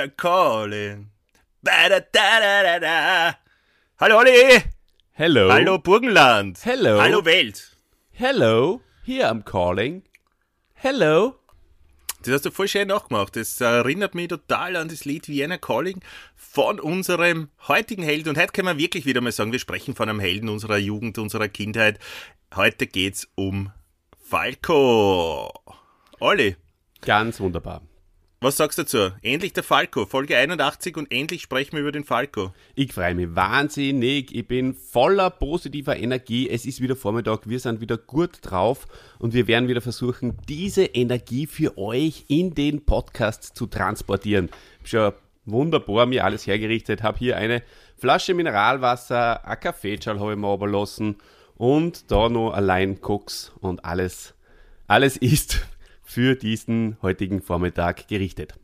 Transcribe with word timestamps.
Vienna 0.00 0.12
calling. 0.16 1.10
Ba-da-da-da-da-da. 1.62 3.34
Hallo 3.98 4.18
Olli. 4.18 4.62
Hello. 5.12 5.50
Hallo 5.50 5.78
Burgenland. 5.78 6.58
Hello. 6.64 6.98
Hallo 7.00 7.24
Welt. 7.24 7.76
Hello. 8.12 8.80
Here 9.04 9.26
I'm 9.26 9.42
calling. 9.42 10.02
Hello. 10.74 11.36
Das 12.22 12.32
hast 12.34 12.46
du 12.46 12.50
voll 12.50 12.68
schön 12.68 12.88
nachgemacht. 12.88 13.36
Das 13.36 13.60
erinnert 13.60 14.14
mich 14.14 14.28
total 14.28 14.76
an 14.76 14.88
das 14.88 15.04
Lied 15.04 15.28
Vienna 15.28 15.58
Calling 15.58 16.00
von 16.34 16.80
unserem 16.80 17.50
heutigen 17.68 18.02
Helden. 18.02 18.30
Und 18.30 18.38
heute 18.38 18.52
können 18.52 18.68
wir 18.68 18.78
wirklich 18.78 19.04
wieder 19.04 19.20
mal 19.20 19.32
sagen, 19.32 19.52
wir 19.52 19.58
sprechen 19.58 19.94
von 19.94 20.08
einem 20.08 20.20
Helden 20.20 20.48
unserer 20.48 20.78
Jugend, 20.78 21.18
unserer 21.18 21.48
Kindheit. 21.48 21.98
Heute 22.54 22.86
geht's 22.86 23.28
um 23.34 23.70
Falco. 24.18 25.52
Olli, 26.20 26.56
Ganz 27.02 27.40
wunderbar. 27.40 27.82
Was 28.42 28.56
sagst 28.56 28.78
du 28.78 28.82
dazu? 28.84 29.10
Endlich 29.20 29.52
der 29.52 29.62
Falco, 29.62 30.06
Folge 30.06 30.34
81 30.34 30.96
und 30.96 31.12
endlich 31.12 31.42
sprechen 31.42 31.72
wir 31.72 31.80
über 31.80 31.92
den 31.92 32.04
Falco. 32.04 32.54
Ich 32.74 32.94
freue 32.94 33.14
mich 33.14 33.34
wahnsinnig. 33.34 34.34
Ich 34.34 34.48
bin 34.48 34.72
voller 34.72 35.28
positiver 35.28 35.98
Energie. 35.98 36.48
Es 36.48 36.64
ist 36.64 36.80
wieder 36.80 36.96
Vormittag. 36.96 37.50
Wir 37.50 37.60
sind 37.60 37.82
wieder 37.82 37.98
gut 37.98 38.38
drauf 38.40 38.86
und 39.18 39.34
wir 39.34 39.46
werden 39.46 39.68
wieder 39.68 39.82
versuchen, 39.82 40.38
diese 40.48 40.84
Energie 40.84 41.46
für 41.46 41.76
euch 41.76 42.24
in 42.28 42.54
den 42.54 42.86
Podcast 42.86 43.54
zu 43.56 43.66
transportieren. 43.66 44.48
Ich 44.82 44.94
habe 44.94 45.16
schon 45.44 45.52
wunderbar 45.52 46.06
mir 46.06 46.24
alles 46.24 46.46
hergerichtet. 46.46 47.02
Habe 47.02 47.18
hier 47.18 47.36
eine 47.36 47.62
Flasche 47.98 48.32
Mineralwasser, 48.32 49.46
ein 49.46 49.60
Kaffeeschal 49.60 50.18
habe 50.18 50.32
ich 50.32 50.38
mir 50.38 50.46
runterlassen 50.46 51.16
und 51.56 52.10
da 52.10 52.30
noch 52.30 52.52
allein 52.52 53.02
Koks 53.02 53.52
und 53.60 53.84
alles. 53.84 54.32
Alles 54.86 55.18
ist 55.18 55.60
für 56.10 56.34
diesen 56.34 56.96
heutigen 57.02 57.40
Vormittag 57.40 58.08
gerichtet. 58.08 58.54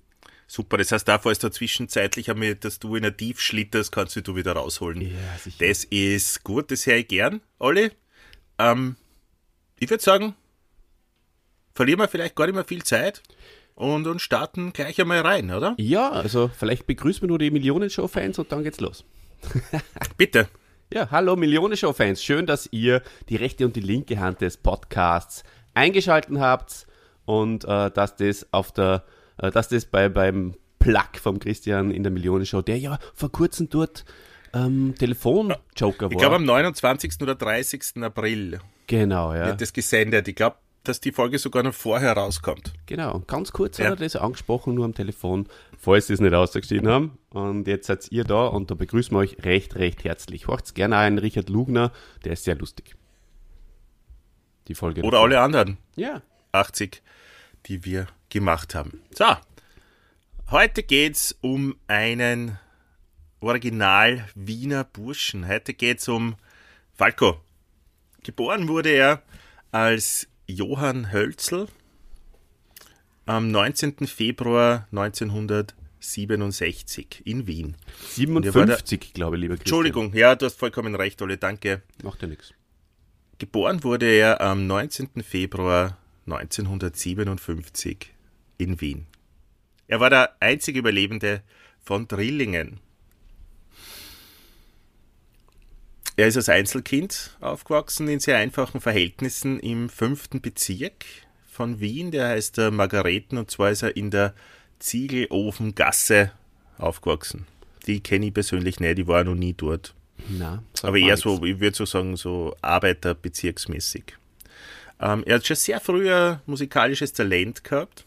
Super, 0.49 0.79
das 0.79 0.91
heißt, 0.91 1.07
da 1.07 1.21
falls 1.21 1.39
du 1.39 1.49
zwischenzeitlich 1.49 2.29
einmal, 2.29 2.57
dass 2.57 2.81
du 2.81 2.97
in 2.97 3.05
ein 3.05 3.17
Tief 3.17 3.41
schlitterst, 3.41 3.93
kannst 3.93 4.17
du 4.17 4.21
du 4.21 4.35
wieder 4.35 4.53
rausholen. 4.53 5.01
Ja, 5.01 5.39
sicher. 5.39 5.65
Das 5.65 5.85
ist 5.85 6.43
gut, 6.43 6.73
das 6.73 6.87
höre 6.87 6.97
ich 6.97 7.09
gern, 7.09 7.41
Olli. 7.61 7.91
Ähm, 8.59 8.97
ich 9.79 9.89
würde 9.89 10.03
sagen, 10.03 10.35
verlieren 11.73 12.01
wir 12.01 12.09
vielleicht 12.09 12.35
gar 12.35 12.47
nicht 12.47 12.57
mehr 12.57 12.65
viel 12.65 12.83
Zeit 12.83 13.23
und, 13.77 14.09
und 14.09 14.21
starten 14.21 14.73
gleich 14.73 15.01
einmal 15.01 15.21
rein, 15.21 15.53
oder? 15.53 15.77
Ja, 15.79 16.11
also 16.11 16.51
vielleicht 16.57 16.89
begrüßen 16.89 17.23
wir 17.23 17.29
nur 17.29 17.39
die 17.39 17.53
Millionenshow-Fans 17.53 18.41
und 18.41 18.51
dann 18.51 18.65
geht's 18.65 18.81
los. 18.81 19.05
Bitte. 20.17 20.49
Ja, 20.93 21.13
hallo 21.13 21.37
Millionenshow-Fans. 21.37 22.25
Schön, 22.25 22.47
dass 22.47 22.69
ihr 22.73 23.03
die 23.29 23.37
rechte 23.37 23.65
und 23.65 23.77
die 23.77 23.81
linke 23.81 24.19
Hand 24.19 24.41
des 24.41 24.57
Podcasts 24.57 25.45
eingeschalten 25.75 26.41
habt 26.41 26.87
und 27.27 27.65
äh, 27.65 27.91
dass 27.91 28.17
das 28.17 28.47
auf 28.53 28.73
der, 28.73 29.05
äh, 29.39 29.51
dass 29.51 29.69
das 29.69 29.85
bei, 29.85 30.09
beim 30.09 30.55
Plug 30.79 31.19
vom 31.21 31.39
Christian 31.39 31.91
in 31.91 32.03
der 32.03 32.13
Millionenshow, 32.13 32.63
der 32.63 32.79
ja 32.79 32.99
vor 33.15 33.31
kurzem 33.31 33.69
dort 33.69 34.05
ähm, 34.55 34.95
Telefon-Joker 34.99 36.07
war. 36.07 36.13
Ich 36.13 36.19
glaube 36.19 36.37
am 36.37 36.45
29. 36.45 37.21
oder 37.21 37.35
30. 37.35 38.03
April 38.03 38.61
genau, 38.87 39.35
ja. 39.35 39.47
wird 39.47 39.61
das 39.61 39.73
gesendet. 39.73 40.29
Ich 40.29 40.37
glaube, 40.37 40.57
dass 40.85 41.01
die 41.01 41.13
Folge 41.13 41.39
sogar 41.39 41.63
noch 41.63 41.75
vorher 41.75 42.13
rauskommt. 42.13 42.73
Genau, 42.87 43.21
ganz 43.27 43.53
kurz 43.53 43.79
Ja. 43.79 43.87
hat 43.87 44.01
er 44.01 44.07
das 44.07 44.17
angesprochen, 44.17 44.75
nur 44.75 44.85
am 44.85 44.95
Telefon, 44.95 45.49
falls 45.77 46.07
sie 46.07 46.13
es 46.13 46.21
nicht 46.21 46.35
ausgeschrieben 46.35 46.89
haben. 46.89 47.19
Und 47.31 47.67
jetzt 47.67 47.89
seid 47.89 48.11
ihr 48.13 48.25
da 48.25 48.47
und 48.47 48.71
da 48.71 48.75
begrüßen 48.75 49.13
wir 49.15 49.19
euch 49.19 49.45
recht, 49.45 49.75
recht 49.77 50.05
herzlich. 50.05 50.47
Hört 50.47 50.75
gerne 50.75 50.97
einen 50.99 51.19
Richard 51.19 51.49
Lugner, 51.49 51.91
der 52.25 52.35
ist 52.35 52.45
sehr 52.45 52.55
lustig. 52.55 52.95
Die 54.69 54.75
Folge. 54.75 55.03
Oder 55.03 55.21
alle 55.21 55.41
anderen. 55.41 55.79
Ja. 55.97 56.23
80, 56.57 57.03
die 57.67 57.85
wir 57.85 58.07
gemacht 58.29 58.75
haben. 58.75 59.01
So, 59.13 59.37
heute 60.51 60.83
geht's 60.83 61.37
um 61.41 61.77
einen 61.87 62.59
Original 63.41 64.27
Wiener 64.35 64.83
Burschen. 64.85 65.47
Heute 65.47 65.73
geht's 65.75 66.09
um 66.09 66.35
Falco. 66.95 67.41
Geboren 68.25 68.67
wurde 68.69 68.89
er 68.91 69.23
als 69.71 70.27
Johann 70.47 71.13
Hölzl 71.13 71.69
am 73.27 73.51
19. 73.51 74.07
Februar 74.07 74.87
1967 74.93 77.23
in 77.27 77.47
Wien. 77.47 77.77
der 78.17 78.29
war 78.55 78.65
der- 78.67 78.77
57, 78.79 79.13
glaube 79.15 79.37
ich, 79.37 79.43
lieber 79.43 79.55
Christian. 79.57 79.85
Entschuldigung, 79.85 80.15
ja, 80.15 80.35
du 80.35 80.47
hast 80.47 80.59
vollkommen 80.59 80.95
recht, 80.95 81.21
Olle, 81.23 81.37
danke. 81.37 81.83
Macht 82.03 82.23
ja 82.23 82.29
nichts. 82.29 82.53
Geboren 83.39 83.85
wurde 83.85 84.07
er 84.07 84.41
am 84.41 84.67
19. 84.67 85.23
Februar 85.23 85.99
1957 86.27 88.13
in 88.59 88.81
Wien. 88.81 89.07
Er 89.89 90.01
war 90.01 90.11
der 90.11 90.37
einzige 90.41 90.81
Überlebende 90.81 91.43
von 91.83 92.09
Drillingen. 92.09 92.81
Er 96.17 96.29
ist 96.29 96.37
als 96.37 96.49
Einzelkind 96.49 97.37
aufgewachsen 97.41 98.09
in 98.09 98.21
sehr 98.21 98.39
einfachen 98.39 98.81
Verhältnissen 98.81 99.61
im 99.61 99.89
fünften 99.91 100.41
Bezirk 100.41 101.05
von 101.47 101.79
Wien. 101.81 102.11
Der 102.11 102.29
heißt 102.29 102.57
der 102.57 102.71
Margareten 102.71 103.37
und 103.39 103.51
zwar 103.51 103.71
ist 103.71 103.83
er 103.83 103.97
in 103.97 104.11
der 104.11 104.35
Ziegelofengasse 104.79 106.33
aufgewachsen. 106.79 107.47
Die 107.87 108.01
kenne 108.01 108.27
ich 108.27 108.35
persönlich 108.35 108.81
nicht, 108.81 108.99
ich 108.99 109.07
war 109.07 109.25
noch 109.25 109.35
nie 109.35 109.53
dort. 109.53 109.95
Na, 110.29 110.63
Aber 110.83 110.97
eher 110.97 111.15
nichts. 111.15 111.21
so, 111.21 111.45
ich 111.45 111.61
würde 111.61 111.77
so 111.77 111.85
sagen, 111.85 112.17
so 112.17 112.57
Arbeiterbezirksmäßig. 112.63 114.15
Ähm, 115.01 115.25
er 115.27 115.37
hat 115.37 115.47
schon 115.47 115.57
sehr 115.57 115.81
früh 115.81 116.13
ein 116.13 116.41
musikalisches 116.47 117.13
Talent 117.13 117.65
gehabt. 117.65 118.05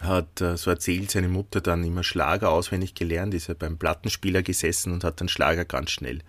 Hat, 0.00 0.40
äh, 0.40 0.56
so 0.56 0.70
erzählt 0.70 1.10
seine 1.10 1.28
Mutter 1.28 1.60
dann 1.60 1.82
immer 1.82 2.04
Schlager 2.04 2.50
auswendig 2.50 2.94
gelernt, 2.94 3.34
ist 3.34 3.48
er 3.48 3.54
beim 3.54 3.78
Plattenspieler 3.78 4.42
gesessen 4.42 4.92
und 4.92 5.04
hat 5.04 5.20
dann 5.20 5.28
Schlager 5.28 5.64
ganz 5.64 5.90
schnell 5.90 6.20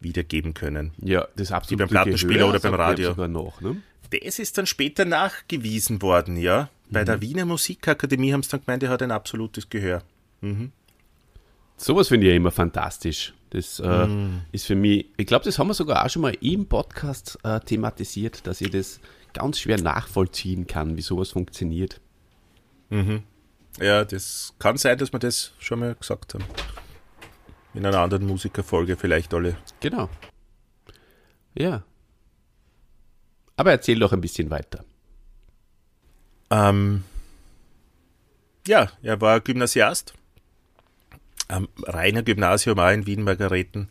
wiedergeben 0.00 0.54
können. 0.54 0.92
Ja, 1.02 1.26
das 1.36 1.52
absolute 1.52 1.84
beim 1.84 1.88
Plattenspieler 1.90 2.34
Gehör 2.34 2.48
oder 2.50 2.60
beim 2.60 2.74
Radio. 2.74 3.10
sogar 3.10 3.28
noch, 3.28 3.60
ne? 3.60 3.82
Das 4.10 4.38
ist 4.38 4.56
dann 4.58 4.66
später 4.66 5.04
nachgewiesen 5.04 6.00
worden, 6.00 6.36
ja. 6.36 6.70
Bei 6.90 7.04
der 7.04 7.20
Wiener 7.20 7.44
Musikakademie 7.44 8.32
haben 8.32 8.42
sie 8.42 8.50
dann 8.50 8.64
gemeint, 8.64 8.82
er 8.84 8.90
hat 8.90 9.02
ein 9.02 9.10
absolutes 9.10 9.68
Gehör. 9.68 10.02
Sowas 11.76 12.08
finde 12.08 12.26
ich 12.26 12.30
ja 12.30 12.36
immer 12.36 12.52
fantastisch. 12.52 13.34
Das 13.54 13.78
äh, 13.78 14.06
Mm. 14.06 14.40
ist 14.50 14.66
für 14.66 14.74
mich, 14.74 15.06
ich 15.16 15.26
glaube, 15.26 15.44
das 15.44 15.60
haben 15.60 15.68
wir 15.68 15.74
sogar 15.74 16.04
auch 16.04 16.10
schon 16.10 16.22
mal 16.22 16.34
im 16.40 16.66
Podcast 16.66 17.38
äh, 17.44 17.60
thematisiert, 17.60 18.46
dass 18.48 18.60
ich 18.60 18.70
das 18.70 18.98
ganz 19.32 19.60
schwer 19.60 19.80
nachvollziehen 19.80 20.66
kann, 20.66 20.96
wie 20.96 21.02
sowas 21.02 21.30
funktioniert. 21.30 22.00
Ja, 23.80 24.04
das 24.04 24.54
kann 24.58 24.76
sein, 24.76 24.98
dass 24.98 25.12
wir 25.12 25.18
das 25.20 25.52
schon 25.58 25.80
mal 25.80 25.94
gesagt 25.94 26.34
haben. 26.34 26.44
In 27.74 27.86
einer 27.86 27.98
anderen 28.00 28.26
Musikerfolge 28.26 28.96
vielleicht 28.96 29.32
alle. 29.34 29.56
Genau. 29.80 30.08
Ja. 31.56 31.82
Aber 33.56 33.70
erzähl 33.70 33.98
doch 34.00 34.12
ein 34.12 34.20
bisschen 34.20 34.50
weiter. 34.50 34.84
Ähm, 36.50 37.02
ja, 38.66 38.90
er 39.02 39.20
war 39.20 39.40
Gymnasiast 39.40 40.14
am 41.48 41.68
Rainer 41.82 42.22
Gymnasium 42.22 42.78
auch 42.78 42.90
in 42.90 43.06
Wien-Margareten. 43.06 43.88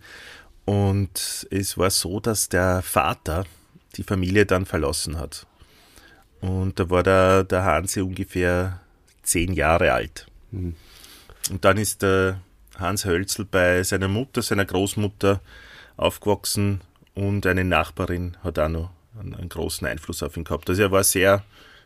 Und 0.65 1.47
es 1.51 1.77
war 1.77 1.89
so, 1.89 2.19
dass 2.19 2.49
der 2.49 2.81
Vater 2.81 3.45
die 3.95 4.03
Familie 4.03 4.45
dann 4.45 4.65
verlassen 4.65 5.19
hat. 5.19 5.45
Und 6.41 6.79
da 6.79 6.89
war 6.89 7.03
der, 7.03 7.43
der 7.43 7.63
Hansi 7.63 8.01
ungefähr 8.01 8.79
zehn 9.23 9.53
Jahre 9.53 9.93
alt. 9.93 10.27
Und 10.51 10.75
dann 11.61 11.77
ist 11.77 12.01
der 12.01 12.39
Hans 12.77 13.05
Hölzl 13.05 13.45
bei 13.45 13.83
seiner 13.83 14.07
Mutter, 14.07 14.41
seiner 14.41 14.65
Großmutter 14.65 15.41
aufgewachsen 15.97 16.81
und 17.13 17.45
eine 17.45 17.63
Nachbarin 17.63 18.37
hat 18.43 18.57
auch 18.59 18.69
noch 18.69 18.89
einen, 19.19 19.35
einen 19.35 19.49
großen 19.49 19.85
Einfluss 19.87 20.23
auf 20.23 20.35
ihn 20.37 20.43
gehabt. 20.43 20.69
Also 20.69 20.81
er 20.81 20.91
war 20.91 21.03
sehr, 21.03 21.43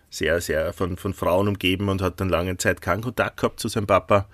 sehr, 0.09 0.39
sehr 0.41 0.73
von, 0.73 0.97
von 0.97 1.13
Frauen 1.13 1.47
umgeben 1.47 1.89
und 1.89 2.01
hat 2.01 2.21
dann 2.21 2.29
lange 2.29 2.57
Zeit 2.57 2.81
keinen 2.81 3.01
Kontakt 3.01 3.37
gehabt 3.37 3.59
zu 3.59 3.67
seinem 3.67 3.87
Papa. 3.87 4.27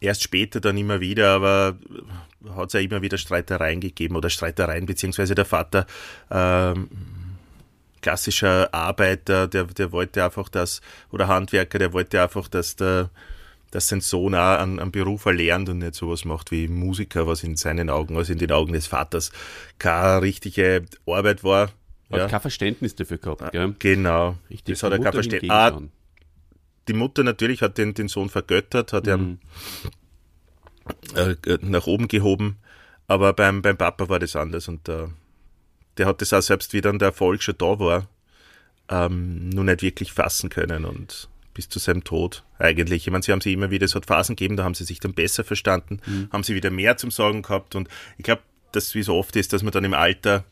Erst 0.00 0.22
später 0.22 0.60
dann 0.60 0.76
immer 0.76 1.00
wieder, 1.00 1.30
aber 1.30 1.78
hat 2.54 2.68
es 2.68 2.72
ja 2.74 2.80
immer 2.80 3.02
wieder 3.02 3.18
Streitereien 3.18 3.80
gegeben 3.80 4.16
oder 4.16 4.30
Streitereien, 4.30 4.86
beziehungsweise 4.86 5.34
der 5.34 5.44
Vater 5.44 5.86
ähm, 6.30 6.88
klassischer 8.02 8.72
Arbeiter, 8.72 9.48
der, 9.48 9.64
der 9.64 9.92
wollte 9.92 10.24
einfach 10.24 10.48
das, 10.48 10.80
oder 11.10 11.28
Handwerker, 11.28 11.78
der 11.78 11.92
wollte 11.92 12.22
einfach, 12.22 12.48
dass 12.48 12.76
der 12.76 13.10
dass 13.70 13.88
sein 13.88 14.00
Sohn 14.00 14.34
auch 14.34 14.58
einen, 14.58 14.78
einen 14.78 14.92
Beruf 14.92 15.26
erlernt 15.26 15.68
und 15.68 15.78
nicht 15.78 15.94
sowas 15.94 16.24
macht 16.24 16.50
wie 16.50 16.68
Musiker, 16.68 17.26
was 17.26 17.42
in 17.42 17.56
seinen 17.56 17.90
Augen, 17.90 18.16
also 18.16 18.32
in 18.32 18.38
den 18.38 18.52
Augen 18.52 18.72
des 18.72 18.86
Vaters, 18.86 19.32
keine 19.78 20.22
richtige 20.22 20.84
Arbeit 21.06 21.42
war. 21.44 21.72
Hat 22.10 22.18
Ja, 22.18 22.26
kein 22.28 22.40
Verständnis 22.40 22.94
dafür 22.94 23.18
gehabt, 23.18 23.52
gell? 23.52 23.74
genau. 23.78 24.36
Richtig. 24.48 24.74
das 24.78 24.82
hat 24.82 24.92
er 24.92 25.00
kein 25.00 25.12
Verständnis. 25.12 25.50
Ah. 25.50 25.78
Die 26.88 26.92
Mutter 26.92 27.24
natürlich 27.24 27.62
hat 27.62 27.78
den, 27.78 27.94
den 27.94 28.08
Sohn 28.08 28.28
vergöttert, 28.28 28.92
hat 28.92 29.06
ihn 29.06 29.40
äh, 31.14 31.34
nach 31.62 31.86
oben 31.86 32.08
gehoben, 32.08 32.58
aber 33.08 33.32
beim, 33.32 33.62
beim 33.62 33.76
Papa 33.76 34.08
war 34.08 34.18
das 34.18 34.36
anders 34.36 34.68
und 34.68 34.88
äh, 34.88 35.08
der 35.98 36.06
hat 36.06 36.20
das 36.20 36.32
auch 36.32 36.42
selbst, 36.42 36.72
wie 36.72 36.80
dann 36.80 36.98
der 36.98 37.08
Erfolg 37.08 37.42
schon 37.42 37.56
da 37.58 37.78
war, 37.78 38.08
ähm, 38.88 39.48
nur 39.48 39.64
nicht 39.64 39.82
wirklich 39.82 40.12
fassen 40.12 40.50
können 40.50 40.84
und 40.84 41.28
bis 41.54 41.68
zu 41.68 41.78
seinem 41.78 42.04
Tod 42.04 42.44
eigentlich. 42.58 43.06
Ich 43.06 43.10
meine, 43.10 43.22
sie 43.22 43.32
haben 43.32 43.40
sie 43.40 43.52
immer 43.52 43.70
wieder, 43.70 43.86
es 43.86 43.94
hat 43.94 44.06
Phasen 44.06 44.36
gegeben, 44.36 44.56
da 44.56 44.64
haben 44.64 44.74
sie 44.74 44.84
sich 44.84 45.00
dann 45.00 45.14
besser 45.14 45.42
verstanden, 45.42 46.00
mhm. 46.06 46.28
haben 46.30 46.42
sie 46.42 46.54
wieder 46.54 46.70
mehr 46.70 46.96
zum 46.96 47.10
Sorgen 47.10 47.42
gehabt 47.42 47.74
und 47.74 47.88
ich 48.18 48.24
glaube, 48.24 48.42
dass 48.72 48.94
wie 48.94 49.02
so 49.02 49.16
oft 49.16 49.34
ist, 49.36 49.52
dass 49.52 49.62
man 49.62 49.72
dann 49.72 49.84
im 49.84 49.94
Alter 49.94 50.44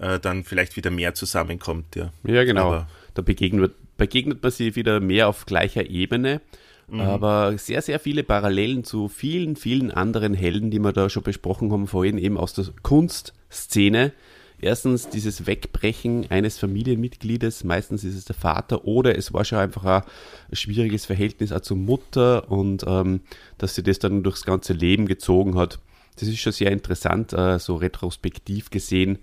äh, 0.00 0.18
dann 0.18 0.44
vielleicht 0.44 0.76
wieder 0.76 0.90
mehr 0.90 1.14
zusammenkommt. 1.14 1.94
Ja, 1.94 2.10
ja 2.24 2.44
genau. 2.44 2.68
Aber 2.68 2.88
da 3.14 3.22
begegnet, 3.22 3.74
begegnet 3.96 4.42
man 4.42 4.52
sie 4.52 4.76
wieder 4.76 5.00
mehr 5.00 5.28
auf 5.28 5.46
gleicher 5.46 5.88
Ebene. 5.88 6.40
Mhm. 6.88 7.00
Aber 7.00 7.58
sehr, 7.58 7.82
sehr 7.82 7.98
viele 7.98 8.22
Parallelen 8.22 8.84
zu 8.84 9.08
vielen, 9.08 9.56
vielen 9.56 9.90
anderen 9.90 10.34
Helden, 10.34 10.70
die 10.70 10.78
wir 10.78 10.92
da 10.92 11.10
schon 11.10 11.24
besprochen 11.24 11.72
haben, 11.72 11.86
vorhin 11.86 12.18
eben 12.18 12.38
aus 12.38 12.52
der 12.52 12.66
Kunstszene. 12.82 14.12
Erstens 14.58 15.10
dieses 15.10 15.46
Wegbrechen 15.46 16.30
eines 16.30 16.58
Familienmitgliedes, 16.58 17.64
meistens 17.64 18.04
ist 18.04 18.14
es 18.14 18.24
der 18.24 18.36
Vater 18.36 18.86
oder 18.86 19.16
es 19.18 19.34
war 19.34 19.44
schon 19.44 19.58
einfach 19.58 19.84
ein 19.84 20.56
schwieriges 20.56 21.04
Verhältnis 21.04 21.52
auch 21.52 21.60
zur 21.60 21.76
Mutter 21.76 22.50
und 22.50 22.84
ähm, 22.86 23.20
dass 23.58 23.74
sie 23.74 23.82
das 23.82 23.98
dann 23.98 24.22
durchs 24.22 24.44
ganze 24.44 24.72
Leben 24.72 25.06
gezogen 25.06 25.58
hat. 25.58 25.78
Das 26.18 26.28
ist 26.28 26.38
schon 26.38 26.52
sehr 26.52 26.70
interessant, 26.70 27.34
äh, 27.34 27.58
so 27.58 27.76
retrospektiv 27.76 28.70
gesehen. 28.70 29.18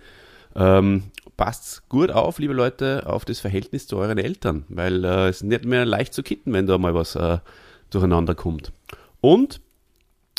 Ähm, 0.56 1.04
passt 1.38 1.88
gut 1.90 2.12
auf, 2.12 2.40
liebe 2.40 2.54
Leute, 2.54 3.04
auf 3.08 3.26
das 3.26 3.40
Verhältnis 3.40 3.88
zu 3.88 3.98
euren 3.98 4.18
Eltern, 4.18 4.66
weil 4.70 5.04
äh, 5.04 5.30
es 5.30 5.38
ist 5.38 5.44
nicht 5.44 5.66
mehr 5.66 5.86
leicht 5.86 6.14
zu 6.14 6.24
kitten, 6.24 6.54
wenn 6.54 6.68
da 6.68 6.78
mal 6.78 6.94
was 6.94 7.16
äh, 7.16 7.40
durcheinander 7.90 8.36
kommt. 8.36 8.72
Und 9.22 9.62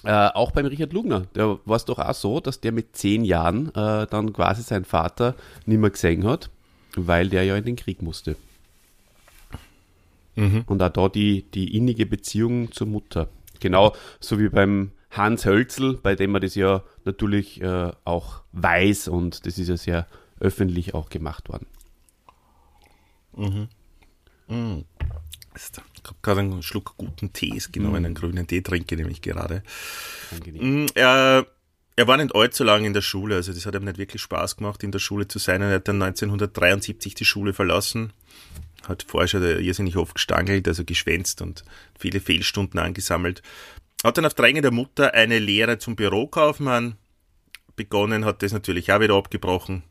äh, 0.05 0.29
auch 0.35 0.51
beim 0.53 0.67
Richard 0.67 0.93
Lugner, 0.93 1.27
der 1.35 1.59
war 1.65 1.77
es 1.77 1.85
doch 1.85 1.99
auch 1.99 2.15
so, 2.15 2.41
dass 2.41 2.61
der 2.61 2.73
mit 2.73 2.97
zehn 2.97 3.25
Jahren 3.25 3.69
äh, 3.75 4.07
dann 4.07 4.33
quasi 4.33 4.63
seinen 4.63 4.85
Vater 4.85 5.35
nicht 5.67 5.79
mehr 5.79 5.91
gesehen 5.91 6.25
hat, 6.25 6.51
weil 6.95 7.29
der 7.29 7.45
ja 7.45 7.57
in 7.57 7.65
den 7.65 7.77
Krieg 7.77 8.03
musste. 8.03 8.37
Mhm. 10.37 10.65
Und 10.67 10.83
auch 10.83 10.91
da 10.91 11.09
die, 11.09 11.43
die 11.43 11.77
innige 11.77 12.07
Beziehung 12.07 12.71
zur 12.73 12.87
Mutter. 12.87 13.29
Genau 13.61 13.95
so 14.21 14.39
wie 14.39 14.49
beim 14.49 14.91
Hans 15.17 15.47
Hölzel, 15.47 15.95
bei 15.95 16.15
dem 16.15 16.33
man 16.33 16.43
das 16.43 16.55
ja 16.55 16.83
natürlich 17.05 17.61
äh, 17.61 17.93
auch 18.05 18.43
weiß 18.53 19.09
und 19.09 19.47
das 19.47 19.59
ist 19.59 19.69
ja 19.69 19.77
sehr 19.77 20.07
öffentlich 20.41 20.95
auch 20.95 21.09
gemacht 21.09 21.49
worden. 21.49 21.67
Mhm. 23.37 23.69
Mhm. 24.49 24.85
Ich 25.57 25.79
habe 26.07 26.19
gerade 26.23 26.41
einen 26.41 26.63
Schluck 26.63 26.95
guten 26.97 27.33
Tees 27.33 27.71
genommen, 27.71 28.01
mhm. 28.01 28.07
einen 28.07 28.15
grünen 28.15 28.47
Tee 28.47 28.61
trinke 28.61 28.97
nämlich 28.97 29.23
gerade. 29.23 29.63
Mhm, 30.45 30.87
er, 30.95 31.47
er 31.97 32.09
war 32.09 32.17
nicht 32.17 32.35
allzu 32.35 32.65
lange 32.65 32.87
in 32.87 32.93
der 32.93 33.03
Schule, 33.03 33.37
also 33.37 33.53
das 33.53 33.67
hat 33.67 33.75
ihm 33.75 33.85
nicht 33.85 33.99
wirklich 33.99 34.21
Spaß 34.23 34.57
gemacht, 34.57 34.83
in 34.83 34.91
der 34.93 34.99
Schule 34.99 35.29
zu 35.29 35.39
sein. 35.39 35.63
Er 35.63 35.75
hat 35.75 35.89
dann 35.89 36.03
1973 36.03 37.15
die 37.15 37.25
Schule 37.25 37.53
verlassen, 37.53 38.13
hat 38.89 39.05
vorher 39.07 39.29
schon 39.29 39.43
irrsinnig 39.43 39.97
oft 39.97 40.17
gestangelt, 40.17 40.67
also 40.67 40.85
geschwänzt 40.85 41.41
und 41.41 41.65
viele 41.99 42.21
Fehlstunden 42.21 42.81
angesammelt. 42.81 43.43
Hat 44.05 44.19
dann 44.19 44.27
auf 44.27 44.35
Drängen 44.35 44.63
der 44.63 44.71
Mutter 44.71 45.15
eine 45.15 45.39
Lehre 45.39 45.79
zum 45.79 45.97
Bürokaufmann 45.97 46.97
begonnen, 47.75 48.25
hat 48.25 48.43
das 48.43 48.53
natürlich 48.53 48.93
auch 48.93 49.01
wieder 49.01 49.15
abgebrochen 49.15 49.83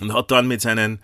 und 0.00 0.12
hat 0.12 0.30
dann 0.30 0.46
mit 0.46 0.60
seinen 0.60 1.00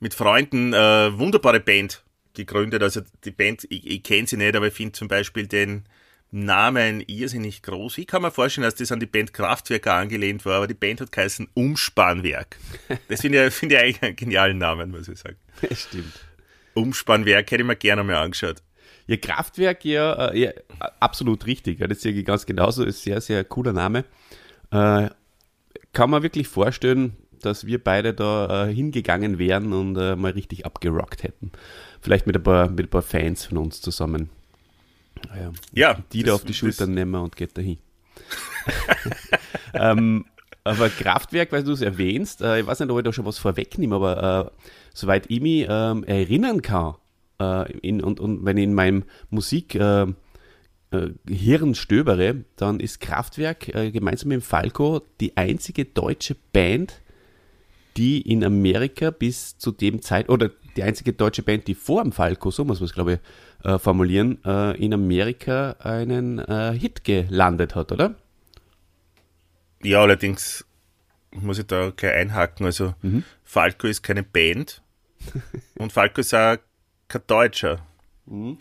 mit 0.00 0.12
Freunden 0.12 0.72
äh, 0.74 1.18
wunderbare 1.18 1.60
Band 1.60 2.04
gegründet. 2.34 2.82
Also 2.82 3.00
die 3.24 3.30
Band, 3.30 3.64
ich, 3.70 3.86
ich 3.86 4.02
kenne 4.02 4.26
sie 4.26 4.36
nicht, 4.36 4.54
aber 4.56 4.66
ich 4.66 4.74
finde 4.74 4.92
zum 4.92 5.08
Beispiel 5.08 5.46
den 5.46 5.84
Namen 6.30 7.00
irrsinnig 7.06 7.62
groß. 7.62 7.98
Ich 7.98 8.06
kann 8.06 8.22
mir 8.22 8.30
vorstellen, 8.30 8.64
dass 8.64 8.74
das 8.74 8.92
an 8.92 9.00
die 9.00 9.06
Band 9.06 9.32
Kraftwerker 9.32 9.94
angelehnt 9.94 10.44
war, 10.44 10.56
aber 10.56 10.66
die 10.66 10.74
Band 10.74 11.00
hat 11.00 11.12
geheißen 11.12 11.48
Umspannwerk. 11.54 12.58
Das 13.08 13.22
finde 13.22 13.46
ich, 13.46 13.54
find 13.54 13.72
ich 13.72 13.78
eigentlich 13.78 14.02
einen 14.02 14.16
genialen 14.16 14.58
Namen, 14.58 14.90
muss 14.90 15.08
ich 15.08 15.18
sagen. 15.18 15.36
Stimmt. 15.74 16.26
Umspannwerk 16.74 17.50
hätte 17.50 17.62
ich 17.62 17.66
mir 17.66 17.76
gerne 17.76 18.04
mal 18.04 18.16
angeschaut. 18.16 18.62
Ja, 19.08 19.16
Kraftwerk, 19.16 19.84
ja, 19.86 20.28
äh, 20.28 20.38
ja 20.38 20.50
absolut 21.00 21.46
richtig. 21.46 21.80
Ja, 21.80 21.86
das 21.86 22.02
sehe 22.02 22.12
ich 22.12 22.24
ganz 22.24 22.44
genauso. 22.44 22.84
Ist 22.84 23.02
sehr, 23.02 23.20
sehr 23.20 23.42
cooler 23.42 23.72
Name. 23.72 24.04
Äh, 24.70 25.08
kann 25.94 26.10
man 26.10 26.22
wirklich 26.22 26.46
vorstellen, 26.46 27.16
dass 27.40 27.66
wir 27.66 27.82
beide 27.82 28.12
da 28.12 28.66
äh, 28.66 28.74
hingegangen 28.74 29.38
wären 29.38 29.72
und 29.72 29.96
äh, 29.96 30.14
mal 30.14 30.32
richtig 30.32 30.66
abgerockt 30.66 31.22
hätten. 31.22 31.52
Vielleicht 32.02 32.26
mit 32.26 32.36
ein 32.36 32.42
paar, 32.42 32.68
mit 32.68 32.86
ein 32.86 32.90
paar 32.90 33.02
Fans 33.02 33.46
von 33.46 33.56
uns 33.56 33.80
zusammen. 33.80 34.28
Ja, 35.34 35.52
ja 35.72 36.02
die 36.12 36.22
das, 36.22 36.28
da 36.28 36.34
auf 36.34 36.44
die 36.44 36.54
Schultern 36.54 36.92
nehmen 36.92 37.14
und 37.14 37.34
geht 37.34 37.56
dahin. 37.56 37.78
ähm, 39.72 40.26
aber 40.64 40.90
Kraftwerk, 40.90 41.50
weil 41.50 41.64
du 41.64 41.72
es 41.72 41.80
erwähnst, 41.80 42.42
äh, 42.42 42.60
ich 42.60 42.66
weiß 42.66 42.80
nicht, 42.80 42.90
ob 42.90 42.98
ich 42.98 43.04
da 43.04 43.12
schon 43.14 43.24
was 43.24 43.38
vorwegnehme, 43.38 43.94
aber 43.94 44.52
äh, 44.52 44.62
soweit 44.92 45.30
ich 45.30 45.40
mich 45.40 45.66
ähm, 45.66 46.04
erinnern 46.04 46.60
kann, 46.60 46.96
äh, 47.40 47.72
in, 47.78 48.02
und, 48.02 48.20
und 48.20 48.44
wenn 48.44 48.56
ich 48.56 48.64
in 48.64 48.74
meinem 48.74 49.04
Musik 49.30 49.74
äh, 49.74 50.06
äh, 50.90 51.10
Hirn 51.28 51.74
stöbere, 51.74 52.44
dann 52.56 52.80
ist 52.80 53.00
Kraftwerk 53.00 53.74
äh, 53.74 53.90
gemeinsam 53.90 54.30
mit 54.30 54.42
Falco 54.42 55.02
die 55.20 55.36
einzige 55.36 55.84
deutsche 55.84 56.36
Band, 56.52 57.00
die 57.96 58.20
in 58.22 58.44
Amerika 58.44 59.10
bis 59.10 59.58
zu 59.58 59.72
dem 59.72 60.02
Zeit, 60.02 60.28
oder 60.28 60.50
die 60.76 60.82
einzige 60.82 61.12
deutsche 61.12 61.42
Band, 61.42 61.66
die 61.66 61.74
vor 61.74 62.02
dem 62.02 62.12
Falco, 62.12 62.50
so 62.50 62.64
muss 62.64 62.80
man 62.80 62.86
es 62.86 62.94
glaube 62.94 63.14
ich 63.14 63.66
äh, 63.66 63.78
formulieren, 63.78 64.38
äh, 64.44 64.76
in 64.82 64.94
Amerika 64.94 65.72
einen 65.80 66.38
Hit 66.78 67.04
gelandet 67.04 67.74
hat, 67.74 67.92
oder? 67.92 68.14
Ja, 69.82 70.02
allerdings 70.02 70.64
muss 71.32 71.58
ich 71.58 71.66
da 71.66 71.92
gleich 71.94 72.14
einhaken. 72.14 72.66
Also 72.66 72.94
mhm. 73.02 73.24
Falco 73.44 73.86
ist 73.86 74.02
keine 74.02 74.22
Band 74.22 74.82
und 75.78 75.92
Falco 75.92 76.20
ist 76.20 76.34
auch 76.34 76.56
kein 77.08 77.22
Deutscher. 77.26 77.86
Mhm. 78.26 78.58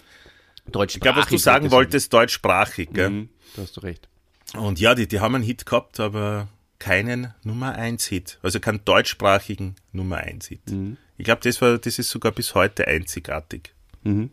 Deutschsprachig. 0.65 0.95
Ich 0.95 1.01
glaube, 1.01 1.19
was 1.19 1.27
du 1.27 1.37
sagen 1.37 1.71
wolltest, 1.71 2.11
deutschsprachig. 2.11 2.89
Gell? 2.91 3.09
Mhm, 3.09 3.29
da 3.55 3.61
hast 3.61 3.77
du 3.77 3.81
recht. 3.81 4.07
Und 4.55 4.79
ja, 4.79 4.95
die, 4.95 5.07
die 5.07 5.19
haben 5.19 5.35
einen 5.35 5.43
Hit 5.43 5.65
gehabt, 5.65 5.99
aber 5.99 6.47
keinen 6.79 7.33
Nummer 7.43 7.75
1 7.75 8.05
Hit. 8.05 8.39
Also 8.41 8.59
keinen 8.59 8.83
deutschsprachigen 8.85 9.75
Nummer 9.91 10.17
1 10.17 10.47
Hit. 10.47 10.69
Mhm. 10.69 10.97
Ich 11.17 11.25
glaube, 11.25 11.41
das, 11.43 11.57
das 11.59 11.99
ist 11.99 12.09
sogar 12.09 12.31
bis 12.31 12.55
heute 12.55 12.87
einzigartig. 12.87 13.73
Mhm. 14.03 14.29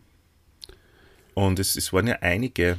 Und 1.34 1.58
es, 1.58 1.76
es 1.76 1.92
waren 1.92 2.06
ja 2.06 2.18
einige 2.20 2.78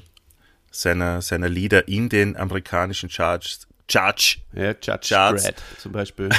seiner, 0.71 1.21
seiner 1.21 1.49
Lieder 1.49 1.87
in 1.87 2.09
den 2.09 2.37
amerikanischen 2.37 3.09
Charts. 3.09 3.67
Judge. 3.89 4.37
Ja, 4.53 4.71
Judge 4.71 5.09
Charts. 5.09 5.43
Brad 5.43 5.63
zum 5.77 5.91
Beispiel. 5.91 6.29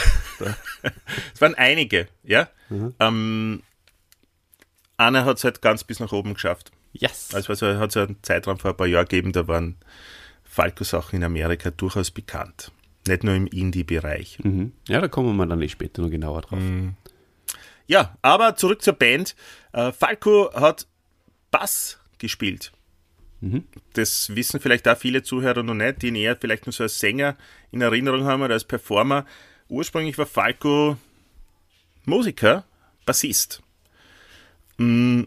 es 1.35 1.41
waren 1.41 1.55
einige, 1.55 2.09
ja. 2.25 2.49
Mhm. 2.69 2.95
Ähm, 2.99 3.63
Anna 4.97 5.25
hat 5.25 5.39
es 5.39 5.45
halt 5.45 5.63
ganz 5.63 5.85
bis 5.85 6.01
nach 6.01 6.13
oben 6.13 6.35
geschafft. 6.35 6.73
Yes. 6.93 7.35
Also, 7.35 7.51
also 7.51 7.79
hat 7.79 7.91
es 7.91 7.97
einen 7.97 8.23
Zeitraum 8.23 8.59
vor 8.59 8.71
ein 8.73 8.77
paar 8.77 8.87
Jahren 8.87 9.05
gegeben, 9.07 9.33
da 9.33 9.47
waren 9.47 9.77
Falco-Sachen 10.45 11.17
in 11.17 11.25
Amerika 11.25 11.71
durchaus 11.71 12.11
bekannt. 12.11 12.73
Nicht 13.07 13.25
nur 13.25 13.35
im 13.35 13.47
Indie-Bereich. 13.47 14.39
Mhm. 14.43 14.73
Ja, 14.89 15.01
da 15.01 15.09
kommen 15.09 15.37
wir 15.37 15.47
dann 15.47 15.59
nicht 15.59 15.73
später 15.73 16.03
noch 16.03 16.11
genauer 16.11 16.43
drauf. 16.43 16.59
Mhm. 16.59 16.95
Ja, 17.87 18.17
aber 18.23 18.57
zurück 18.57 18.83
zur 18.83 18.95
Band. 18.95 19.37
Äh, 19.73 19.93
Falco 19.93 20.51
hat 20.55 20.87
Bass 21.51 22.01
gespielt. 22.19 22.73
Mhm. 23.41 23.65
Das 23.93 24.35
wissen 24.35 24.61
vielleicht 24.61 24.89
auch 24.89 24.97
viele 24.97 25.23
Zuhörer 25.23 25.63
noch 25.63 25.75
nicht, 25.75 26.03
die 26.03 26.09
ihn 26.09 26.17
eher 26.17 26.37
vielleicht 26.37 26.67
nur 26.67 26.73
so 26.73 26.85
als 26.85 26.99
Sänger 26.99 27.37
in 27.71 27.83
Erinnerung 27.83 28.25
haben 28.25 28.43
oder 28.43 28.55
als 28.55 28.65
Performer. 28.65 29.25
Ursprünglich 29.69 30.17
war 30.19 30.27
Falco 30.27 30.97
Musiker, 32.07 32.65
Bassist. 33.05 33.63
Mm. 34.79 35.25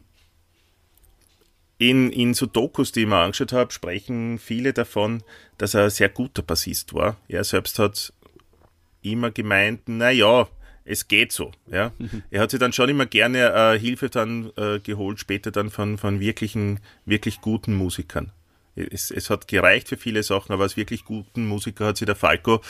In, 1.81 2.11
in 2.11 2.33
so 2.33 2.45
Dokus, 2.45 2.91
die 2.91 3.01
ich 3.01 3.07
mir 3.07 3.15
angeschaut 3.15 3.53
habe, 3.53 3.71
sprechen 3.71 4.37
viele 4.37 4.73
davon, 4.73 5.23
dass 5.57 5.75
er 5.75 5.85
ein 5.85 5.89
sehr 5.89 6.09
guter 6.09 6.41
Bassist 6.41 6.93
war. 6.93 7.15
Er 7.29 7.45
selbst 7.45 7.79
hat 7.79 8.11
immer 9.01 9.31
gemeint, 9.31 9.83
na 9.85 10.09
ja, 10.09 10.49
es 10.83 11.07
geht 11.07 11.31
so. 11.31 11.51
Ja. 11.67 11.93
Mhm. 11.97 12.23
Er 12.31 12.41
hat 12.41 12.51
sich 12.51 12.59
dann 12.59 12.73
schon 12.73 12.89
immer 12.89 13.05
gerne 13.05 13.53
äh, 13.53 13.79
Hilfe 13.79 14.09
dann 14.09 14.51
äh, 14.57 14.79
geholt, 14.79 15.19
später 15.19 15.51
dann 15.51 15.69
von, 15.69 15.97
von 15.97 16.19
wirklichen, 16.19 16.79
wirklich 17.05 17.41
guten 17.41 17.75
Musikern. 17.75 18.31
Es, 18.75 19.11
es 19.11 19.29
hat 19.29 19.47
gereicht 19.47 19.89
für 19.89 19.97
viele 19.97 20.23
Sachen, 20.23 20.51
aber 20.51 20.63
als 20.63 20.77
wirklich 20.77 21.05
guten 21.05 21.47
Musiker 21.47 21.87
hat 21.87 21.97
sich 21.97 22.05
der 22.05 22.15
Falco 22.15 22.61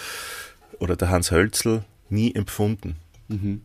oder 0.80 0.96
der 0.96 1.10
Hans 1.10 1.32
Hölzel 1.32 1.84
nie 2.10 2.34
empfunden. 2.34 2.96
Mhm. 3.28 3.62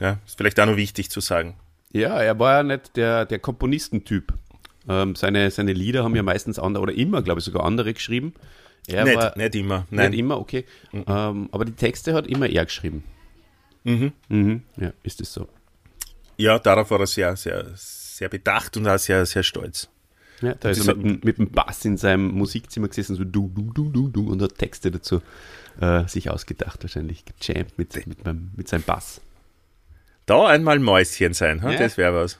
Ja, 0.00 0.18
ist 0.26 0.36
vielleicht 0.36 0.60
auch 0.60 0.66
noch 0.66 0.76
wichtig 0.76 1.10
zu 1.10 1.20
sagen. 1.20 1.56
Ja, 1.94 2.20
er 2.20 2.38
war 2.40 2.56
ja 2.56 2.62
nicht 2.64 2.96
der, 2.96 3.24
der 3.24 3.38
Komponistentyp. 3.38 4.32
Ähm, 4.88 5.14
seine, 5.14 5.50
seine 5.52 5.72
Lieder 5.72 6.02
haben 6.02 6.16
ja 6.16 6.24
meistens 6.24 6.58
andere, 6.58 6.82
oder 6.82 6.92
immer, 6.92 7.22
glaube 7.22 7.38
ich, 7.38 7.44
sogar 7.44 7.64
andere 7.64 7.94
geschrieben. 7.94 8.34
Er 8.88 9.04
nicht, 9.04 9.16
war, 9.16 9.38
nicht 9.38 9.54
immer. 9.54 9.86
Nein. 9.90 10.10
Nicht 10.10 10.18
immer, 10.18 10.38
okay. 10.38 10.64
Mhm. 10.90 11.04
Ähm, 11.06 11.48
aber 11.52 11.64
die 11.64 11.72
Texte 11.72 12.12
hat 12.12 12.26
immer 12.26 12.48
er 12.48 12.64
geschrieben. 12.64 13.04
Mhm. 13.84 14.12
Mhm. 14.28 14.62
Ja, 14.76 14.92
ist 15.04 15.20
es 15.20 15.32
so. 15.32 15.48
Ja, 16.36 16.58
darauf 16.58 16.90
war 16.90 16.98
er 16.98 17.06
sehr, 17.06 17.36
sehr, 17.36 17.64
sehr 17.74 18.28
bedacht 18.28 18.76
und 18.76 18.88
auch 18.88 18.98
sehr, 18.98 19.24
sehr 19.24 19.44
stolz. 19.44 19.88
Ja, 20.42 20.54
da 20.56 20.70
ist 20.70 20.86
er 20.88 20.96
mit, 20.96 21.24
mit, 21.24 21.38
dem 21.38 21.52
Bass 21.52 21.84
in 21.84 21.96
seinem 21.96 22.32
Musikzimmer 22.32 22.88
gesessen, 22.88 23.14
so 23.14 23.22
du, 23.22 23.52
du, 23.54 23.70
du, 23.72 23.88
du, 23.88 24.08
du, 24.08 24.32
und 24.32 24.42
hat 24.42 24.58
Texte 24.58 24.90
dazu 24.90 25.22
äh, 25.80 26.08
sich 26.08 26.28
ausgedacht, 26.28 26.82
wahrscheinlich 26.82 27.24
gejammt 27.38 27.78
mit, 27.78 28.06
mit, 28.08 28.24
meinem, 28.24 28.50
mit 28.56 28.66
seinem 28.66 28.82
Bass. 28.82 29.20
Da 30.26 30.46
einmal 30.46 30.78
Mäuschen 30.78 31.34
sein, 31.34 31.60
ja. 31.62 31.76
das 31.76 31.96
wäre 31.96 32.14
was. 32.14 32.38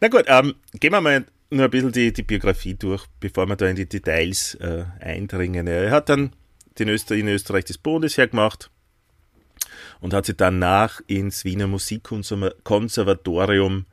Na 0.00 0.08
gut, 0.08 0.24
ähm, 0.28 0.54
gehen 0.74 0.92
wir 0.92 1.00
mal 1.00 1.24
nur 1.50 1.64
ein 1.64 1.70
bisschen 1.70 1.92
die, 1.92 2.12
die 2.12 2.22
Biografie 2.22 2.74
durch, 2.74 3.06
bevor 3.18 3.46
wir 3.46 3.56
da 3.56 3.66
in 3.66 3.76
die 3.76 3.88
Details 3.88 4.54
äh, 4.56 4.84
eindringen. 5.00 5.66
Er 5.66 5.90
hat 5.90 6.08
dann 6.08 6.32
den 6.78 6.88
Öster 6.88 7.16
in 7.16 7.28
Österreich 7.28 7.64
das 7.64 7.78
Bundesheer 7.78 8.28
gemacht 8.28 8.70
und 10.00 10.14
hat 10.14 10.26
sich 10.26 10.36
danach 10.36 11.00
ins 11.06 11.44
Wiener 11.44 11.66
Musikkonservatorium 11.66 13.86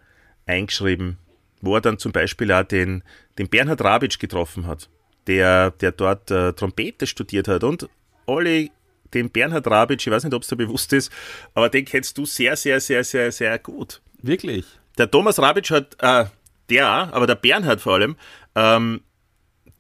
eingeschrieben, 0.46 1.18
wo 1.62 1.76
er 1.76 1.82
dann 1.82 1.98
zum 1.98 2.12
Beispiel 2.12 2.52
auch 2.52 2.64
den, 2.64 3.04
den 3.38 3.50
Bernhard 3.50 3.84
Rabitsch 3.84 4.20
getroffen 4.20 4.68
hat, 4.68 4.90
der, 5.26 5.72
der 5.72 5.92
dort 5.92 6.30
äh, 6.32 6.54
Trompete 6.54 7.08
studiert 7.08 7.48
hat 7.48 7.64
und 7.64 7.90
alle 8.26 8.70
den 9.14 9.30
Bernhard 9.30 9.68
Rabitsch, 9.68 10.08
ich 10.08 10.14
weiß 10.14 10.24
nicht, 10.24 10.34
ob 10.34 10.44
es 10.44 10.50
dir 10.50 10.56
bewusst 10.56 10.94
ist, 10.94 11.12
aber 11.54 11.70
den 11.70 11.86
kennst 11.86 12.18
du 12.18 12.26
sehr, 12.26 12.56
sehr, 12.56 12.80
sehr, 12.80 13.04
sehr, 13.04 13.32
sehr 13.32 13.60
gut. 13.60 14.02
Wirklich? 14.22 14.66
Der 14.98 15.10
Thomas 15.10 15.40
Rabitsch 15.40 15.72
hat, 15.72 15.96
äh, 16.00 16.26
der 16.70 16.88
aber 16.88 17.28
der 17.28 17.36
Bernhard 17.36 17.82
vor 17.82 17.96
allem, 17.96 18.16
ähm, 18.56 19.02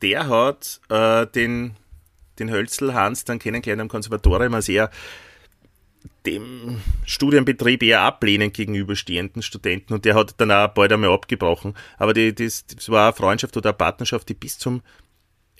der 0.01 0.27
hat 0.29 0.79
äh, 0.89 1.25
den, 1.27 1.75
den 2.39 2.51
Hölzel 2.51 2.93
Hans 2.93 3.25
dann 3.25 3.39
kennengelernt 3.39 3.81
am 3.81 3.89
Konservatorium 3.89 4.53
als 4.53 4.69
er 4.69 4.91
dem 6.25 6.81
Studienbetrieb 7.05 7.81
eher 7.84 8.01
ablehnend 8.01 8.53
gegenüberstehenden 8.53 9.41
Studenten 9.41 9.93
und 9.93 10.05
der 10.05 10.15
hat 10.15 10.36
dann 10.38 10.51
auch 10.51 10.67
bald 10.69 10.91
einmal 10.91 11.12
abgebrochen. 11.12 11.74
Aber 11.98 12.13
die, 12.13 12.36
das, 12.36 12.65
das 12.67 12.89
war 12.89 13.07
eine 13.07 13.13
Freundschaft 13.13 13.55
oder 13.57 13.69
eine 13.69 13.77
Partnerschaft, 13.77 14.29
die 14.29 14.34
bis 14.34 14.57
zum 14.57 14.81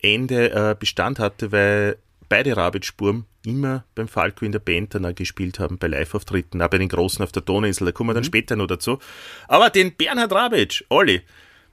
Ende 0.02 0.52
äh, 0.52 0.76
Bestand 0.78 1.20
hatte, 1.20 1.52
weil 1.52 1.98
beide 2.30 2.56
Rabitsch-Spuren 2.56 3.26
immer 3.46 3.86
beim 3.96 4.08
Falco 4.08 4.46
in 4.46 4.52
der 4.52 4.60
Band 4.60 4.96
auch 4.96 5.16
gespielt 5.16 5.60
haben, 5.60 5.78
bei 5.78 5.88
Live-Auftritten, 5.88 6.62
auch 6.62 6.70
bei 6.70 6.78
den 6.78 6.90
Großen 6.90 7.24
auf 7.24 7.32
der 7.32 7.42
Donauinsel, 7.42 7.86
da 7.86 7.92
kommen 7.92 8.10
wir 8.10 8.14
dann 8.14 8.24
mhm. 8.24 8.28
später 8.28 8.56
noch 8.56 8.68
dazu. 8.68 9.00
Aber 9.48 9.70
den 9.70 9.96
Bernhard 9.96 10.32
Rabitsch, 10.32 10.84
Olli, 10.90 11.22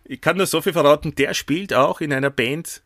ich 0.05 0.21
kann 0.21 0.37
nur 0.37 0.47
so 0.47 0.61
viel 0.61 0.73
verraten, 0.73 1.15
der 1.15 1.35
spielt 1.35 1.73
auch 1.75 2.01
in 2.01 2.13
einer 2.13 2.31
Band, 2.31 2.83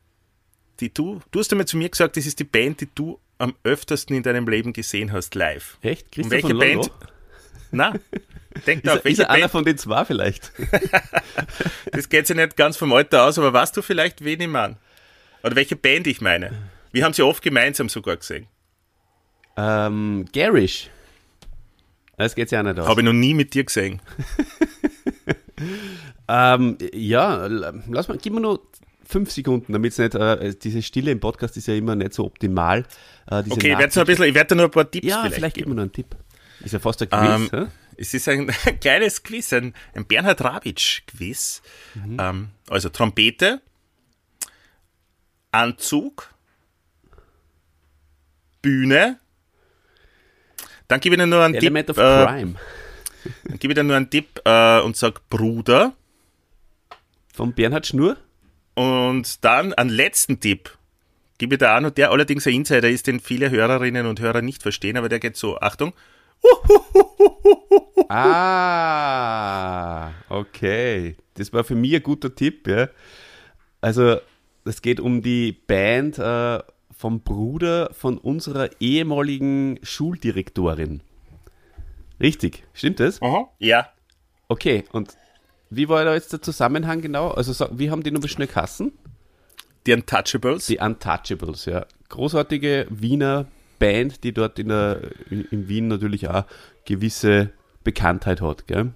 die 0.80 0.92
du, 0.92 1.20
du 1.30 1.40
hast 1.40 1.52
einmal 1.52 1.66
zu 1.66 1.76
mir 1.76 1.88
gesagt, 1.88 2.16
das 2.16 2.26
ist 2.26 2.38
die 2.38 2.44
Band, 2.44 2.80
die 2.80 2.88
du 2.94 3.20
am 3.38 3.54
öftersten 3.64 4.16
in 4.16 4.22
deinem 4.22 4.48
Leben 4.48 4.72
gesehen 4.72 5.12
hast, 5.12 5.34
live. 5.34 5.78
Echt? 5.82 6.10
Christoph 6.12 6.30
welche 6.30 6.54
Band? 6.54 6.90
Na, 7.70 7.94
denk 8.66 8.82
da, 8.84 8.94
welche 8.94 9.08
ist 9.08 9.18
er 9.18 9.30
einer 9.30 9.48
von 9.48 9.64
den 9.64 9.76
zwei 9.76 10.04
vielleicht? 10.04 10.52
das 11.92 12.08
geht 12.08 12.26
sich 12.26 12.37
nicht 12.37 12.56
ganz 12.56 12.76
vom 12.76 12.92
Alter 12.92 13.25
aus, 13.25 13.38
aber 13.38 13.52
weißt 13.52 13.76
du 13.76 13.82
vielleicht, 13.82 14.25
wen 14.25 14.40
ich 14.40 14.48
meine? 14.48 14.76
Oder 15.42 15.56
welche 15.56 15.76
Band 15.76 16.06
ich 16.06 16.20
meine? 16.20 16.52
Wir 16.92 17.04
haben 17.04 17.12
sie 17.12 17.23
oft 17.23 17.42
gemeinsam 17.42 17.88
sogar 17.88 18.16
gesehen. 18.16 18.47
Ähm, 19.57 20.26
Garish. 20.33 20.90
Das 22.16 22.35
geht 22.35 22.50
ja 22.50 22.62
nicht 22.62 22.78
aus. 22.78 22.88
Habe 22.88 23.00
ich 23.00 23.04
noch 23.04 23.12
nie 23.12 23.35
mit 23.35 23.54
dir 23.54 23.64
gesehen. 23.64 24.00
ähm, 26.28 26.78
ja, 26.92 27.47
lass 27.47 28.09
mal, 28.09 28.18
gib 28.18 28.33
mir 28.33 28.40
nur 28.40 28.62
fünf 29.04 29.30
Sekunden, 29.30 29.73
damit 29.73 29.92
es 29.92 29.99
nicht, 29.99 30.14
äh, 30.14 30.54
diese 30.54 30.83
Stille 30.83 31.11
im 31.11 31.21
Podcast 31.21 31.57
ist 31.57 31.66
ja 31.66 31.75
immer 31.75 31.97
nicht 31.97 32.14
so 32.14 32.25
optimal. 32.25 32.85
Äh, 33.30 33.42
okay, 33.49 33.73
ich 33.73 33.78
werde, 33.78 34.00
ein 34.00 34.07
bisschen, 34.07 34.25
ich 34.26 34.35
werde 34.35 34.54
nur 34.54 34.66
ein 34.66 34.71
paar 34.71 34.90
Tipps 34.90 35.07
Ja, 35.07 35.21
vielleicht, 35.21 35.35
vielleicht 35.37 35.57
gib 35.57 35.66
mir 35.66 35.75
noch 35.75 35.83
einen 35.83 35.92
Tipp. 35.92 36.16
Ist 36.61 36.73
ja 36.73 36.78
fast 36.78 37.02
ein 37.02 37.09
Quiz. 37.09 37.52
Ähm, 37.52 37.68
es 37.97 38.14
ist 38.14 38.28
ein, 38.28 38.47
kleines 38.80 39.23
Quiz, 39.23 39.52
ein, 39.52 39.75
ein 39.95 40.07
Bernhard 40.07 40.42
Rabitsch-Quiz. 40.42 41.62
Mhm. 41.95 42.16
Ähm, 42.21 42.49
also 42.68 42.88
Trompete, 42.90 43.61
Anzug, 45.52 46.35
Bühne. 48.68 49.18
Dann 50.88 51.00
gebe 51.00 51.14
ich 51.14 51.20
Ihnen 51.20 51.30
nur 51.30 51.42
einen 51.42 51.54
Element 51.54 51.87
Tipp. 51.87 51.96
Of 51.96 52.04
äh, 52.04 52.26
Crime. 52.26 52.54
Dann 53.44 53.58
gebe 53.58 53.72
ich 53.72 53.78
Ihnen 53.78 53.87
nur 53.87 53.96
einen 53.96 54.10
Tipp 54.10 54.42
äh, 54.44 54.80
und 54.80 54.94
sage 54.94 55.20
Bruder. 55.30 55.94
Von 57.32 57.54
Bernhard 57.54 57.87
Schnur. 57.87 58.18
Und 58.75 59.42
dann 59.42 59.72
einen 59.72 59.88
letzten 59.88 60.38
Tipp. 60.40 60.76
Gebe 61.38 61.54
ich 61.54 61.60
da 61.60 61.78
auch 61.78 61.80
noch, 61.80 61.90
der 61.90 62.10
allerdings 62.10 62.46
ein 62.46 62.52
Insider 62.52 62.90
ist, 62.90 63.06
den 63.06 63.20
viele 63.20 63.50
Hörerinnen 63.50 64.06
und 64.06 64.20
Hörer 64.20 64.42
nicht 64.42 64.62
verstehen, 64.62 64.98
aber 64.98 65.08
der 65.08 65.18
geht 65.18 65.37
so, 65.37 65.58
Achtung. 65.58 65.94
Ah, 68.10 70.12
okay. 70.30 71.16
Das 71.34 71.52
war 71.52 71.62
für 71.62 71.75
mich 71.75 71.94
ein 71.94 72.02
guter 72.02 72.34
Tipp, 72.34 72.66
ja. 72.66 72.88
Also, 73.82 74.18
es 74.64 74.80
geht 74.80 74.98
um 74.98 75.20
die 75.20 75.52
Band 75.52 76.18
äh, 76.18 76.60
vom 76.99 77.21
Bruder 77.21 77.90
von 77.93 78.19
unserer 78.19 78.71
ehemaligen 78.81 79.78
Schuldirektorin. 79.85 81.00
Richtig, 82.21 82.64
stimmt 82.75 82.99
das? 82.99 83.23
Aha, 83.23 83.49
ja. 83.61 83.88
Okay, 84.49 84.83
und 84.90 85.17
wie 85.71 85.88
war 85.88 86.05
da 86.05 86.14
jetzt 86.14 86.33
der 86.33 86.43
Zusammenhang 86.43 87.00
genau? 87.00 87.31
Also, 87.31 87.69
wie 87.78 87.93
haben 87.93 88.02
die 88.02 88.11
nur 88.11 88.28
schnell 88.28 88.49
Kassen? 88.49 88.90
Die 89.87 89.93
Untouchables? 89.93 90.67
Die 90.67 90.78
Untouchables, 90.78 91.67
ja. 91.67 91.87
Großartige 92.09 92.88
Wiener 92.90 93.47
Band, 93.78 94.25
die 94.25 94.33
dort 94.33 94.59
in, 94.59 94.69
der, 94.69 95.02
in 95.31 95.69
Wien 95.69 95.87
natürlich 95.87 96.28
auch 96.28 96.47
gewisse 96.85 97.50
Bekanntheit 97.85 98.40
hat, 98.40 98.67
gell? 98.67 98.93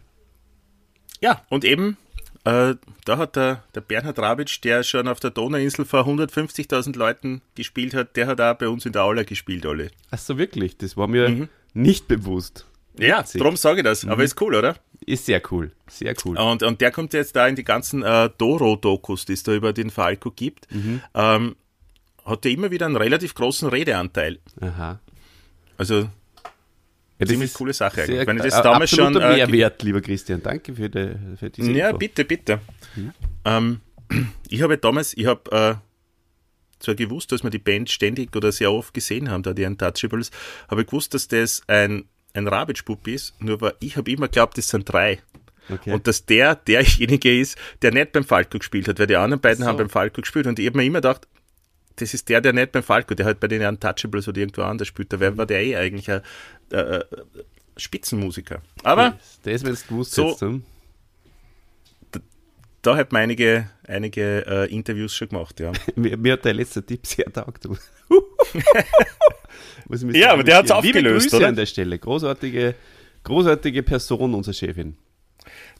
Ja, 1.20 1.44
und 1.50 1.64
eben 1.64 1.96
äh, 2.44 2.74
da 3.04 3.18
hat 3.18 3.36
der, 3.36 3.62
der 3.74 3.80
Bernhard 3.80 4.18
Rabitsch, 4.18 4.60
der 4.64 4.82
schon 4.82 5.06
auf 5.06 5.20
der 5.20 5.30
Donauinsel 5.30 5.84
vor 5.84 6.06
150.000 6.06 6.96
Leuten 6.96 7.40
gespielt 7.54 7.94
hat, 7.94 8.16
der 8.16 8.26
hat 8.26 8.40
auch 8.40 8.54
bei 8.54 8.68
uns 8.68 8.84
in 8.84 8.92
der 8.92 9.04
Aula 9.04 9.22
gespielt, 9.22 9.64
alle. 9.64 9.90
Ach 10.10 10.18
so, 10.18 10.38
wirklich? 10.38 10.76
Das 10.76 10.96
war 10.96 11.06
mir 11.06 11.28
mhm. 11.28 11.48
nicht 11.72 12.08
bewusst. 12.08 12.66
Ja, 12.98 13.20
Witzig. 13.20 13.40
darum 13.40 13.56
sage 13.56 13.78
ich 13.78 13.84
das. 13.84 14.04
Mhm. 14.04 14.10
Aber 14.10 14.24
ist 14.24 14.40
cool, 14.40 14.54
oder? 14.54 14.76
Ist 15.06 15.26
sehr 15.26 15.40
cool. 15.50 15.72
Sehr 15.88 16.14
cool. 16.24 16.36
Und, 16.36 16.62
und 16.62 16.80
der 16.80 16.90
kommt 16.90 17.12
jetzt 17.12 17.36
da 17.36 17.46
in 17.46 17.56
die 17.56 17.64
ganzen 17.64 18.02
äh, 18.02 18.28
Doro-Dokus, 18.36 19.24
die 19.24 19.32
es 19.34 19.42
da 19.42 19.54
über 19.54 19.72
den 19.72 19.90
Falco 19.90 20.30
gibt. 20.30 20.72
Mhm. 20.72 21.00
Ähm, 21.14 21.56
hat 22.24 22.44
er 22.44 22.50
immer 22.50 22.70
wieder 22.70 22.86
einen 22.86 22.96
relativ 22.96 23.34
großen 23.34 23.68
Redeanteil. 23.68 24.38
Aha. 24.60 25.00
Also 25.76 26.08
ja, 27.22 27.26
ziemlich 27.26 27.54
coole 27.54 27.72
Sache 27.72 28.02
eigentlich. 28.02 28.26
Wenn 28.26 28.38
das 28.38 28.62
damals 28.62 28.90
schon. 28.90 29.16
Äh, 29.16 29.36
Mehrwert, 29.36 29.82
lieber 29.82 30.00
Christian. 30.00 30.42
Danke 30.42 30.74
für, 30.74 30.88
die, 30.88 31.14
für 31.36 31.50
diese 31.50 31.72
Ja, 31.72 31.88
Info. 31.88 31.98
bitte, 31.98 32.24
bitte. 32.24 32.60
Mhm. 32.94 33.12
Ähm, 33.44 33.80
ich 34.48 34.62
habe 34.62 34.78
damals, 34.78 35.16
ich 35.16 35.26
habe 35.26 35.50
äh, 35.50 35.74
zwar 36.82 36.94
gewusst, 36.94 37.32
dass 37.32 37.42
wir 37.42 37.50
die 37.50 37.58
Band 37.58 37.90
ständig 37.90 38.34
oder 38.36 38.52
sehr 38.52 38.72
oft 38.72 38.92
gesehen 38.94 39.30
haben, 39.30 39.42
da 39.42 39.52
die 39.52 39.64
Untouchables, 39.64 40.30
habe 40.68 40.82
ich 40.82 40.86
gewusst, 40.86 41.14
dass 41.14 41.28
das 41.28 41.62
ein, 41.66 42.04
ein 42.34 42.48
Rabitsch-Bub 42.48 43.06
ist, 43.08 43.40
nur 43.40 43.60
war, 43.60 43.74
ich 43.80 43.96
habe 43.96 44.10
immer 44.10 44.26
geglaubt, 44.26 44.58
das 44.58 44.68
sind 44.68 44.90
drei. 44.92 45.20
Okay. 45.68 45.92
Und 45.92 46.06
dass 46.06 46.26
der 46.26 46.56
derjenige 46.56 47.38
ist, 47.38 47.56
der 47.82 47.92
nicht 47.92 48.12
beim 48.12 48.24
Falco 48.24 48.58
gespielt 48.58 48.88
hat, 48.88 48.98
weil 48.98 49.06
die 49.06 49.16
anderen 49.16 49.40
beiden 49.40 49.62
so. 49.62 49.68
haben 49.68 49.78
beim 49.78 49.90
Falco 49.90 50.20
gespielt 50.20 50.46
und 50.46 50.58
ich 50.58 50.66
habe 50.66 50.76
mir 50.76 50.84
immer 50.84 50.98
gedacht, 50.98 51.28
das 51.96 52.14
ist 52.14 52.28
der, 52.28 52.40
der 52.40 52.52
nicht 52.52 52.72
beim 52.72 52.82
Falco, 52.82 53.14
der 53.14 53.26
halt 53.26 53.38
bei 53.38 53.48
den 53.48 53.62
Untouchables 53.64 54.26
oder 54.26 54.38
irgendwo 54.40 54.62
anders 54.62 54.88
spielt. 54.88 55.12
Da 55.12 55.36
war 55.36 55.46
der 55.46 55.62
eh 55.62 55.76
eigentlich 55.76 56.10
ein 56.10 56.22
äh, 56.72 56.98
äh, 56.98 57.04
Spitzenmusiker. 57.76 58.62
Aber. 58.82 59.18
Das, 59.44 59.64
wenn 59.64 59.74
du 59.74 59.80
gewusst 59.88 60.12
so, 60.12 60.38
hm? 60.40 60.64
da, 62.10 62.20
da 62.82 62.96
hat 62.96 63.12
man 63.12 63.22
einige, 63.22 63.70
einige 63.86 64.46
äh, 64.46 64.74
Interviews 64.74 65.14
schon 65.14 65.28
gemacht, 65.28 65.60
ja. 65.60 65.72
mir, 65.96 66.16
mir, 66.16 66.34
hat 66.34 66.44
der 66.44 66.54
letzte 66.54 66.84
Tipp 66.84 67.06
sehr 67.06 67.32
taugt. 67.32 67.68
ja, 70.12 70.32
aber 70.32 70.44
der 70.44 70.56
hat 70.56 70.66
es 70.66 70.70
aufgelöst, 70.70 71.26
Grüße 71.26 71.36
oder? 71.36 71.48
an 71.48 71.56
der 71.56 71.66
Stelle. 71.66 71.98
Großartige, 71.98 72.74
großartige 73.24 73.82
Person, 73.82 74.34
unsere 74.34 74.54
Chefin. 74.54 74.96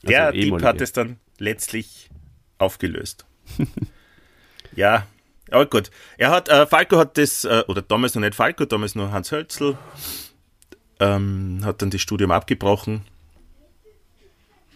Also 0.03 0.07
der 0.07 0.31
Tipp 0.31 0.61
hat 0.61 0.81
es 0.81 0.91
dann 0.91 1.17
letztlich 1.37 2.09
aufgelöst. 2.57 3.25
ja, 4.75 5.07
aber 5.49 5.65
gut. 5.67 5.91
Er 6.17 6.31
hat, 6.31 6.49
äh, 6.49 6.65
Falco 6.65 6.97
hat 6.97 7.17
das, 7.17 7.45
äh, 7.45 7.63
oder 7.67 7.81
damals 7.81 8.15
noch 8.15 8.21
nicht 8.21 8.35
Falco, 8.35 8.65
damals 8.65 8.95
nur 8.95 9.11
Hans 9.11 9.31
Hölzl, 9.31 9.77
ähm, 10.99 11.61
hat 11.63 11.81
dann 11.81 11.89
das 11.89 12.01
Studium 12.01 12.31
abgebrochen 12.31 13.01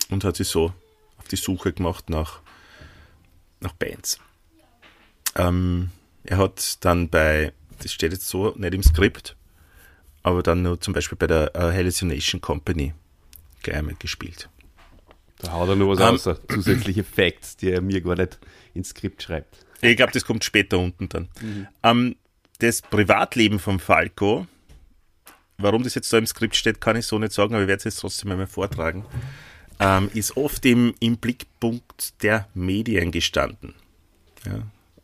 und 0.10 0.24
hat 0.24 0.38
sich 0.38 0.48
so 0.48 0.74
auf 1.18 1.28
die 1.28 1.36
Suche 1.36 1.74
gemacht 1.74 2.10
nach, 2.10 2.42
nach 3.60 3.74
Bands. 3.74 4.20
Ähm, 5.36 5.92
er 6.24 6.38
hat 6.38 6.84
dann 6.84 7.10
bei, 7.10 7.54
das 7.82 7.94
steht 7.94 8.12
jetzt 8.12 8.28
so 8.28 8.54
nicht 8.58 8.74
im 8.74 8.84
Skript, 8.84 9.36
aber 10.24 10.44
dann 10.44 10.62
nur 10.62 10.80
zum 10.82 10.94
Beispiel 10.94 11.18
bei 11.18 11.28
der 11.28 11.52
uh, 11.56 11.72
Hallucination 11.72 12.42
Company 12.42 12.94
gleich 13.64 13.78
einmal 13.78 13.96
gespielt. 13.96 14.50
Da 15.40 15.52
haut 15.54 15.70
er 15.70 15.76
nur 15.76 15.90
was 15.90 16.00
um, 16.00 16.08
ähm, 16.08 16.16
aus, 16.16 16.42
zusätzliche 16.50 17.04
Facts, 17.04 17.58
die 17.58 17.70
er 17.70 17.82
mir 17.82 18.02
gar 18.02 18.16
nicht 18.16 18.40
ins 18.74 18.90
Skript 18.90 19.24
schreibt. 19.24 19.66
Ich 19.82 19.96
glaube, 19.96 20.12
das 20.12 20.26
kommt 20.26 20.44
später 20.44 20.80
unten 20.80 21.08
dann. 21.10 21.30
Mhm. 21.42 21.68
Ähm, 21.84 22.16
das 22.60 22.82
Privatleben 22.82 23.60
von 23.60 23.80
Falco 23.80 24.48
warum 25.58 25.84
das 25.84 25.96
jetzt 25.96 26.12
da 26.14 26.18
im 26.18 26.28
Skript 26.28 26.56
steht, 26.56 26.82
kann 26.82 26.96
ich 26.96 27.06
so 27.06 27.18
nicht 27.20 27.34
sagen, 27.34 27.54
aber 27.54 27.64
ich 27.64 27.68
werde 27.68 27.80
es 27.80 27.84
jetzt 27.86 28.00
trotzdem 28.00 28.32
einmal 28.32 28.48
vortragen, 28.48 29.06
ähm, 29.80 30.10
ist 30.14 30.38
oft 30.38 30.66
im, 30.66 30.94
im 31.00 31.18
Blickpunkt 31.18 32.22
der 32.24 32.48
Medien 32.54 33.12
gestanden. 33.12 33.74
Ja. 34.46 34.64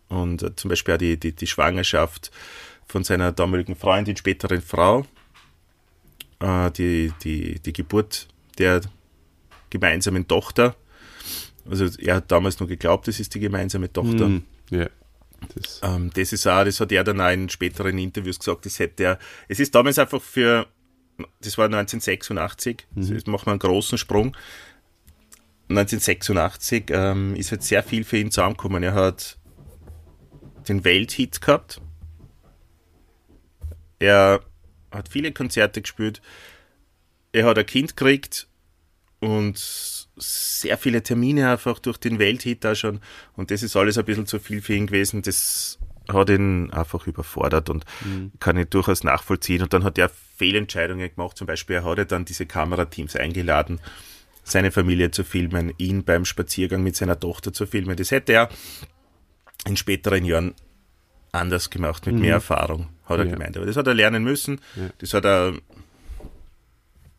Und 0.09 0.43
äh, 0.43 0.55
zum 0.55 0.69
Beispiel 0.69 0.93
auch 0.93 0.99
die, 0.99 1.19
die, 1.19 1.33
die 1.33 1.47
Schwangerschaft 1.47 2.31
von 2.87 3.03
seiner 3.03 3.31
damaligen 3.31 3.75
Freundin, 3.75 4.15
späteren 4.15 4.61
Frau, 4.61 5.05
äh, 6.39 6.71
die, 6.71 7.11
die, 7.23 7.59
die 7.59 7.73
Geburt 7.73 8.27
der 8.57 8.81
gemeinsamen 9.69 10.27
Tochter. 10.27 10.75
Also 11.67 11.85
er 11.99 12.15
hat 12.15 12.31
damals 12.31 12.59
nur 12.59 12.67
geglaubt, 12.67 13.07
das 13.07 13.19
ist 13.19 13.33
die 13.33 13.39
gemeinsame 13.39 13.91
Tochter. 13.91 14.27
Mm, 14.27 14.43
yeah. 14.71 14.89
Das. 15.55 15.81
Ähm, 15.83 16.11
das 16.13 16.33
ist 16.33 16.47
auch, 16.47 16.63
das 16.63 16.79
hat 16.79 16.91
er 16.91 17.03
dann 17.03 17.21
auch 17.21 17.31
in 17.31 17.49
späteren 17.49 17.97
Interviews 17.97 18.39
gesagt, 18.39 18.65
das 18.65 18.79
hätte 18.79 19.03
er, 19.03 19.19
es 19.47 19.59
ist 19.59 19.73
damals 19.75 19.99
einfach 19.99 20.21
für, 20.21 20.67
das 21.41 21.57
war 21.57 21.65
1986, 21.65 22.87
mhm. 22.95 23.03
jetzt 23.03 23.27
machen 23.27 23.47
wir 23.47 23.51
einen 23.51 23.59
großen 23.59 23.97
Sprung. 23.97 24.35
1986 25.69 26.85
ähm, 26.89 27.35
ist 27.35 27.51
halt 27.51 27.63
sehr 27.63 27.83
viel 27.83 28.03
für 28.03 28.17
ihn 28.17 28.31
zusammengekommen. 28.31 28.83
Er 28.83 28.93
hat 28.93 29.37
den 30.67 30.83
Welthit 30.83 31.41
gehabt. 31.41 31.81
Er 33.99 34.41
hat 34.91 35.09
viele 35.09 35.31
Konzerte 35.31 35.81
gespielt. 35.81 36.21
Er 37.31 37.45
hat 37.45 37.57
ein 37.57 37.65
Kind 37.65 37.95
gekriegt 37.95 38.47
und 39.23 39.57
sehr 40.15 40.77
viele 40.77 41.01
Termine 41.01 41.49
einfach 41.49 41.79
durch 41.79 41.97
den 41.97 42.19
Welthit 42.19 42.63
da 42.63 42.75
schon. 42.75 42.99
Und 43.35 43.51
das 43.51 43.63
ist 43.63 43.75
alles 43.75 43.97
ein 43.97 44.05
bisschen 44.05 44.27
zu 44.27 44.39
viel 44.39 44.61
für 44.61 44.73
ihn 44.73 44.87
gewesen. 44.87 45.21
Das 45.21 45.79
hat 46.11 46.29
ihn 46.29 46.71
einfach 46.71 47.07
überfordert 47.07 47.69
und 47.69 47.85
mhm. 48.05 48.31
kann 48.39 48.57
ich 48.57 48.67
durchaus 48.69 49.03
nachvollziehen. 49.03 49.63
Und 49.63 49.73
dann 49.73 49.83
hat 49.83 49.97
er 49.97 50.09
Fehlentscheidungen 50.09 51.09
gemacht. 51.15 51.37
Zum 51.37 51.47
Beispiel, 51.47 51.77
er 51.77 51.83
hat 51.85 51.97
ja 51.97 52.05
dann 52.05 52.25
diese 52.25 52.45
Kamerateams 52.45 53.15
eingeladen, 53.15 53.79
seine 54.43 54.71
Familie 54.71 55.11
zu 55.11 55.23
filmen, 55.23 55.73
ihn 55.77 56.03
beim 56.03 56.25
Spaziergang 56.25 56.83
mit 56.83 56.95
seiner 56.95 57.19
Tochter 57.19 57.53
zu 57.53 57.65
filmen. 57.65 57.95
Das 57.95 58.11
hätte 58.11 58.33
er 58.33 58.49
in 59.65 59.77
späteren 59.77 60.25
Jahren 60.25 60.53
anders 61.31 61.69
gemacht, 61.69 62.05
mit 62.05 62.15
mhm. 62.15 62.21
mehr 62.21 62.33
Erfahrung, 62.33 62.89
hat 63.05 63.19
er 63.19 63.25
ja. 63.25 63.31
gemeint. 63.31 63.57
Aber 63.57 63.65
das 63.65 63.77
hat 63.77 63.87
er 63.87 63.93
lernen 63.93 64.23
müssen. 64.23 64.59
Ja. 64.75 64.89
Das 64.99 65.13
hat 65.13 65.25
er 65.25 65.53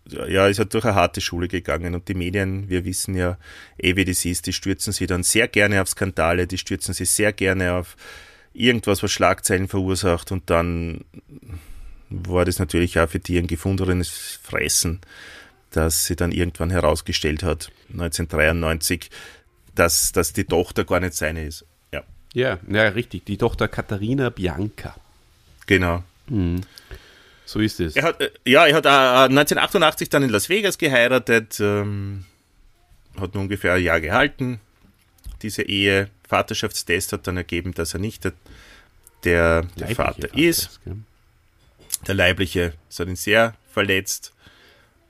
ja, 0.09 0.47
ist 0.49 0.59
halt 0.59 0.75
durch 0.75 0.85
eine 0.85 0.95
harte 0.95 1.21
Schule 1.21 1.49
gegangen 1.49 1.95
und 1.95 2.09
die 2.09 2.15
Medien, 2.15 2.69
wir 2.69 2.85
wissen 2.85 3.15
ja 3.15 3.39
eh, 3.79 3.97
wie 3.97 4.05
das 4.05 4.25
ist, 4.25 4.47
die 4.47 4.53
stürzen 4.53 4.93
sich 4.93 5.07
dann 5.07 5.23
sehr 5.23 5.49
gerne 5.49 5.81
auf 5.81 5.89
Skandale, 5.89 6.47
die 6.47 6.59
stürzen 6.59 6.95
sich 6.95 7.11
sehr 7.11 7.33
gerne 7.33 7.75
auf 7.75 7.97
irgendwas, 8.53 9.03
was 9.03 9.11
Schlagzeilen 9.11 9.69
verursacht 9.69 10.31
und 10.31 10.51
dann 10.51 11.05
war 12.11 12.45
das 12.45 12.59
natürlich 12.59 12.99
auch 12.99 13.09
für 13.09 13.19
die 13.19 13.39
ein 13.39 13.47
gefundenes 13.47 14.39
Fressen, 14.43 15.01
dass 15.71 16.07
sie 16.07 16.17
dann 16.17 16.33
irgendwann 16.33 16.71
herausgestellt 16.71 17.43
hat, 17.43 17.73
1993, 17.93 19.11
dass, 19.75 20.13
dass 20.13 20.33
die 20.33 20.45
Tochter 20.45 20.85
gar 20.85 21.01
nicht 21.01 21.15
seine 21.15 21.45
ist. 21.45 21.65
Ja. 21.93 22.03
Ja, 22.33 22.59
ja, 22.69 22.89
richtig, 22.89 23.25
die 23.25 23.39
Tochter 23.39 23.69
Katharina 23.69 24.31
Bianca. 24.31 24.95
Genau. 25.67 26.05
Mhm. 26.29 26.61
So 27.45 27.61
ist 27.61 27.81
es. 27.81 27.97
Er 27.97 28.05
hat, 28.05 28.21
äh, 28.21 28.31
ja, 28.45 28.67
er 28.67 28.77
hat 28.77 28.87
äh, 28.87 28.89
1988 28.89 30.09
dann 30.09 30.23
in 30.23 30.31
Las 30.31 30.49
Vegas 30.49 30.79
geheiratet, 30.79 31.59
ähm, 31.61 32.25
hat 33.19 33.35
nur 33.35 33.43
ungefähr 33.43 33.75
ein 33.75 33.83
Jahr 33.83 34.01
gehalten. 34.01 34.61
Diese 35.43 35.63
Ehe, 35.63 36.09
Vaterschaftstest 36.27 37.13
hat 37.13 37.27
dann 37.27 37.37
ergeben, 37.37 37.75
dass 37.75 37.95
er 37.95 38.01
nicht 38.01 38.25
der, 38.25 38.33
der, 39.25 39.63
der 39.77 39.89
Vater, 39.89 40.23
Vater, 40.29 40.39
ist. 40.39 40.81
der 42.07 42.15
leibliche, 42.15 42.73
es 42.89 42.99
hat 42.99 43.09
ihn 43.09 43.17
sehr 43.17 43.55
verletzt. 43.71 44.33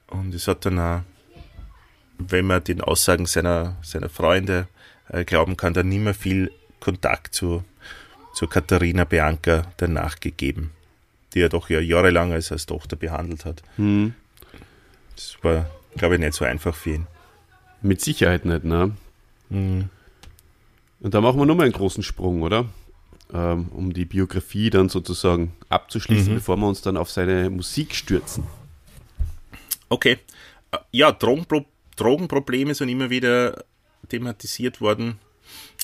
Und 0.09 0.35
es 0.35 0.49
hat 0.49 0.67
dann 0.67 0.79
auch, 0.79 1.03
wenn 2.19 2.47
man 2.47 2.63
den 2.65 2.81
Aussagen 2.81 3.27
seiner, 3.27 3.77
seiner 3.83 4.09
Freunde 4.09 4.69
äh, 5.09 5.25
glauben 5.25 5.57
kann, 5.57 5.73
dann 5.73 5.89
nicht 5.89 6.01
mehr 6.01 6.15
viel 6.15 6.51
Kontakt 6.81 7.35
zu, 7.35 7.65
zu 8.35 8.49
Katharina 8.49 9.05
Bianca 9.05 9.73
danach 9.77 10.19
gegeben 10.19 10.73
die 11.35 11.41
er 11.41 11.49
doch 11.49 11.69
ja 11.69 11.81
jahrelang 11.81 12.33
als, 12.33 12.53
als 12.53 12.67
Tochter 12.67 12.97
behandelt 12.97 13.45
hat. 13.45 13.63
Mhm. 13.77 14.15
Das 15.17 15.37
war, 15.43 15.71
glaube 15.97 16.15
ich, 16.15 16.21
nicht 16.21 16.35
so 16.35 16.45
einfach 16.45 16.75
für 16.75 16.91
ihn. 16.91 17.07
Mit 17.83 18.01
Sicherheit 18.01 18.45
nicht, 18.45 18.65
ne? 18.65 18.93
Mhm. 19.51 19.89
Und 21.01 21.15
da 21.15 21.21
machen 21.21 21.39
wir 21.39 21.47
nochmal 21.47 21.65
einen 21.65 21.75
großen 21.75 22.03
Sprung, 22.03 22.43
oder? 22.43 22.67
Ähm, 23.33 23.69
um 23.73 23.93
die 23.93 24.05
Biografie 24.05 24.71
dann 24.71 24.89
sozusagen 24.89 25.53
abzuschließen, 25.69 26.33
mhm. 26.33 26.37
bevor 26.37 26.57
wir 26.57 26.69
uns 26.69 26.83
dann 26.83 26.97
auf 26.97 27.11
seine 27.11 27.51
Musik 27.51 27.95
stürzen. 27.95 28.45
Okay. 29.89 30.19
Äh, 30.71 30.79
ja, 30.93 31.13
Drogenpro 31.13 31.65
Drogenprobleme 31.97 32.75
sind 32.75 32.89
immer 32.89 33.09
wieder 33.09 33.65
thematisiert 34.09 34.81
worden. 34.81 35.21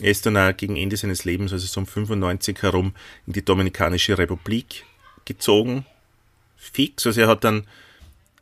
Er 0.01 0.11
ist 0.11 0.27
dann 0.27 0.37
auch 0.37 0.57
gegen 0.57 0.77
Ende 0.77 0.97
seines 0.97 1.25
Lebens, 1.25 1.53
also 1.53 1.67
so 1.67 1.81
um 1.81 1.87
95 1.87 2.63
herum, 2.63 2.95
in 3.27 3.35
die 3.35 3.45
Dominikanische 3.45 4.19
Republik 4.19 4.85
gezogen, 5.25 5.87
fix. 6.57 7.07
Also 7.07 7.23
er 7.23 7.29
hat 7.29 7.45
dann 7.45 7.67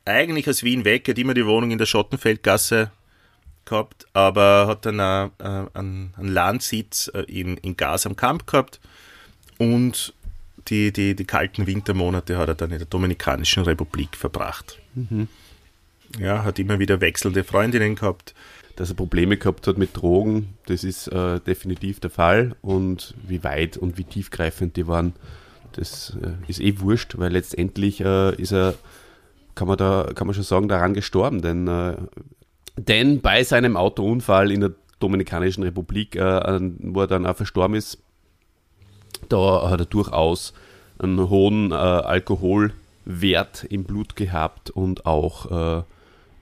eigentlich 0.04 0.48
aus 0.48 0.62
Wien 0.62 0.84
weg, 0.84 1.08
er 1.08 1.12
hat 1.12 1.18
immer 1.18 1.34
die 1.34 1.46
Wohnung 1.46 1.70
in 1.70 1.78
der 1.78 1.86
Schottenfeldgasse 1.86 2.90
gehabt, 3.64 4.06
aber 4.14 4.66
hat 4.66 4.86
dann 4.86 5.00
auch, 5.00 5.30
äh, 5.38 5.66
einen, 5.74 6.14
einen 6.16 6.28
Landsitz 6.28 7.10
äh, 7.12 7.20
in, 7.22 7.56
in 7.58 7.76
Gas 7.76 8.06
am 8.06 8.16
Kamp 8.16 8.46
gehabt 8.46 8.80
und 9.58 10.14
die, 10.68 10.92
die, 10.92 11.14
die 11.14 11.24
kalten 11.24 11.66
Wintermonate 11.66 12.36
hat 12.36 12.48
er 12.48 12.54
dann 12.54 12.70
in 12.70 12.78
der 12.78 12.86
Dominikanischen 12.86 13.62
Republik 13.64 14.16
verbracht. 14.16 14.78
Mhm. 14.94 15.28
Ja, 16.18 16.44
hat 16.44 16.58
immer 16.58 16.78
wieder 16.78 17.00
wechselnde 17.00 17.44
Freundinnen 17.44 17.94
gehabt. 17.94 18.34
Dass 18.76 18.90
er 18.90 18.94
Probleme 18.94 19.36
gehabt 19.36 19.66
hat 19.66 19.76
mit 19.76 19.96
Drogen, 19.96 20.54
das 20.66 20.84
ist 20.84 21.08
äh, 21.08 21.40
definitiv 21.40 21.98
der 21.98 22.10
Fall. 22.10 22.54
Und 22.62 23.14
wie 23.26 23.42
weit 23.42 23.76
und 23.76 23.98
wie 23.98 24.04
tiefgreifend 24.04 24.76
die 24.76 24.86
waren, 24.86 25.14
das 25.72 26.16
äh, 26.22 26.33
ist 26.48 26.61
eh 26.61 26.81
wurscht, 26.81 27.18
weil 27.18 27.33
letztendlich 27.33 28.00
äh, 28.00 28.35
ist 28.37 28.52
er, 28.52 28.74
kann 29.54 29.68
man 29.68 29.76
da, 29.76 30.11
kann 30.14 30.26
man 30.26 30.35
schon 30.35 30.44
sagen, 30.44 30.68
daran 30.68 30.94
gestorben, 30.94 31.42
denn, 31.42 31.68
äh, 31.68 31.96
denn 32.76 33.20
bei 33.20 33.42
seinem 33.42 33.76
Autounfall 33.76 34.50
in 34.50 34.61
der 34.61 34.72
Dominikanischen 35.00 35.62
Republik, 35.62 36.16
äh, 36.16 36.61
wo 36.81 37.00
er 37.00 37.07
dann 37.07 37.26
auch 37.26 37.37
verstorben 37.37 37.76
ist, 37.76 37.98
da 39.28 39.70
hat 39.70 39.81
er 39.81 39.87
durchaus 39.87 40.54
einen 40.98 41.28
hohen 41.28 41.70
äh, 41.70 41.74
Alkoholwert 41.74 43.64
im 43.68 43.85
Blut 43.85 44.16
gehabt 44.16 44.70
und 44.70 45.07
auch 45.07 45.81
äh, 45.81 45.83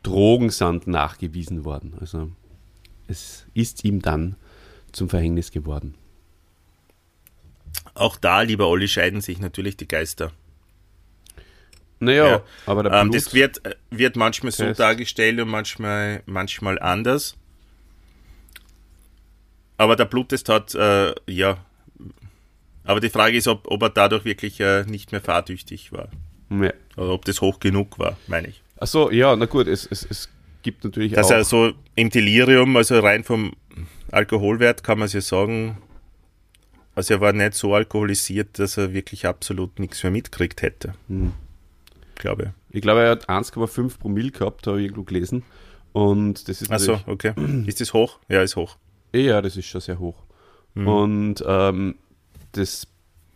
Drogensand 0.03 0.87
nachgewiesen 0.87 1.65
worden. 1.65 1.95
Also 2.01 2.31
es 3.09 3.47
ist 3.55 3.85
ihm 3.85 4.03
dann 4.03 4.37
zum 4.93 5.09
Verhängnis 5.09 5.51
geworden. 5.51 5.95
Auch 7.97 8.17
da, 8.17 8.43
lieber 8.43 8.69
Olli, 8.69 8.89
scheiden 8.89 9.23
sich 9.23 9.41
natürlich 9.41 9.77
die 9.77 9.89
Geister. 9.89 10.33
Naja, 11.99 12.29
ja. 12.29 12.43
aber 12.67 12.83
der 12.83 12.93
ähm, 12.93 13.11
Das 13.11 13.33
wird, 13.33 13.63
wird 13.91 14.17
manchmal 14.17 14.53
so 14.53 14.71
dargestellt 14.73 15.41
und 15.41 15.49
manchmal, 15.49 16.23
manchmal 16.27 16.79
anders. 16.79 17.37
Aber 19.79 19.97
der 19.97 20.05
Bluttest 20.05 20.51
hat, 20.51 20.75
äh, 20.75 21.15
ja. 21.27 21.57
Aber 22.85 23.01
die 23.01 23.09
Frage 23.09 23.39
ist, 23.39 23.49
ob, 23.49 23.67
ob 23.67 23.83
er 23.83 23.91
dadurch 23.91 24.27
wirklich 24.27 24.61
äh, 24.61 24.85
nicht 24.85 25.13
mehr 25.13 25.23
fahrtüchtig 25.23 25.91
war. 25.91 26.09
Ja. 26.51 26.73
Oder 26.97 27.11
ob 27.11 27.25
das 27.25 27.41
hoch 27.41 27.61
genug 27.61 27.99
war, 27.99 28.19
meine 28.27 28.49
ich. 28.49 28.63
Achso, 28.79 29.11
ja, 29.11 29.35
na 29.35 29.47
gut, 29.47 29.67
es, 29.67 29.87
es, 29.91 30.07
es 30.09 30.29
gibt 30.63 30.85
natürlich 30.85 31.13
Dass 31.13 31.27
auch. 31.27 31.31
Dass 31.31 31.39
er 31.39 31.45
so 31.45 31.73
im 31.95 32.11
Delirium, 32.11 32.77
also 32.77 32.99
rein 33.01 33.25
vom 33.25 33.55
Alkoholwert 34.13 34.85
kann 34.85 34.99
man 34.99 35.09
sich 35.09 35.25
sagen, 35.25 35.79
also 36.97 37.15
er 37.15 37.21
war 37.21 37.33
nicht 37.35 37.55
so 37.55 37.75
alkoholisiert, 37.75 38.59
dass 38.59 38.79
er 38.79 38.95
wirklich 38.95 39.27
absolut 39.27 39.79
nichts 39.79 40.03
mehr 40.03 40.11
mitkriegt 40.11 40.63
hätte. 40.63 40.95
Hm. 41.09 41.35
Glaube 42.17 42.55
ich. 42.71 42.81
glaube, 42.81 43.03
er 43.03 43.11
hat 43.11 43.29
1,5 43.29 43.99
Promille 43.99 44.31
gehabt, 44.31 44.67
habe 44.67 44.81
ich 44.81 44.87
irgendwo 44.87 45.05
gelesen. 45.05 45.43
Und 45.93 46.49
das 46.49 46.63
ist 46.63 46.71
Achso, 46.71 46.99
okay. 47.07 47.35
Ist 47.67 47.83
das 47.83 47.93
hoch? 47.93 48.19
Ja, 48.29 48.43
ist 48.43 48.57
hoch. 48.57 48.77
Ja, 49.13 49.43
das 49.43 49.59
ist 49.59 49.67
schon 49.67 49.83
sehr 49.83 49.99
hoch. 49.99 50.25
Mhm. 50.75 50.89
Und 50.89 51.45
ähm, 51.47 51.97
das 52.53 52.87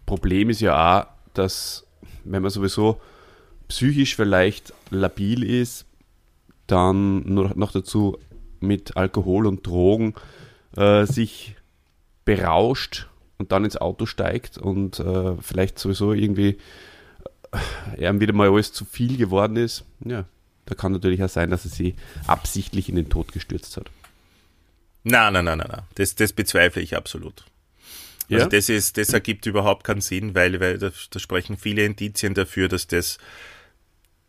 Problem 0.06 0.48
ist 0.48 0.60
ja 0.62 1.00
auch, 1.00 1.06
dass 1.34 1.86
wenn 2.24 2.40
man 2.40 2.50
sowieso 2.50 2.98
psychisch 3.68 4.16
vielleicht 4.16 4.72
labil 4.90 5.42
ist, 5.42 5.84
dann 6.66 7.30
noch, 7.30 7.54
noch 7.56 7.72
dazu 7.72 8.16
mit 8.60 8.96
Alkohol 8.96 9.46
und 9.46 9.66
Drogen 9.66 10.14
äh, 10.76 11.04
sich 11.04 11.56
berauscht 12.24 13.09
und 13.40 13.52
dann 13.52 13.64
ins 13.64 13.76
Auto 13.76 14.06
steigt 14.06 14.58
und 14.58 15.00
äh, 15.00 15.34
vielleicht 15.40 15.78
sowieso 15.78 16.12
irgendwie 16.12 16.58
äh, 17.96 18.12
wieder 18.20 18.32
mal 18.32 18.50
alles 18.50 18.72
zu 18.72 18.84
viel 18.84 19.16
geworden 19.16 19.56
ist, 19.56 19.84
ja, 20.04 20.24
da 20.66 20.74
kann 20.74 20.92
natürlich 20.92 21.22
auch 21.22 21.28
sein, 21.28 21.50
dass 21.50 21.64
er 21.64 21.70
sie 21.70 21.96
absichtlich 22.26 22.88
in 22.88 22.96
den 22.96 23.08
Tod 23.08 23.32
gestürzt 23.32 23.76
hat. 23.76 23.90
Nein, 25.02 25.32
nein, 25.32 25.46
nein, 25.46 25.58
nein, 25.58 25.68
nein. 25.70 25.82
Das, 25.94 26.14
das 26.14 26.32
bezweifle 26.32 26.82
ich 26.82 26.96
absolut. 26.96 27.44
Also 28.30 28.44
ja? 28.44 28.46
das, 28.46 28.68
ist, 28.68 28.98
das 28.98 29.12
ergibt 29.12 29.46
überhaupt 29.46 29.82
keinen 29.82 30.02
Sinn, 30.02 30.34
weil, 30.34 30.60
weil 30.60 30.78
da, 30.78 30.90
da 31.10 31.18
sprechen 31.18 31.56
viele 31.56 31.84
Indizien 31.84 32.34
dafür, 32.34 32.68
dass 32.68 32.86
das 32.86 33.18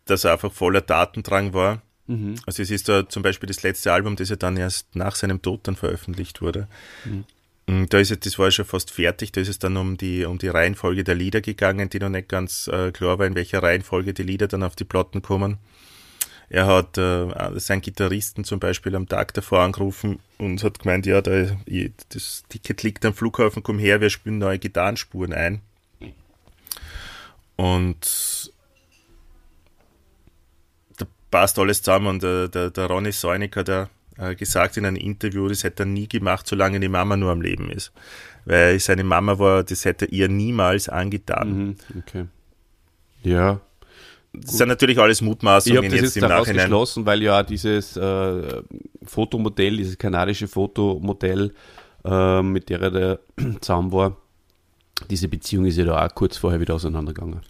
dass 0.05 0.23
er 0.23 0.33
einfach 0.33 0.51
voller 0.51 0.81
Datendrang 0.81 1.53
war. 1.53 1.81
Mhm. 2.07 2.35
Also 2.45 2.63
es 2.63 2.71
ist 2.71 2.89
da 2.89 3.07
zum 3.07 3.23
Beispiel 3.23 3.47
das 3.47 3.61
letzte 3.63 3.93
Album, 3.93 4.15
das 4.15 4.29
ja 4.29 4.35
dann 4.35 4.57
erst 4.57 4.95
nach 4.95 5.15
seinem 5.15 5.41
Tod 5.41 5.67
dann 5.67 5.75
veröffentlicht 5.75 6.41
wurde. 6.41 6.67
Mhm. 7.05 7.25
Da 7.71 7.99
ist 7.99 8.11
es, 8.11 8.19
das 8.19 8.37
war 8.37 8.51
schon 8.51 8.65
fast 8.65 8.91
fertig, 8.91 9.31
da 9.31 9.39
ist 9.39 9.47
es 9.47 9.57
dann 9.57 9.77
um 9.77 9.95
die, 9.95 10.25
um 10.25 10.37
die 10.37 10.49
Reihenfolge 10.49 11.05
der 11.05 11.15
Lieder 11.15 11.39
gegangen, 11.39 11.89
die 11.89 11.99
noch 11.99 12.09
nicht 12.09 12.27
ganz 12.27 12.67
äh, 12.67 12.91
klar 12.91 13.17
war, 13.17 13.25
in 13.25 13.35
welcher 13.35 13.63
Reihenfolge 13.63 14.13
die 14.13 14.23
Lieder 14.23 14.49
dann 14.49 14.63
auf 14.63 14.75
die 14.75 14.83
Platten 14.83 15.21
kommen. 15.21 15.57
Er 16.49 16.65
hat 16.67 16.97
äh, 16.97 17.29
seinen 17.59 17.79
Gitarristen 17.79 18.43
zum 18.43 18.59
Beispiel 18.59 18.93
am 18.93 19.07
Tag 19.07 19.33
davor 19.35 19.61
angerufen 19.61 20.19
und 20.37 20.61
hat 20.65 20.79
gemeint, 20.79 21.05
ja, 21.05 21.21
da, 21.21 21.55
das 22.09 22.43
Ticket 22.49 22.83
liegt 22.83 23.05
am 23.05 23.13
Flughafen, 23.13 23.63
komm 23.63 23.79
her, 23.79 24.01
wir 24.01 24.09
spielen 24.09 24.39
neue 24.39 24.59
Gitarrenspuren 24.59 25.31
ein. 25.31 25.61
Und 27.55 28.51
da 30.97 31.05
passt 31.29 31.57
alles 31.57 31.81
zusammen 31.83 32.07
und 32.07 32.23
der, 32.23 32.49
der, 32.49 32.69
der 32.69 32.87
Ronny 32.87 33.13
hat 33.13 33.69
ja 33.69 33.89
äh, 34.21 34.35
gesagt 34.35 34.77
in 34.77 34.85
einem 34.85 34.97
Interview, 34.97 35.47
das 35.47 35.63
hätte 35.63 35.83
er 35.83 35.87
nie 35.87 36.07
gemacht, 36.07 36.47
solange 36.47 36.79
die 36.79 36.89
Mama 36.89 37.17
nur 37.17 37.31
am 37.31 37.41
Leben 37.41 37.71
ist. 37.71 37.91
Weil 38.45 38.79
seine 38.79 39.03
Mama 39.03 39.39
war, 39.39 39.63
das 39.63 39.85
hätte 39.85 40.05
er 40.05 40.13
ihr 40.13 40.29
niemals 40.29 40.89
angetan. 40.89 41.57
Mhm, 41.57 41.75
okay. 41.99 42.25
Ja, 43.23 43.61
das 44.33 44.57
sind 44.57 44.69
natürlich 44.69 44.97
alles 44.97 45.21
Mutmaßungen 45.21 45.83
ich 45.83 45.89
das 45.89 46.01
jetzt, 46.01 46.15
jetzt 46.15 46.23
im 46.23 46.29
Nachhinein. 46.29 46.65
geschlossen, 46.65 47.05
weil 47.05 47.21
ja 47.21 47.43
dieses 47.43 47.97
äh, 47.97 48.61
Fotomodell, 49.03 49.77
dieses 49.77 49.97
kanadische 49.97 50.47
Fotomodell, 50.47 51.53
äh, 52.05 52.41
mit 52.41 52.69
der 52.69 52.81
er 52.81 52.91
da 52.91 53.19
zusammen 53.61 53.91
war, 53.91 54.17
diese 55.09 55.27
Beziehung 55.27 55.65
ist 55.65 55.77
ja 55.77 55.85
da 55.85 56.05
auch 56.05 56.15
kurz 56.15 56.37
vorher 56.37 56.59
wieder 56.59 56.75
auseinandergegangen. 56.75 57.41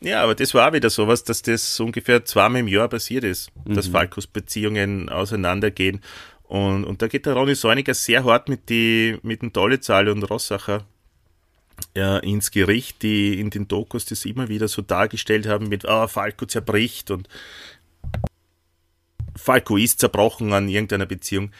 Ja, 0.00 0.22
aber 0.22 0.34
das 0.34 0.52
war 0.54 0.68
auch 0.68 0.72
wieder 0.72 0.90
sowas, 0.90 1.24
dass 1.24 1.42
das 1.42 1.80
ungefähr 1.80 2.24
zweimal 2.24 2.60
im 2.60 2.68
Jahr 2.68 2.88
passiert 2.88 3.24
ist, 3.24 3.50
mhm. 3.64 3.74
dass 3.74 3.88
Falkos 3.88 4.26
Beziehungen 4.26 5.08
auseinandergehen. 5.08 6.02
Und, 6.44 6.84
und 6.84 7.02
da 7.02 7.08
geht 7.08 7.26
der 7.26 7.34
Ronny 7.34 7.54
Säuniger 7.54 7.94
sehr 7.94 8.24
hart 8.24 8.48
mit, 8.48 8.68
die, 8.68 9.18
mit 9.22 9.42
dem 9.42 9.52
Dollezahl 9.52 10.08
und 10.08 10.22
Rossacher 10.22 10.84
äh, 11.96 12.24
ins 12.28 12.50
Gericht, 12.50 13.02
die 13.02 13.40
in 13.40 13.50
den 13.50 13.68
Dokus 13.68 14.04
das 14.04 14.24
immer 14.24 14.48
wieder 14.48 14.68
so 14.68 14.82
dargestellt 14.82 15.46
haben 15.46 15.68
mit, 15.68 15.86
ah, 15.86 16.08
Falco 16.08 16.46
zerbricht 16.46 17.10
und 17.10 17.28
Falco 19.34 19.76
ist 19.76 20.00
zerbrochen 20.00 20.52
an 20.52 20.68
irgendeiner 20.68 21.06
Beziehung. 21.06 21.52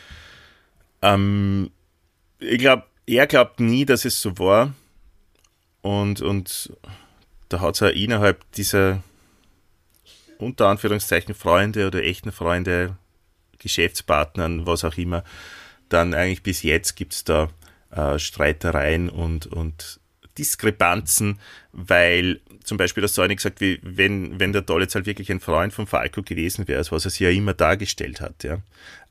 Ähm, 1.03 1.71
ich 2.39 2.59
glaube, 2.59 2.85
er 3.07 3.27
glaubt 3.27 3.61
nie, 3.61 3.85
dass 3.85 4.05
es 4.05 4.21
so 4.21 4.39
war. 4.39 4.75
Und, 5.83 6.21
und 6.21 6.73
da 7.49 7.61
hat 7.61 7.75
es 7.75 7.81
ja 7.81 7.89
innerhalb 7.89 8.51
dieser 8.53 9.03
unter 10.39 10.69
Anführungszeichen 10.69 11.35
Freunde 11.35 11.87
oder 11.87 12.03
echten 12.03 12.33
Freunde, 12.33 12.97
Geschäftspartnern, 13.59 14.67
was 14.67 14.85
auch 14.85 14.97
immer, 14.99 15.25
dann 15.89 16.15
eigentlich 16.15 16.43
bis 16.43 16.63
jetzt 16.63 16.95
gibt 16.95 17.15
es 17.15 17.25
da 17.25 17.49
äh, 17.91 18.19
Streitereien 18.19 19.09
und, 19.09 19.47
und 19.47 20.01
Diskrepanzen, 20.37 21.41
weil 21.73 22.41
zum 22.63 22.79
Beispiel 22.79 23.01
das 23.01 23.15
Säunig 23.15 23.39
gesagt, 23.39 23.61
wie 23.61 23.79
wenn, 23.83 24.39
wenn 24.41 24.53
der 24.53 24.63
Dollitz 24.63 24.95
halt 24.95 25.07
wirklich 25.07 25.31
ein 25.31 25.41
Freund 25.41 25.73
von 25.73 25.87
Falco 25.87 26.23
gewesen 26.23 26.67
wäre, 26.69 26.85
was 26.91 27.05
er 27.05 27.11
sich 27.11 27.21
ja 27.21 27.31
immer 27.31 27.55
dargestellt 27.55 28.21
hat, 28.21 28.45
ja, 28.45 28.59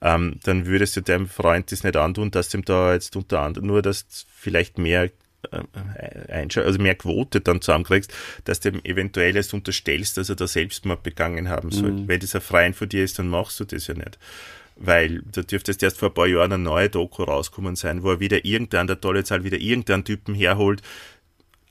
ähm, 0.01 0.39
dann 0.43 0.65
würdest 0.65 0.95
du 0.97 1.01
deinem 1.01 1.27
Freund 1.27 1.71
das 1.71 1.83
nicht 1.83 1.95
antun, 1.95 2.31
dass 2.31 2.49
dem 2.49 2.65
da 2.65 2.93
jetzt 2.93 3.15
unter 3.15 3.41
anderem 3.41 3.67
nur, 3.67 3.81
dass 3.81 4.05
vielleicht 4.35 4.77
mehr 4.77 5.09
also 5.51 6.79
mehr 6.79 6.95
Quote 6.95 7.41
dann 7.41 7.61
zusammenkriegst, 7.61 8.13
dass 8.43 8.59
du 8.59 8.69
ihm 8.69 8.81
eventuell 8.83 9.35
erst 9.35 9.53
unterstellst, 9.53 10.17
dass 10.17 10.29
er 10.29 10.35
da 10.35 10.47
Selbstmord 10.47 11.03
begangen 11.03 11.49
haben 11.49 11.71
soll. 11.71 11.91
Mhm. 11.91 12.07
Wenn 12.07 12.19
das 12.19 12.35
ein 12.35 12.41
Freund 12.41 12.75
von 12.75 12.89
dir 12.89 13.03
ist, 13.03 13.19
dann 13.19 13.27
machst 13.27 13.59
du 13.59 13.65
das 13.65 13.87
ja 13.87 13.93
nicht 13.93 14.17
weil 14.75 15.21
da 15.31 15.41
dürfte 15.41 15.71
es 15.71 15.81
erst 15.81 15.97
vor 15.97 16.09
ein 16.09 16.13
paar 16.13 16.27
Jahren 16.27 16.51
eine 16.51 16.63
neue 16.63 16.89
Doku 16.89 17.23
rauskommen 17.23 17.75
sein, 17.75 18.03
wo 18.03 18.11
er 18.11 18.19
wieder 18.19 18.43
irgendein, 18.45 18.87
der 18.87 18.99
tolle 18.99 19.23
Zahl, 19.23 19.43
wieder 19.43 19.57
irgendeinen 19.57 20.03
Typen 20.03 20.35
herholt, 20.35 20.81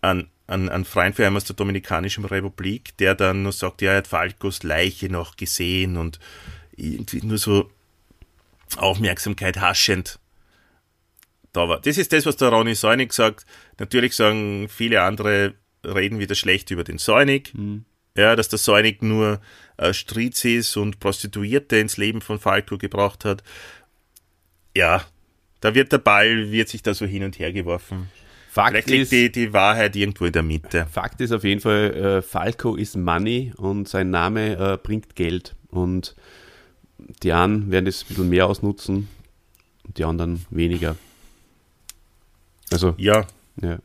an, 0.01 0.29
an, 0.47 0.69
an 0.69 0.85
Freund 0.85 1.17
für 1.17 1.31
aus 1.31 1.45
der 1.45 1.57
Dominikanischen 1.57 2.25
Republik, 2.25 2.97
der 2.99 3.15
dann 3.15 3.43
nur 3.43 3.53
sagt, 3.53 3.83
ja, 3.83 3.93
er 3.93 3.99
hat 3.99 4.07
Falcos 4.07 4.63
Leiche 4.63 5.09
noch 5.11 5.37
gesehen 5.37 5.97
und 5.97 6.19
irgendwie 6.77 7.25
nur 7.25 7.39
so 7.39 7.71
Aufmerksamkeit 8.77 9.61
haschend 9.61 10.19
da 11.53 11.69
war. 11.69 11.81
Das 11.81 11.99
ist 11.99 12.13
das, 12.13 12.27
was 12.27 12.37
der 12.37 12.49
Ronny 12.49 12.75
Säunig 12.75 13.13
sagt. 13.13 13.47
Natürlich 13.79 14.15
sagen 14.15 14.69
viele 14.69 15.03
andere, 15.03 15.55
reden 15.85 16.19
wieder 16.19 16.35
schlecht 16.35 16.71
über 16.71 16.85
den 16.85 16.99
Säunig. 16.99 17.53
Mhm. 17.55 17.85
Ja, 18.17 18.37
dass 18.37 18.49
der 18.49 18.61
Säunig 18.61 19.03
nur 19.03 19.41
äh, 19.77 19.93
Strizis 19.93 20.77
und 20.77 21.01
Prostituierte 21.01 21.77
ins 21.79 21.97
Leben 21.97 22.21
von 22.21 22.39
Falco 22.39 22.79
gebracht 22.79 23.25
hat. 23.25 23.43
Ja, 24.77 25.05
da 25.61 25.75
wird 25.75 25.91
der 25.93 25.99
Ball, 25.99 26.53
wird 26.53 26.69
sich 26.69 26.83
da 26.83 26.95
so 26.95 27.07
hin 27.07 27.25
und 27.25 27.39
her 27.39 27.53
geworfen. 27.53 28.09
Fakt 28.51 28.71
Vielleicht 28.71 28.89
liegt 28.91 29.03
ist, 29.05 29.13
die, 29.13 29.33
die 29.33 29.53
Wahrheit 29.53 29.97
irgendwo 29.97 30.27
in 30.27 30.33
der 30.33 30.45
Mitte. 30.45 30.87
Fakt 30.89 31.21
ist 31.21 31.33
auf 31.33 31.43
jeden 31.43 31.61
Fall, 31.61 31.95
äh, 31.95 32.23
Falco 32.23 32.77
ist 32.77 32.97
Money 32.97 33.53
und 33.57 33.89
sein 33.89 34.11
Name 34.11 34.75
äh, 34.75 34.79
bringt 34.81 35.17
Geld. 35.17 35.57
Und 35.71 36.15
die 37.25 37.33
einen 37.33 37.73
werden 37.73 37.87
das 37.87 38.05
ein 38.05 38.09
bisschen 38.09 38.29
mehr 38.29 38.47
ausnutzen 38.47 39.09
und 39.83 39.99
die 39.99 40.05
anderen 40.05 40.47
weniger. 40.51 40.95
Also, 42.71 42.95
ja. 42.97 43.27
Ja. 43.61 43.79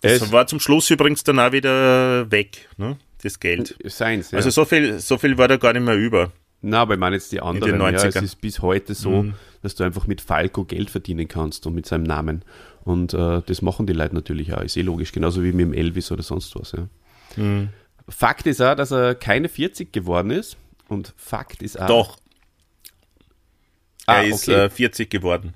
Es 0.00 0.30
war 0.30 0.46
zum 0.46 0.60
Schluss 0.60 0.90
übrigens 0.90 1.24
dann 1.24 1.40
auch 1.40 1.52
wieder 1.52 2.30
weg, 2.30 2.68
ne? 2.76 2.96
das 3.22 3.40
Geld. 3.40 3.76
Seins, 3.84 4.30
ja. 4.30 4.36
Also 4.36 4.50
so 4.50 4.64
viel, 4.64 5.00
so 5.00 5.18
viel 5.18 5.36
war 5.38 5.48
da 5.48 5.56
gar 5.56 5.72
nicht 5.72 5.82
mehr 5.82 5.96
über. 5.96 6.32
Na, 6.60 6.80
aber 6.82 6.94
ich 6.94 7.00
meine 7.00 7.16
jetzt 7.16 7.30
die 7.32 7.40
anderen. 7.40 7.80
Ja, 7.80 7.90
es 7.90 8.16
ist 8.16 8.40
bis 8.40 8.60
heute 8.60 8.94
so, 8.94 9.22
mhm. 9.22 9.34
dass 9.62 9.74
du 9.74 9.84
einfach 9.84 10.06
mit 10.06 10.20
Falco 10.20 10.64
Geld 10.64 10.90
verdienen 10.90 11.28
kannst 11.28 11.66
und 11.66 11.74
mit 11.74 11.86
seinem 11.86 12.04
Namen. 12.04 12.44
Und 12.84 13.14
äh, 13.14 13.42
das 13.44 13.62
machen 13.62 13.86
die 13.86 13.92
Leute 13.92 14.14
natürlich 14.14 14.52
auch. 14.54 14.62
Ist 14.62 14.76
eh 14.76 14.82
logisch, 14.82 15.12
genauso 15.12 15.42
wie 15.42 15.52
mit 15.52 15.60
dem 15.60 15.72
Elvis 15.72 16.10
oder 16.10 16.22
sonst 16.22 16.54
was. 16.56 16.72
Ja. 16.72 16.88
Mhm. 17.36 17.68
Fakt 18.08 18.46
ist 18.46 18.60
auch, 18.60 18.74
dass 18.74 18.90
er 18.90 19.14
keine 19.14 19.48
40 19.48 19.92
geworden 19.92 20.30
ist. 20.30 20.56
Und 20.88 21.12
Fakt 21.16 21.62
ist 21.62 21.78
auch. 21.78 21.86
Doch. 21.86 22.18
Ah, 24.06 24.22
er 24.22 24.28
ist 24.28 24.48
okay. 24.48 24.64
äh, 24.64 24.70
40 24.70 25.10
geworden. 25.10 25.54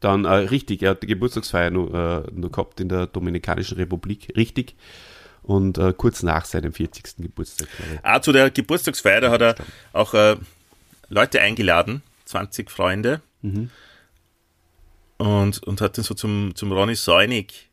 Dann 0.00 0.24
äh, 0.24 0.28
richtig, 0.28 0.82
er 0.82 0.90
hat 0.90 1.02
die 1.02 1.06
Geburtstagsfeier 1.06 1.70
nur, 1.70 1.94
äh, 1.94 2.30
nur 2.32 2.50
gehabt 2.50 2.80
in 2.80 2.88
der 2.88 3.06
Dominikanischen 3.06 3.76
Republik. 3.76 4.32
Richtig 4.36 4.76
und 5.46 5.78
äh, 5.78 5.94
kurz 5.96 6.22
nach 6.22 6.44
seinem 6.44 6.72
40. 6.72 7.16
Geburtstag. 7.18 7.68
Ah, 8.02 8.20
zu 8.20 8.32
der 8.32 8.50
Geburtstagsfeier, 8.50 9.20
da 9.20 9.30
hat 9.30 9.42
er 9.42 9.54
auch 9.92 10.12
äh, 10.12 10.36
Leute 11.08 11.40
eingeladen, 11.40 12.02
20 12.24 12.70
Freunde. 12.70 13.22
Mhm. 13.42 13.70
Und, 15.18 15.62
und 15.62 15.80
hat 15.80 15.96
dann 15.96 16.04
so 16.04 16.14
zum, 16.14 16.54
zum 16.56 16.72
Ronny 16.72 16.96
Säunig, 16.96 17.70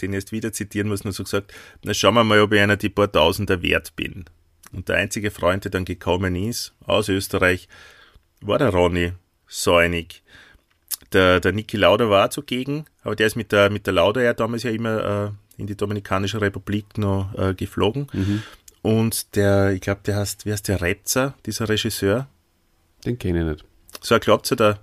den 0.00 0.12
ich 0.12 0.16
jetzt 0.16 0.32
wieder 0.32 0.52
zitieren 0.52 0.88
muss, 0.88 1.04
nur 1.04 1.12
so 1.12 1.22
gesagt, 1.22 1.54
na 1.84 1.94
schauen 1.94 2.14
wir 2.14 2.24
mal, 2.24 2.40
ob 2.40 2.52
ich 2.52 2.60
einer 2.60 2.76
die 2.76 2.90
paar 2.90 3.10
Tausender 3.10 3.62
wert 3.62 3.94
bin. 3.94 4.24
Und 4.72 4.88
der 4.88 4.96
einzige 4.96 5.30
Freund, 5.30 5.64
der 5.64 5.70
dann 5.70 5.84
gekommen 5.84 6.34
ist, 6.34 6.74
aus 6.84 7.08
Österreich, 7.08 7.68
war 8.40 8.58
der 8.58 8.70
Ronny 8.70 9.12
Säunig. 9.46 10.22
Der, 11.12 11.40
der 11.40 11.52
Niki 11.52 11.76
Lauder 11.76 12.10
war 12.10 12.30
zugegen, 12.30 12.86
aber 13.02 13.16
der 13.16 13.26
ist 13.26 13.36
mit 13.36 13.52
der, 13.52 13.70
mit 13.70 13.86
der 13.86 13.94
Lauder 13.94 14.22
ja 14.22 14.32
damals 14.32 14.62
ja 14.62 14.70
immer 14.70 15.34
äh, 15.58 15.60
in 15.60 15.66
die 15.66 15.76
Dominikanische 15.76 16.40
Republik 16.40 16.98
noch 16.98 17.34
äh, 17.36 17.54
geflogen. 17.54 18.06
Mhm. 18.12 18.42
Und 18.82 19.36
der, 19.36 19.72
ich 19.72 19.80
glaube, 19.80 20.00
der 20.04 20.16
heißt, 20.16 20.44
wie 20.46 20.52
heißt 20.52 20.68
der 20.68 20.80
Retzer, 20.80 21.34
dieser 21.46 21.68
Regisseur? 21.68 22.26
Den 23.04 23.18
kenne 23.18 23.40
ich 23.40 23.46
nicht. 23.46 23.64
So 24.00 24.14
ein 24.14 24.20
Klopzer, 24.20 24.56
der 24.56 24.78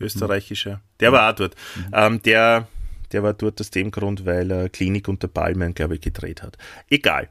österreichische. 0.00 0.70
Mhm. 0.70 0.80
Der 1.00 1.12
war 1.12 1.30
auch 1.30 1.36
dort. 1.36 1.54
Mhm. 1.76 1.90
Ähm, 1.92 2.22
der, 2.22 2.68
der 3.12 3.22
war 3.22 3.32
dort 3.32 3.60
aus 3.60 3.70
dem 3.70 3.90
Grund, 3.90 4.26
weil 4.26 4.50
er 4.50 4.68
Klinik 4.68 5.08
unter 5.08 5.28
Palmen, 5.28 5.74
glaube 5.74 5.94
ich, 5.94 6.00
gedreht 6.00 6.42
hat. 6.42 6.58
Egal. 6.90 7.28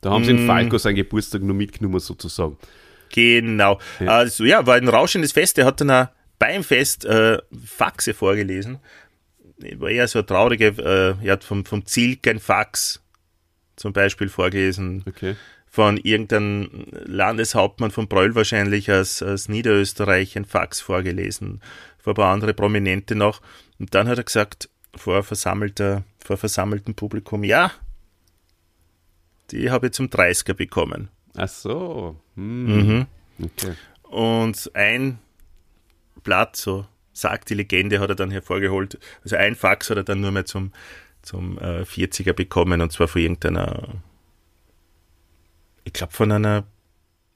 Da 0.00 0.10
haben 0.10 0.24
sie 0.24 0.30
in 0.30 0.44
mm. 0.44 0.46
Falco 0.46 0.78
seinen 0.78 0.94
Geburtstag 0.94 1.42
nur 1.42 1.54
mitgenommen, 1.54 2.00
sozusagen. 2.00 2.56
Genau. 3.10 3.78
Ja. 3.98 4.06
Also 4.06 4.44
ja, 4.44 4.66
war 4.66 4.76
ein 4.76 4.88
rauschendes 4.88 5.32
Fest. 5.32 5.58
Er 5.58 5.66
hat 5.66 5.80
dann 5.82 5.90
auch 5.90 6.08
beim 6.40 6.64
Fest 6.64 7.04
äh, 7.04 7.38
Faxe 7.64 8.14
vorgelesen 8.14 8.80
war 9.76 9.90
eher 9.90 10.08
so 10.08 10.22
traurige, 10.22 10.68
äh, 10.68 11.26
er 11.26 11.32
hat 11.32 11.44
vom, 11.44 11.64
vom 11.64 11.84
Zielk 11.84 12.26
ein 12.26 12.40
Fax 12.40 13.02
zum 13.76 13.92
Beispiel 13.92 14.28
vorgelesen. 14.28 15.04
Okay. 15.06 15.36
Von 15.66 15.98
irgendeinem 15.98 16.86
Landeshauptmann 16.90 17.90
von 17.92 18.08
Bröll 18.08 18.34
wahrscheinlich 18.34 18.90
aus, 18.90 19.22
aus 19.22 19.48
Niederösterreich 19.48 20.36
ein 20.36 20.44
Fax 20.44 20.80
vorgelesen. 20.80 21.60
Vor 21.98 22.14
ein 22.14 22.16
paar 22.16 22.32
andere 22.32 22.54
Prominente 22.54 23.14
noch. 23.14 23.40
Und 23.78 23.94
dann 23.94 24.08
hat 24.08 24.18
er 24.18 24.24
gesagt, 24.24 24.68
vor, 24.96 25.22
versammelter, 25.22 26.04
vor 26.18 26.38
versammeltem 26.38 26.94
Publikum, 26.94 27.44
ja, 27.44 27.70
die 29.50 29.70
habe 29.70 29.88
ich 29.88 29.92
zum 29.92 30.06
30er 30.06 30.54
bekommen. 30.54 31.08
Ach 31.36 31.48
so. 31.48 32.16
Hm. 32.34 32.64
Mhm. 32.64 33.06
Okay. 33.38 33.74
Und 34.02 34.70
ein 34.74 35.18
Blatt, 36.22 36.56
so 36.56 36.86
sagt 37.12 37.50
die 37.50 37.54
Legende, 37.54 38.00
hat 38.00 38.10
er 38.10 38.16
dann 38.16 38.30
hervorgeholt. 38.30 38.98
Also 39.22 39.36
ein 39.36 39.54
Fax 39.54 39.90
hat 39.90 39.96
er 39.96 40.04
dann 40.04 40.20
nur 40.20 40.30
mehr 40.30 40.44
zum, 40.44 40.72
zum 41.22 41.58
äh, 41.58 41.82
40er 41.82 42.32
bekommen 42.32 42.80
und 42.80 42.92
zwar 42.92 43.08
von 43.08 43.20
irgendeiner, 43.20 43.88
ich 45.84 45.92
glaube 45.92 46.12
von 46.12 46.32
einer, 46.32 46.64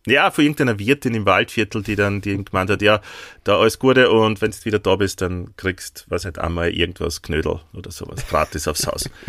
ja, 0.07 0.31
von 0.31 0.45
irgendeiner 0.45 0.79
Wirtin 0.79 1.15
im 1.15 1.25
Waldviertel, 1.25 1.83
die 1.83 1.97
dann 1.97 2.21
die 2.21 2.45
gemeint 2.45 2.71
hat, 2.71 2.83
ja, 2.83 3.01
da 3.43 3.59
alles 3.59 3.79
Gute 3.79 4.11
und 4.11 4.43
wenn 4.43 4.51
du 4.51 4.65
wieder 4.65 4.79
da 4.79 4.97
bist, 4.97 5.23
dann 5.23 5.57
kriegst, 5.57 6.05
was 6.09 6.25
halt 6.25 6.39
einmal 6.39 6.71
irgendwas 6.71 7.23
Knödel 7.23 7.61
oder 7.73 7.91
sowas 7.91 8.27
gratis 8.29 8.69
aufs 8.69 8.87
Haus. 8.87 9.11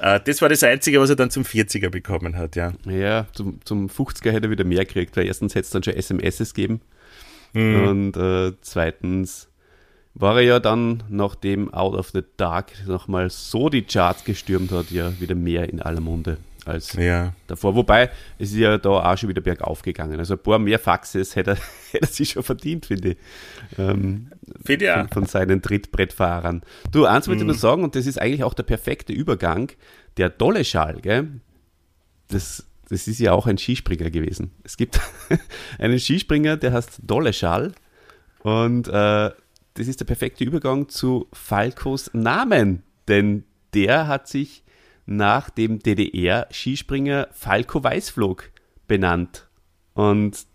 Äh, 0.00 0.18
das 0.24 0.42
war 0.42 0.48
das 0.48 0.64
Einzige, 0.64 1.00
was 1.00 1.08
er 1.08 1.14
dann 1.14 1.30
zum 1.30 1.44
40er 1.44 1.88
bekommen 1.88 2.36
hat, 2.36 2.56
ja. 2.56 2.72
Ja, 2.84 3.28
zum, 3.32 3.64
zum 3.64 3.86
50er 3.86 4.32
hätte 4.32 4.48
er 4.48 4.50
wieder 4.50 4.64
mehr 4.64 4.84
gekriegt, 4.84 5.16
weil 5.16 5.24
erstens 5.24 5.54
hätte 5.54 5.66
es 5.66 5.70
dann 5.70 5.84
schon 5.84 5.94
SMSs 5.94 6.52
gegeben 6.52 6.80
mhm. 7.54 7.88
und 7.88 8.16
äh, 8.16 8.52
zweitens 8.60 9.48
war 10.14 10.36
er 10.36 10.42
ja 10.42 10.60
dann, 10.60 11.02
nachdem 11.08 11.74
Out 11.74 11.94
of 11.94 12.10
the 12.10 12.22
Dark 12.36 12.72
nochmal 12.86 13.30
so 13.30 13.68
die 13.68 13.82
Charts 13.82 14.24
gestürmt 14.24 14.70
hat, 14.70 14.90
ja 14.90 15.18
wieder 15.20 15.34
mehr 15.34 15.68
in 15.68 15.82
aller 15.82 16.00
Munde 16.00 16.38
als 16.66 16.92
ja. 16.94 17.32
davor. 17.46 17.74
Wobei, 17.74 18.10
es 18.38 18.52
ist 18.52 18.58
ja 18.58 18.78
da 18.78 18.90
auch 18.90 19.18
schon 19.18 19.28
wieder 19.28 19.40
bergauf 19.40 19.82
gegangen. 19.82 20.18
Also 20.18 20.34
ein 20.34 20.42
paar 20.42 20.58
mehr 20.58 20.78
Faxes 20.78 21.36
hätte 21.36 21.52
er, 21.52 21.56
hätte 21.92 22.06
er 22.06 22.06
sich 22.06 22.30
schon 22.30 22.42
verdient, 22.42 22.86
finde 22.86 23.10
ich. 23.10 23.16
Ähm, 23.78 24.28
finde 24.64 24.84
ja. 24.86 25.00
Von, 25.00 25.08
von, 25.08 25.26
seinen 25.26 25.62
Trittbrettfahrern. 25.62 26.62
Du, 26.90 27.04
eins 27.06 27.28
wollte 27.28 27.38
ich 27.38 27.42
mhm. 27.42 27.48
nur 27.48 27.56
sagen, 27.56 27.84
und 27.84 27.96
das 27.96 28.06
ist 28.06 28.20
eigentlich 28.20 28.44
auch 28.44 28.54
der 28.54 28.62
perfekte 28.62 29.12
Übergang, 29.12 29.72
der 30.16 30.30
Dolle 30.30 30.64
Schal, 30.64 31.00
gell? 31.00 31.28
Das, 32.28 32.66
das 32.94 33.08
ist 33.08 33.18
ja 33.18 33.32
auch 33.32 33.48
ein 33.48 33.58
Skispringer 33.58 34.08
gewesen. 34.08 34.52
Es 34.62 34.76
gibt 34.76 35.00
einen 35.80 35.98
Skispringer, 35.98 36.56
der 36.56 36.72
heißt 36.72 37.00
Dolle 37.02 37.32
Schal 37.32 37.72
und 38.44 38.86
äh, 38.86 39.30
das 39.74 39.88
ist 39.88 39.98
der 39.98 40.04
perfekte 40.04 40.44
Übergang 40.44 40.88
zu 40.88 41.26
Falkos 41.32 42.10
Namen, 42.14 42.84
denn 43.08 43.42
der 43.74 44.06
hat 44.06 44.28
sich 44.28 44.62
nach 45.06 45.50
dem 45.50 45.80
DDR-Skispringer 45.80 47.26
Falco 47.32 47.82
Weißflog 47.82 48.50
benannt. 48.86 49.48
Und 49.94 50.46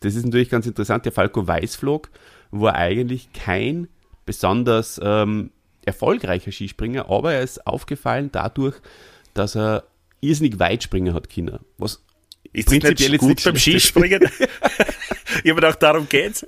das 0.00 0.14
ist 0.14 0.24
natürlich 0.24 0.48
ganz 0.48 0.66
interessant. 0.66 1.04
Der 1.04 1.12
Falco 1.12 1.46
Weißflog 1.46 2.10
war 2.50 2.76
eigentlich 2.76 3.34
kein 3.34 3.88
besonders 4.24 4.98
ähm, 5.04 5.50
erfolgreicher 5.84 6.50
Skispringer, 6.50 7.10
aber 7.10 7.34
er 7.34 7.42
ist 7.42 7.66
aufgefallen 7.66 8.30
dadurch, 8.32 8.76
dass 9.34 9.54
er 9.54 9.84
irrsinnig 10.22 10.58
weit 10.58 10.82
springen 10.82 11.12
hat 11.12 11.28
Kinder. 11.28 11.60
Was 11.76 12.02
ist 12.54 12.68
prinzipiell 12.68 12.94
das 12.94 13.10
nicht 13.10 13.20
gut 13.20 13.44
beim 13.44 13.56
Skispringen? 13.56 14.22
ich 15.42 15.50
habe 15.50 15.54
gedacht, 15.54 15.82
darum 15.82 16.06
geht's. 16.08 16.44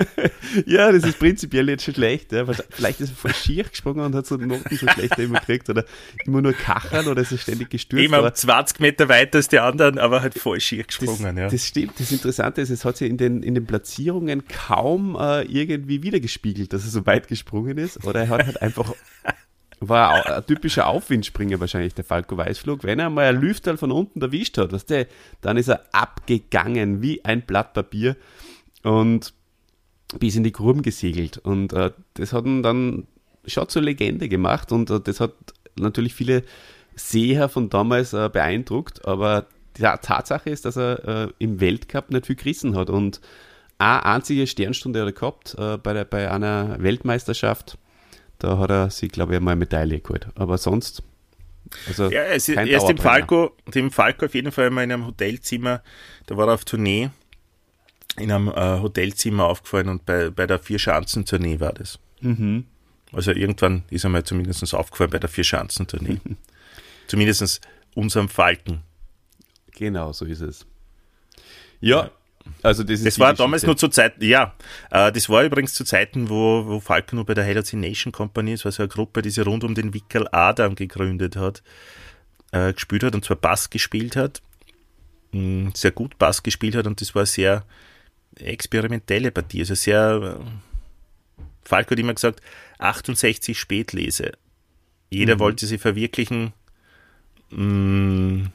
ja, 0.66 0.92
das 0.92 1.04
ist 1.04 1.18
prinzipiell 1.18 1.68
jetzt 1.70 1.84
schon 1.84 1.94
schlecht. 1.94 2.32
Ja. 2.32 2.44
Vielleicht 2.70 3.00
ist 3.00 3.10
er 3.10 3.16
voll 3.16 3.32
schier 3.32 3.64
gesprungen 3.64 4.04
und 4.04 4.14
hat 4.14 4.26
so 4.26 4.36
Noten 4.36 4.76
so 4.76 4.86
schlecht 4.86 5.18
immer 5.18 5.40
gekriegt 5.40 5.70
oder 5.70 5.84
immer 6.26 6.42
nur 6.42 6.52
kachern 6.52 7.06
oder 7.06 7.22
ist 7.22 7.32
er 7.32 7.38
ständig 7.38 7.70
gestürzt. 7.70 8.04
Immer 8.04 8.34
20 8.34 8.80
Meter 8.80 9.08
weiter 9.08 9.38
als 9.38 9.48
die 9.48 9.58
anderen, 9.58 9.98
aber 9.98 10.20
halt 10.20 10.34
voll 10.34 10.60
schier 10.60 10.84
gesprungen. 10.84 11.36
Das, 11.36 11.36
ja. 11.36 11.48
das 11.48 11.66
stimmt. 11.66 11.98
Das 11.98 12.12
Interessante 12.12 12.60
ist, 12.60 12.70
es 12.70 12.84
hat 12.84 12.98
sich 12.98 13.08
in 13.08 13.16
den, 13.16 13.42
in 13.42 13.54
den 13.54 13.64
Platzierungen 13.64 14.46
kaum 14.46 15.16
äh, 15.18 15.42
irgendwie 15.42 16.02
wiedergespiegelt, 16.02 16.72
dass 16.74 16.84
er 16.84 16.90
so 16.90 17.06
weit 17.06 17.28
gesprungen 17.28 17.78
ist. 17.78 18.04
Oder 18.04 18.20
er 18.22 18.28
hat 18.28 18.46
halt 18.46 18.60
einfach 18.60 18.92
war 19.88 20.36
ein 20.36 20.46
typischer 20.46 20.86
Aufwindspringer 20.86 21.60
wahrscheinlich, 21.60 21.94
der 21.94 22.04
Falco 22.04 22.36
Weißflug. 22.36 22.84
Wenn 22.84 22.98
er 22.98 23.10
mal 23.10 23.26
ein 23.26 23.40
Lüfterl 23.40 23.76
von 23.76 23.92
unten 23.92 24.20
erwischt 24.20 24.58
hat, 24.58 24.72
weißt 24.72 24.90
du, 24.90 25.08
dann 25.40 25.56
ist 25.56 25.68
er 25.68 25.84
abgegangen 25.92 27.02
wie 27.02 27.24
ein 27.24 27.42
Blatt 27.42 27.74
Papier 27.74 28.16
und 28.82 29.32
bis 30.18 30.36
in 30.36 30.44
die 30.44 30.52
Gruben 30.52 30.82
gesegelt. 30.82 31.38
Und 31.38 31.72
äh, 31.72 31.90
das 32.14 32.32
hat 32.32 32.44
ihn 32.44 32.62
dann 32.62 33.06
schon 33.46 33.68
zur 33.68 33.82
Legende 33.82 34.28
gemacht 34.28 34.72
und 34.72 34.90
äh, 34.90 35.00
das 35.00 35.20
hat 35.20 35.32
natürlich 35.76 36.14
viele 36.14 36.44
Seher 36.96 37.48
von 37.48 37.70
damals 37.70 38.12
äh, 38.12 38.28
beeindruckt, 38.32 39.04
aber 39.06 39.46
die 39.76 39.82
Tatsache 39.82 40.50
ist, 40.50 40.64
dass 40.64 40.76
er 40.76 41.26
äh, 41.26 41.32
im 41.38 41.60
Weltcup 41.60 42.10
nicht 42.10 42.26
viel 42.26 42.36
gerissen 42.36 42.76
hat 42.76 42.90
und 42.90 43.20
eine 43.78 44.06
einzige 44.06 44.46
Sternstunde 44.46 45.00
hat 45.00 45.08
er 45.08 45.12
gehabt 45.12 45.56
äh, 45.58 45.76
bei, 45.78 45.92
der, 45.92 46.04
bei 46.04 46.30
einer 46.30 46.80
Weltmeisterschaft 46.80 47.76
da 48.38 48.58
hat 48.58 48.70
er 48.70 48.90
sich, 48.90 49.10
glaube 49.10 49.32
ich, 49.32 49.36
einmal 49.36 49.52
eine 49.52 49.60
Medaille 49.60 50.00
geholt. 50.00 50.28
Aber 50.34 50.58
sonst. 50.58 51.02
Also 51.88 52.10
ja, 52.10 52.22
er 52.22 52.34
ist, 52.34 52.48
er 52.48 52.66
ist 52.66 52.86
dem, 52.86 52.98
Falco, 52.98 53.56
dem 53.66 53.90
Falco 53.90 54.26
auf 54.26 54.34
jeden 54.34 54.52
Fall 54.52 54.70
mal 54.70 54.84
in 54.84 54.92
einem 54.92 55.06
Hotelzimmer, 55.06 55.82
da 56.26 56.36
war 56.36 56.48
er 56.48 56.54
auf 56.54 56.64
Tournee, 56.64 57.10
in 58.16 58.30
einem 58.30 58.48
äh, 58.48 58.80
Hotelzimmer 58.80 59.44
aufgefallen 59.46 59.88
und 59.88 60.04
bei, 60.04 60.30
bei 60.30 60.46
der 60.46 60.58
Vier-Schanzen-Tournee 60.58 61.60
war 61.60 61.72
das. 61.72 61.98
Mhm. 62.20 62.66
Also 63.12 63.32
irgendwann 63.32 63.84
ist 63.90 64.04
er 64.04 64.10
mal 64.10 64.24
zumindest 64.24 64.74
aufgefallen 64.74 65.10
bei 65.10 65.18
der 65.18 65.30
Vier-Schanzen-Tournee. 65.30 66.20
zumindest 67.06 67.60
unserem 67.94 68.28
Falken. 68.28 68.82
Genau, 69.72 70.12
so 70.12 70.24
ist 70.24 70.40
es. 70.40 70.66
Ja, 71.80 72.04
ja. 72.04 72.10
Also 72.62 72.82
das, 72.82 73.02
das 73.02 73.18
war 73.18 73.34
damals 73.34 73.62
nur 73.64 73.76
zu 73.76 73.88
Zeiten, 73.88 74.24
ja, 74.24 74.54
äh, 74.90 75.12
das 75.12 75.28
war 75.28 75.44
übrigens 75.44 75.74
zu 75.74 75.84
Zeiten, 75.84 76.30
wo, 76.30 76.64
wo 76.66 76.80
Falco 76.80 77.14
nur 77.14 77.26
bei 77.26 77.34
der 77.34 77.44
Hallucination 77.44 78.12
Company, 78.12 78.52
das 78.52 78.64
war 78.64 78.72
so 78.72 78.82
eine 78.82 78.88
Gruppe, 78.88 79.22
die 79.22 79.30
sich 79.30 79.44
rund 79.44 79.64
um 79.64 79.74
den 79.74 79.92
Wickel 79.92 80.26
Adam 80.32 80.74
gegründet 80.74 81.36
hat, 81.36 81.62
äh, 82.52 82.72
gespielt 82.72 83.02
hat 83.02 83.14
und 83.14 83.24
zwar 83.24 83.36
Bass 83.36 83.68
gespielt 83.68 84.16
hat, 84.16 84.42
mh, 85.32 85.72
sehr 85.74 85.90
gut 85.90 86.18
Bass 86.18 86.42
gespielt 86.42 86.74
hat 86.74 86.86
und 86.86 87.00
das 87.00 87.14
war 87.14 87.20
eine 87.20 87.26
sehr 87.26 87.64
experimentelle 88.36 89.30
Partie, 89.30 89.60
also 89.60 89.74
sehr, 89.74 90.38
äh, 90.40 91.44
Falco 91.64 91.90
hat 91.90 91.98
immer 91.98 92.14
gesagt, 92.14 92.40
68 92.78 93.58
Spätlese. 93.58 94.32
Jeder 95.10 95.36
mhm. 95.36 95.40
wollte 95.40 95.66
sie 95.66 95.78
verwirklichen, 95.78 96.52
mh, 97.50 98.50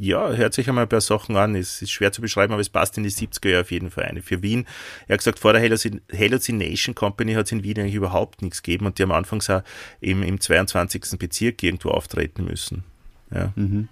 ja, 0.00 0.32
hört 0.32 0.54
sich 0.54 0.68
einmal 0.68 0.86
ein 0.86 0.88
paar 0.88 1.02
Sachen 1.02 1.36
an. 1.36 1.54
Es 1.54 1.82
ist 1.82 1.90
schwer 1.90 2.10
zu 2.10 2.22
beschreiben, 2.22 2.52
aber 2.52 2.62
es 2.62 2.70
passt 2.70 2.96
in 2.96 3.04
die 3.04 3.10
70er 3.10 3.48
Jahre 3.48 3.62
auf 3.62 3.70
jeden 3.70 3.90
Fall 3.90 4.04
eine. 4.04 4.22
Für 4.22 4.42
Wien, 4.42 4.66
er 5.06 5.14
hat 5.14 5.18
gesagt, 5.18 5.38
vor 5.38 5.52
der 5.52 5.62
Hallucination 5.62 6.94
Company 6.94 7.34
hat 7.34 7.46
es 7.46 7.52
in 7.52 7.62
Wien 7.62 7.78
eigentlich 7.78 7.94
überhaupt 7.94 8.40
nichts 8.40 8.62
gegeben 8.62 8.86
und 8.86 8.98
die 8.98 9.02
am 9.02 9.12
Anfang 9.12 9.42
auch 9.48 9.62
im, 10.00 10.22
im 10.22 10.40
22. 10.40 11.18
Bezirk 11.18 11.62
irgendwo 11.62 11.90
auftreten 11.90 12.44
müssen. 12.44 12.84
Ja. 13.30 13.52
Mhm. 13.56 13.88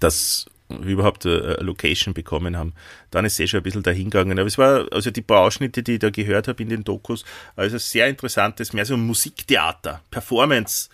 Das 0.00 0.46
überhaupt 0.68 1.24
eine 1.24 1.54
Location 1.60 2.14
bekommen 2.14 2.56
haben. 2.56 2.72
Dann 3.10 3.24
ist 3.24 3.34
es 3.34 3.40
eh 3.40 3.46
schon 3.46 3.60
ein 3.60 3.64
bisschen 3.64 3.82
dahingegangen. 3.82 4.38
Aber 4.38 4.48
es 4.48 4.58
war, 4.58 4.86
also 4.92 5.10
die 5.10 5.22
paar 5.22 5.40
Ausschnitte, 5.40 5.82
die 5.82 5.94
ich 5.94 5.98
da 6.00 6.10
gehört 6.10 6.48
habe 6.48 6.62
in 6.62 6.68
den 6.68 6.82
Dokus, 6.82 7.24
also 7.54 7.78
sehr 7.78 8.08
interessantes, 8.08 8.72
mehr 8.72 8.86
so 8.86 8.96
Musiktheater, 8.96 10.02
Performance, 10.10 10.88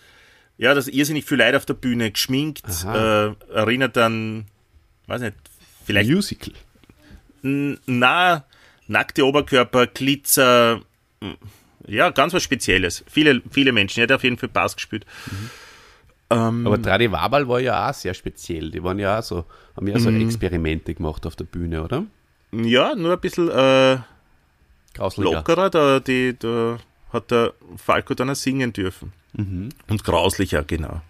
ja, 0.61 0.75
das 0.75 0.87
irrsinnig 0.87 1.25
viel 1.25 1.39
Leute 1.39 1.57
auf 1.57 1.65
der 1.65 1.73
Bühne, 1.73 2.11
geschminkt, 2.11 2.61
äh, 2.85 3.31
erinnert 3.51 3.97
an, 3.97 4.45
weiß 5.07 5.21
nicht, 5.21 5.33
vielleicht. 5.83 6.11
Musical. 6.11 6.53
Na, 7.41 8.45
nackte 8.87 9.25
Oberkörper, 9.25 9.87
Glitzer, 9.87 10.81
ja, 11.87 12.11
ganz 12.11 12.33
was 12.33 12.43
Spezielles. 12.43 13.03
Viele, 13.09 13.41
viele 13.49 13.71
Menschen, 13.71 14.01
er 14.01 14.03
hat 14.03 14.11
auf 14.11 14.23
jeden 14.23 14.37
Fall 14.37 14.49
Bass 14.49 14.75
gespielt. 14.75 15.07
Mhm. 15.25 15.49
Ähm, 16.29 16.67
Aber 16.67 16.79
Tradi 16.79 17.11
Wabal 17.11 17.47
war 17.47 17.59
ja 17.59 17.89
auch 17.89 17.93
sehr 17.95 18.13
speziell. 18.13 18.69
Die 18.69 18.83
waren 18.83 18.99
ja 18.99 19.17
auch 19.17 19.23
so, 19.23 19.45
haben 19.75 19.87
ja 19.87 19.97
so 19.97 20.11
mhm. 20.11 20.21
Experimente 20.21 20.93
gemacht 20.93 21.25
auf 21.25 21.35
der 21.35 21.45
Bühne, 21.45 21.83
oder? 21.83 22.05
Ja, 22.51 22.93
nur 22.93 23.13
ein 23.13 23.19
bisschen 23.19 23.49
äh, 23.49 23.97
lockerer. 25.17 25.71
Da, 25.71 25.99
die, 25.99 26.37
da 26.37 26.77
hat 27.13 27.31
der 27.31 27.53
Falco 27.77 28.13
dann 28.13 28.29
auch 28.29 28.35
singen 28.35 28.73
dürfen. 28.73 29.13
Mhm. 29.33 29.69
Und 29.89 30.03
grauslicher, 30.03 30.63
genau. 30.63 31.01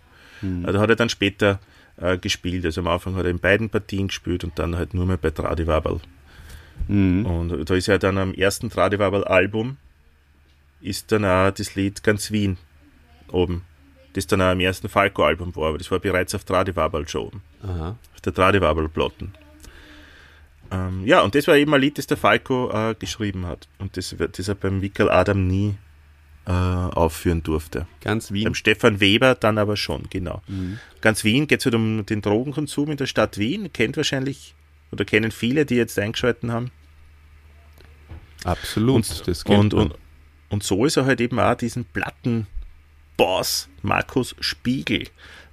Mhm. 0.41 0.65
Also 0.65 0.79
hat 0.79 0.89
er 0.89 0.95
dann 0.95 1.09
später 1.09 1.59
äh, 1.97 2.17
gespielt. 2.17 2.65
Also 2.65 2.81
am 2.81 2.87
Anfang 2.87 3.15
hat 3.15 3.25
er 3.25 3.31
in 3.31 3.39
beiden 3.39 3.69
Partien 3.69 4.07
gespielt 4.07 4.43
und 4.43 4.57
dann 4.59 4.75
halt 4.75 4.93
nur 4.93 5.05
mehr 5.05 5.17
bei 5.17 5.31
Tradiwabel. 5.31 5.99
Mhm. 6.87 7.25
Und 7.25 7.69
da 7.69 7.75
ist 7.75 7.87
ja 7.87 7.97
dann 7.97 8.17
am 8.17 8.33
ersten 8.33 8.69
Tradiwabel-Album 8.69 9.77
ist 10.81 11.11
dann 11.11 11.25
auch 11.25 11.51
das 11.51 11.75
Lied 11.75 12.03
Ganz 12.03 12.31
Wien 12.31 12.57
oben. 13.31 13.63
Das 14.13 14.27
dann 14.27 14.41
auch 14.41 14.47
am 14.47 14.59
ersten 14.59 14.89
Falco-Album 14.89 15.55
war, 15.55 15.69
aber 15.69 15.77
das 15.77 15.89
war 15.91 15.99
bereits 15.99 16.35
auf 16.35 16.43
Tradiwabel 16.43 17.07
schon 17.07 17.27
oben. 17.27 17.41
Aha. 17.63 17.95
Auf 18.13 18.21
der 18.21 18.33
Tradiwabel-Platten. 18.33 19.33
Ähm, 20.71 21.05
ja, 21.05 21.21
und 21.21 21.35
das 21.35 21.47
war 21.47 21.55
eben 21.55 21.73
ein 21.73 21.81
Lied, 21.81 21.97
das 21.97 22.07
der 22.07 22.17
Falco 22.17 22.71
äh, 22.71 22.95
geschrieben 22.95 23.45
hat. 23.45 23.67
Und 23.77 23.95
das, 23.95 24.15
das 24.17 24.47
er 24.47 24.55
beim 24.55 24.81
Wickel 24.81 25.09
Adam 25.09 25.47
nie 25.47 25.75
äh, 26.45 26.51
aufführen 26.51 27.43
durfte. 27.43 27.88
Ganz 28.01 28.32
Wien. 28.32 28.45
Beim 28.45 28.56
Stefan 28.56 28.99
Weber 28.99 29.36
dann 29.36 29.58
aber 29.58 29.77
schon, 29.77 30.04
genau. 30.10 30.41
Mhm. 30.47 30.80
Ganz 31.01 31.23
Wien 31.23 31.47
geht 31.47 31.60
es 31.60 31.65
halt 31.65 31.75
um 31.75 32.06
den 32.06 32.21
Drogenkonsum 32.21 32.91
in 32.91 32.97
der 32.97 33.06
Stadt 33.06 33.38
Wien. 33.38 33.71
Kennt 33.73 33.97
wahrscheinlich 33.97 34.56
oder 34.91 35.06
kennen 35.06 35.32
viele, 35.32 35.65
die 35.65 35.75
jetzt 35.75 35.97
eingeschalten 35.97 36.51
haben. 36.51 36.71
Absolut, 38.43 38.95
und, 38.95 39.27
das 39.27 39.43
und, 39.43 39.73
und, 39.73 39.93
und 40.49 40.63
so 40.63 40.86
ist 40.86 40.97
er 40.97 41.06
halt 41.06 41.21
eben 41.21 41.39
auch 41.39 41.56
diesen 41.56 41.86
Plattenboss 41.86 43.69
Markus 43.84 44.36
Spiegel 44.39 45.08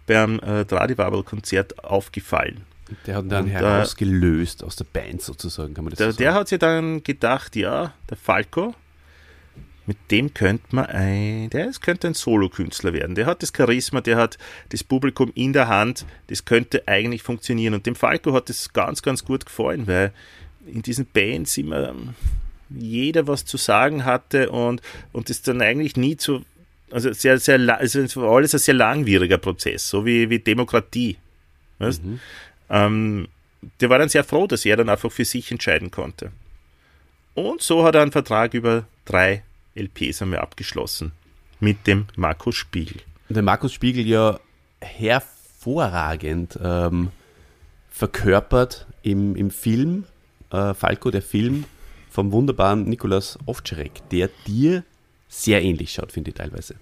beim 0.07 0.41
äh, 0.41 0.65
Tradiwabel-Konzert 0.65 1.85
aufgefallen. 1.85 2.65
Der 3.07 3.17
hat 3.17 3.31
dann 3.31 3.45
und, 3.45 3.51
äh, 3.51 3.55
herausgelöst 3.55 4.65
aus 4.65 4.77
der 4.77 4.87
Band 4.87 5.21
sozusagen, 5.21 5.75
kann 5.75 5.85
man 5.85 5.91
das 5.91 5.99
der, 5.99 6.13
so 6.13 6.19
Der 6.19 6.35
hat 6.35 6.49
sich 6.49 6.59
dann 6.59 7.03
gedacht, 7.03 7.55
ja, 7.57 7.93
der 8.09 8.17
Falco, 8.17 8.75
mit 9.89 9.97
dem 10.11 10.35
könnte 10.35 10.77
man 10.77 10.85
ein, 10.85 11.49
der 11.49 11.67
ist, 11.67 11.81
könnte 11.81 12.09
ein 12.09 12.15
Solokünstler 12.15 12.93
werden. 12.93 13.15
Der 13.15 13.25
hat 13.25 13.43
das 13.43 13.55
Charisma, 13.57 14.03
der 14.03 14.19
hat 14.19 14.37
das 14.69 14.85
Publikum 14.85 15.33
in 15.35 15.55
der 15.55 15.67
Hand, 15.67 16.05
das 16.27 16.45
könnte 16.45 16.87
eigentlich 16.87 17.23
funktionieren. 17.23 17.73
Und 17.73 17.87
dem 17.87 17.95
Falco 17.95 18.35
hat 18.35 18.51
das 18.51 18.75
ganz, 18.75 19.01
ganz 19.01 19.25
gut 19.25 19.47
gefallen, 19.47 19.87
weil 19.87 20.13
in 20.67 20.83
diesen 20.83 21.07
Bands 21.07 21.57
immer 21.57 21.95
jeder 22.69 23.27
was 23.27 23.47
zu 23.47 23.57
sagen 23.57 24.05
hatte 24.05 24.51
und, 24.51 24.83
und 25.13 25.31
das 25.31 25.41
dann 25.41 25.63
eigentlich 25.63 25.97
nie 25.97 26.19
zu, 26.19 26.43
also 26.91 27.11
sehr, 27.15 27.39
sehr, 27.39 27.59
also 27.79 28.29
alles 28.29 28.53
ein 28.53 28.59
sehr 28.59 28.75
langwieriger 28.75 29.39
Prozess, 29.39 29.89
so 29.89 30.05
wie, 30.05 30.29
wie 30.29 30.39
Demokratie. 30.39 31.17
Weißt? 31.79 32.05
Mhm. 32.05 32.21
Ähm, 32.69 33.29
der 33.81 33.89
war 33.89 33.99
dann 33.99 34.11
sehr 34.11 34.23
froh, 34.23 34.47
dass 34.47 34.67
er 34.67 34.77
dann 34.77 34.91
einfach 34.91 35.11
für 35.11 35.25
sich 35.25 35.51
entscheiden 35.51 35.91
konnte. 35.91 36.31
Und 37.33 37.63
so 37.63 37.85
hat 37.85 37.95
er 37.95 38.03
einen 38.03 38.13
Vertrag 38.13 38.53
über 38.53 38.85
drei 39.07 39.45
LPs 39.79 40.23
einmal 40.23 40.41
abgeschlossen 40.41 41.13
mit 41.61 41.87
dem 41.87 42.07
Markus 42.17 42.57
Spiegel. 42.57 43.01
Der 43.29 43.43
Markus 43.43 43.73
Spiegel 43.73 44.07
ja 44.07 44.41
hervorragend 44.81 46.59
ähm, 46.63 47.11
verkörpert 47.91 48.87
im, 49.03 49.37
im 49.37 49.51
Film, 49.51 50.05
äh, 50.51 50.75
Falco, 50.75 51.11
der 51.11 51.23
Film 51.23 51.65
vom 52.11 52.33
wunderbaren 52.33 52.85
Nikolaus 52.85 53.39
Ovtcharek, 53.47 54.09
der 54.11 54.31
dir 54.47 54.85
sehr 55.29 55.63
ähnlich 55.63 55.93
schaut, 55.93 56.13
finde 56.13 56.31
ich 56.31 56.37
teilweise. 56.37 56.75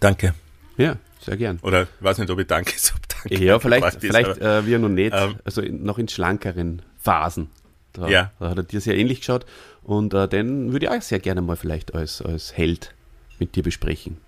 Danke. 0.00 0.34
Ja, 0.76 0.96
sehr 1.20 1.36
gern. 1.36 1.58
Oder 1.62 1.82
ich 1.82 1.88
weiß 2.00 2.18
nicht, 2.18 2.30
ob 2.30 2.38
ich 2.38 2.46
danke, 2.46 2.72
so 2.78 2.94
danke. 3.08 3.44
Ja, 3.44 3.58
vielleicht, 3.58 4.00
vielleicht 4.00 4.38
äh, 4.38 4.64
wir 4.64 4.78
noch 4.78 4.88
nicht, 4.88 5.12
ähm, 5.14 5.36
also 5.44 5.60
noch 5.62 5.98
in 5.98 6.08
schlankeren 6.08 6.82
Phasen. 6.98 7.50
Da, 7.92 8.08
ja. 8.08 8.32
da 8.38 8.50
hat 8.50 8.56
er 8.56 8.62
dir 8.62 8.80
sehr 8.80 8.96
ähnlich 8.96 9.20
geschaut. 9.20 9.46
Und 9.82 10.14
äh, 10.14 10.28
den 10.28 10.72
würde 10.72 10.86
ich 10.86 10.92
auch 10.92 11.02
sehr 11.02 11.18
gerne 11.18 11.42
mal 11.42 11.56
vielleicht 11.56 11.94
als, 11.94 12.22
als 12.22 12.56
Held 12.56 12.94
mit 13.38 13.56
dir 13.56 13.62
besprechen. 13.62 14.18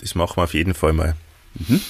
Das 0.00 0.14
machen 0.14 0.36
wir 0.36 0.44
auf 0.44 0.54
jeden 0.54 0.74
Fall 0.74 0.92
mal. 0.92 1.14
Mhm. 1.54 1.80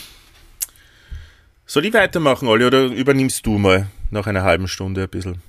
Soll 1.67 1.85
ich 1.85 1.93
weitermachen, 1.93 2.47
Olli, 2.49 2.65
oder 2.65 2.85
übernimmst 2.85 3.45
du 3.45 3.59
mal 3.59 3.89
nach 4.11 4.27
einer 4.27 4.43
halben 4.43 4.69
Stunde 4.69 5.03
ein 5.03 5.09
bisschen? 5.09 5.43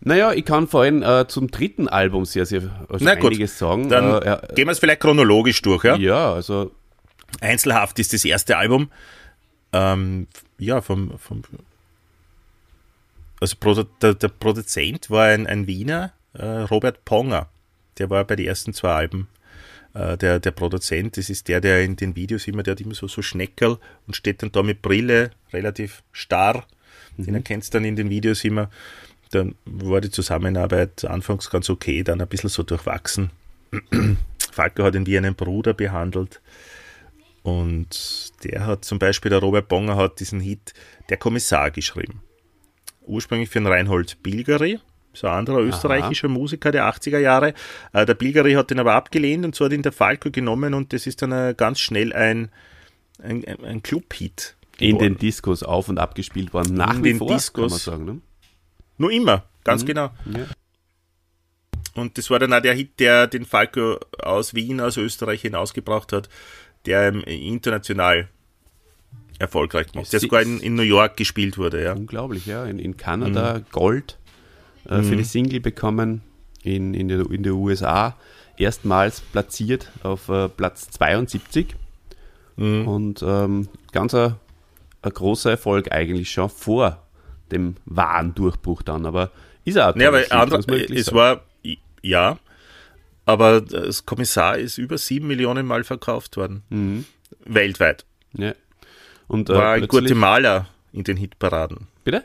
Naja, 0.00 0.32
ich 0.32 0.44
kann 0.44 0.66
vor 0.68 0.82
allem 0.82 1.02
äh, 1.02 1.26
zum 1.28 1.50
dritten 1.50 1.88
Album 1.88 2.24
sehr, 2.24 2.44
sehr 2.44 2.62
also 2.88 3.04
Na 3.04 3.14
gut, 3.14 3.32
einiges 3.32 3.58
sagen. 3.58 3.88
Dann 3.88 4.20
äh, 4.22 4.38
gehen 4.54 4.66
wir 4.66 4.72
es 4.72 4.80
vielleicht 4.80 5.00
chronologisch 5.00 5.62
durch, 5.62 5.84
ja? 5.84 5.96
Ja, 5.96 6.32
also. 6.32 6.72
Einzelhaft 7.40 7.98
ist 7.98 8.12
das 8.12 8.24
erste 8.24 8.58
Album. 8.58 8.90
Ähm, 9.72 10.26
ja, 10.58 10.82
vom, 10.82 11.18
vom 11.18 11.42
also 13.42 13.82
der, 14.00 14.14
der 14.14 14.28
Produzent 14.28 15.10
war 15.10 15.26
ein, 15.26 15.46
ein 15.48 15.66
Wiener, 15.66 16.12
äh, 16.32 16.44
Robert 16.46 17.04
Ponger. 17.04 17.48
Der 17.98 18.08
war 18.08 18.24
bei 18.24 18.36
den 18.36 18.46
ersten 18.46 18.72
zwei 18.72 18.92
Alben 18.92 19.28
äh, 19.94 20.16
der, 20.16 20.38
der 20.38 20.52
Produzent. 20.52 21.16
Das 21.16 21.28
ist 21.28 21.48
der, 21.48 21.60
der 21.60 21.82
in 21.82 21.96
den 21.96 22.14
Videos 22.14 22.46
immer, 22.46 22.62
der 22.62 22.72
hat 22.72 22.80
immer 22.80 22.94
so, 22.94 23.08
so 23.08 23.20
Schneckerl 23.20 23.78
und 24.06 24.14
steht 24.14 24.42
dann 24.42 24.52
da 24.52 24.62
mit 24.62 24.80
Brille, 24.80 25.32
relativ 25.52 26.04
starr. 26.12 26.64
Mhm. 27.16 27.24
Den 27.24 27.34
erkennst 27.34 27.74
dann 27.74 27.84
in 27.84 27.96
den 27.96 28.10
Videos 28.10 28.44
immer. 28.44 28.70
Dann 29.32 29.56
war 29.64 30.00
die 30.00 30.10
Zusammenarbeit 30.10 31.04
anfangs 31.04 31.50
ganz 31.50 31.68
okay, 31.68 32.04
dann 32.04 32.20
ein 32.20 32.28
bisschen 32.28 32.50
so 32.50 32.62
durchwachsen. 32.62 33.30
Falco 34.52 34.84
hat 34.84 34.94
ihn 34.94 35.06
wie 35.06 35.18
einen 35.18 35.34
Bruder 35.34 35.74
behandelt. 35.74 36.40
Und 37.42 38.32
der 38.44 38.66
hat 38.66 38.84
zum 38.84 39.00
Beispiel, 39.00 39.30
der 39.30 39.40
Robert 39.40 39.66
Bonger 39.66 39.96
hat 39.96 40.20
diesen 40.20 40.38
Hit 40.38 40.74
Der 41.08 41.16
Kommissar 41.16 41.72
geschrieben. 41.72 42.22
Ursprünglich 43.06 43.48
für 43.48 43.58
den 43.58 43.66
Reinhold 43.66 44.22
Bilgeri, 44.22 44.78
so 45.12 45.26
ein 45.26 45.34
anderer 45.34 45.60
österreichischer 45.60 46.28
Aha. 46.28 46.34
Musiker 46.34 46.72
der 46.72 46.84
80er 46.88 47.18
Jahre. 47.18 47.54
Äh, 47.92 48.06
der 48.06 48.14
Bilgeri 48.14 48.52
hat 48.54 48.70
den 48.70 48.78
aber 48.78 48.94
abgelehnt 48.94 49.44
und 49.44 49.54
so 49.54 49.64
hat 49.64 49.72
ihn 49.72 49.82
der 49.82 49.92
Falco 49.92 50.30
genommen 50.30 50.74
und 50.74 50.92
das 50.92 51.06
ist 51.06 51.22
dann 51.22 51.32
äh, 51.32 51.54
ganz 51.56 51.80
schnell 51.80 52.12
ein, 52.12 52.50
ein, 53.22 53.44
ein 53.44 53.82
Club-Hit. 53.82 54.56
In 54.78 54.98
den 54.98 55.16
Discos 55.16 55.62
auf 55.62 55.88
und 55.88 55.98
abgespielt 55.98 56.52
worden. 56.52 56.74
Nach 56.74 56.96
In 56.96 57.04
wie 57.04 57.10
den 57.10 57.18
vor, 57.18 57.28
Discos. 57.28 57.62
kann 57.62 57.70
man 57.70 57.78
sagen. 57.78 58.04
Ne? 58.04 58.20
Nur 58.98 59.12
immer, 59.12 59.44
ganz 59.64 59.82
mhm. 59.82 59.86
genau. 59.86 60.10
Ja. 60.26 60.46
Und 61.94 62.16
das 62.16 62.30
war 62.30 62.38
dann 62.38 62.52
auch 62.52 62.62
der 62.62 62.74
Hit, 62.74 62.98
der 62.98 63.26
den 63.26 63.44
Falco 63.44 63.98
aus 64.18 64.54
Wien, 64.54 64.80
aus 64.80 64.96
Österreich 64.96 65.42
hinausgebracht 65.42 66.12
hat, 66.12 66.28
der 66.86 67.12
international 67.26 68.28
erfolgreich 69.42 69.92
gemacht, 69.92 70.12
der 70.12 70.20
sogar 70.20 70.40
in, 70.42 70.60
in, 70.60 70.74
New 70.74 70.82
York 70.82 71.16
gespielt 71.16 71.58
wurde. 71.58 71.82
Ja. 71.82 71.92
Unglaublich, 71.92 72.46
ja. 72.46 72.64
In, 72.64 72.78
in 72.78 72.96
Kanada 72.96 73.58
mhm. 73.58 73.64
Gold 73.72 74.18
äh, 74.88 74.98
mhm. 74.98 75.04
für 75.04 75.16
die 75.16 75.24
Single 75.24 75.60
bekommen, 75.60 76.22
in, 76.62 76.94
in, 76.94 77.08
der, 77.08 77.28
in 77.30 77.42
der 77.42 77.54
USA 77.54 78.16
erstmals 78.56 79.20
platziert 79.20 79.90
auf 80.02 80.28
äh, 80.28 80.48
Platz 80.48 80.90
72 80.90 81.74
mhm. 82.56 82.86
und 82.86 83.22
ähm, 83.22 83.68
ganz 83.90 84.14
ein, 84.14 84.36
ein, 85.02 85.12
großer 85.12 85.50
Erfolg 85.50 85.90
eigentlich 85.90 86.30
schon 86.30 86.48
vor 86.48 87.02
dem 87.50 87.74
wahren 87.84 88.34
Durchbruch 88.34 88.82
dann, 88.82 89.04
aber 89.04 89.30
ist 89.64 89.76
er 89.76 89.90
auch 89.90 89.96
ja, 89.96 90.08
aber 90.08 90.22
andere, 90.30 90.60
es 90.60 91.06
sagen. 91.06 91.16
war, 91.16 91.42
ja, 92.02 92.38
aber 93.24 93.60
das 93.60 94.06
Kommissar 94.06 94.58
ist 94.58 94.78
über 94.78 94.98
sieben 94.98 95.26
Millionen 95.26 95.66
Mal 95.66 95.84
verkauft 95.84 96.36
worden. 96.36 96.62
Mhm. 96.70 97.04
Weltweit. 97.44 98.04
Ja. 98.34 98.54
Und, 99.28 99.50
äh, 99.50 99.54
war 99.54 99.76
in 99.76 99.88
Guatemala 99.88 100.66
in 100.92 101.04
den 101.04 101.16
Hitparaden. 101.16 101.88
Bitte? 102.04 102.24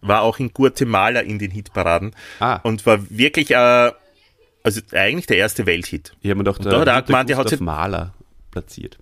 War 0.00 0.22
auch 0.22 0.38
in 0.38 0.52
Guatemala 0.52 1.20
in 1.20 1.38
den 1.38 1.50
Hitparaden. 1.50 2.14
Ah. 2.38 2.56
Und 2.62 2.86
war 2.86 2.98
wirklich, 3.10 3.50
äh, 3.50 3.92
also 4.62 4.80
eigentlich 4.92 5.26
der 5.26 5.38
erste 5.38 5.66
Welthit. 5.66 6.14
Ich 6.20 6.30
habe 6.30 6.38
mir 6.38 6.44
gedacht, 6.44 6.64
da 6.64 6.80
hat 6.80 6.88
er 6.88 7.02
gemeint, 7.02 7.28
der 7.28 7.36
hat 7.36 7.48
sich 7.48 7.60
Maler 7.60 8.14
platziert. 8.50 8.98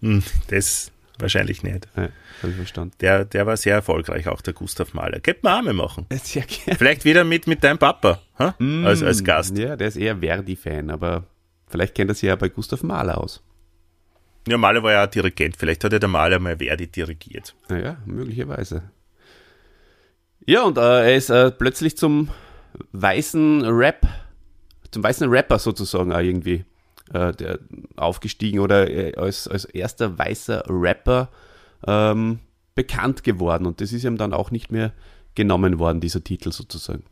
Hm, 0.00 0.22
das 0.48 0.90
wahrscheinlich 1.18 1.62
nicht. 1.62 1.88
Ja, 1.96 2.08
ich 2.42 2.56
verstanden. 2.56 2.94
Der, 3.00 3.24
der 3.24 3.46
war 3.46 3.56
sehr 3.56 3.74
erfolgreich, 3.74 4.28
auch 4.28 4.40
der 4.40 4.52
Gustav 4.52 4.94
Mahler. 4.94 5.20
Könnte 5.20 5.40
man 5.42 5.52
Arme 5.54 5.72
machen. 5.72 6.06
Sehr 6.22 6.42
gerne. 6.42 6.76
Vielleicht 6.76 7.04
wieder 7.04 7.24
mit, 7.24 7.46
mit 7.46 7.62
deinem 7.62 7.78
Papa 7.78 8.20
mm, 8.58 8.84
als, 8.84 9.02
als 9.02 9.22
Gast. 9.22 9.56
Ja, 9.56 9.76
der 9.76 9.88
ist 9.88 9.96
eher 9.96 10.18
Verdi-Fan, 10.18 10.90
aber 10.90 11.24
vielleicht 11.68 11.94
kennt 11.94 12.10
er 12.10 12.14
sich 12.14 12.24
ja 12.24 12.36
bei 12.36 12.48
Gustav 12.48 12.82
Mahler 12.82 13.18
aus. 13.18 13.42
Ja, 14.48 14.58
Mahler 14.58 14.82
war 14.82 14.92
ja 14.92 15.04
auch 15.04 15.10
Dirigent. 15.10 15.56
Vielleicht 15.56 15.84
hat 15.84 15.92
er 15.92 16.00
der 16.00 16.08
Mahler 16.08 16.38
mal 16.38 16.56
Verdi 16.58 16.88
dirigiert. 16.88 17.54
Naja, 17.68 17.98
möglicherweise. 18.06 18.90
Ja, 20.46 20.64
und 20.64 20.78
äh, 20.78 20.80
er 20.80 21.16
ist 21.16 21.30
äh, 21.30 21.50
plötzlich 21.52 21.96
zum 21.96 22.28
weißen 22.92 23.64
Rap, 23.64 24.06
zum 24.90 25.04
weißen 25.04 25.28
Rapper 25.28 25.58
sozusagen 25.58 26.12
auch 26.12 26.20
irgendwie 26.20 26.64
äh, 27.12 27.32
der, 27.32 27.60
aufgestiegen 27.96 28.58
oder 28.58 28.90
äh, 28.90 29.14
als, 29.14 29.46
als 29.46 29.64
erster 29.66 30.18
weißer 30.18 30.64
Rapper 30.68 31.28
ähm, 31.86 32.40
bekannt 32.74 33.22
geworden. 33.22 33.66
Und 33.66 33.80
das 33.80 33.92
ist 33.92 34.04
ihm 34.04 34.16
dann 34.16 34.32
auch 34.32 34.50
nicht 34.50 34.72
mehr 34.72 34.92
genommen 35.34 35.78
worden, 35.78 36.00
dieser 36.00 36.24
Titel 36.24 36.50
sozusagen. 36.50 37.04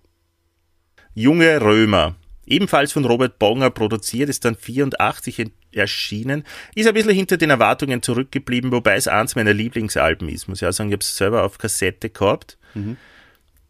Junge 1.14 1.60
Römer 1.60 2.16
ebenfalls 2.46 2.92
von 2.92 3.04
Robert 3.04 3.38
Bonger 3.38 3.70
produziert, 3.70 4.28
ist 4.28 4.44
dann 4.44 4.56
84 4.56 5.50
erschienen, 5.72 6.44
ist 6.74 6.88
ein 6.88 6.94
bisschen 6.94 7.14
hinter 7.14 7.36
den 7.36 7.50
Erwartungen 7.50 8.02
zurückgeblieben, 8.02 8.72
wobei 8.72 8.96
es 8.96 9.08
eins 9.08 9.36
meiner 9.36 9.52
Lieblingsalben 9.52 10.28
ist, 10.28 10.48
muss 10.48 10.62
ich 10.62 10.68
auch 10.68 10.72
sagen, 10.72 10.90
ich 10.90 10.94
habe 10.94 11.02
es 11.02 11.16
selber 11.16 11.44
auf 11.44 11.58
Kassette 11.58 12.10
gehabt. 12.10 12.58
Mhm. 12.74 12.96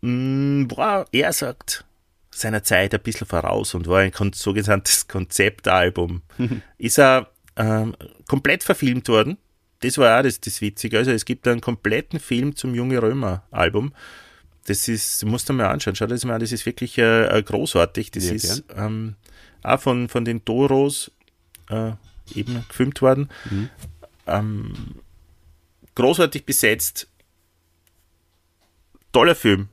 Mm, 0.00 0.68
boah, 0.68 1.04
er 1.12 1.32
sagt 1.32 1.84
seiner 2.30 2.62
Zeit 2.62 2.94
ein 2.94 3.00
bisschen 3.00 3.26
voraus 3.26 3.74
und 3.74 3.86
war 3.86 4.00
ein 4.00 4.12
sogenanntes 4.32 5.08
Konzeptalbum. 5.08 6.22
Mhm. 6.38 6.62
Ist 6.78 6.98
er 6.98 7.30
ähm, 7.56 7.94
komplett 8.26 8.62
verfilmt 8.62 9.08
worden. 9.08 9.36
Das 9.80 9.98
war 9.98 10.18
auch 10.18 10.22
das, 10.22 10.40
das 10.40 10.60
Witzige. 10.60 10.98
Also 10.98 11.10
es 11.10 11.24
gibt 11.24 11.48
einen 11.48 11.60
kompletten 11.60 12.20
Film 12.20 12.54
zum 12.54 12.74
Junge 12.74 13.02
Römer 13.02 13.44
Album 13.50 13.92
das 14.70 14.86
ist, 14.86 15.24
musst 15.24 15.48
du 15.48 15.52
mal 15.52 15.66
anschauen, 15.66 15.96
schau 15.96 16.06
das 16.06 16.24
mal 16.24 16.34
an, 16.34 16.40
das 16.40 16.52
ist 16.52 16.64
wirklich 16.64 16.96
äh, 16.96 17.26
äh 17.26 17.42
großartig. 17.42 18.12
Das 18.12 18.26
ja, 18.26 18.34
ist 18.34 18.64
ähm, 18.76 19.16
auch 19.64 19.80
von, 19.80 20.08
von 20.08 20.24
den 20.24 20.44
Toros 20.44 21.10
äh, 21.68 21.92
eben 22.34 22.64
gefilmt 22.68 23.02
worden. 23.02 23.28
Mhm. 23.50 23.68
Ähm, 24.28 24.72
großartig 25.96 26.46
besetzt. 26.46 27.08
Toller 29.10 29.34
Film. 29.34 29.68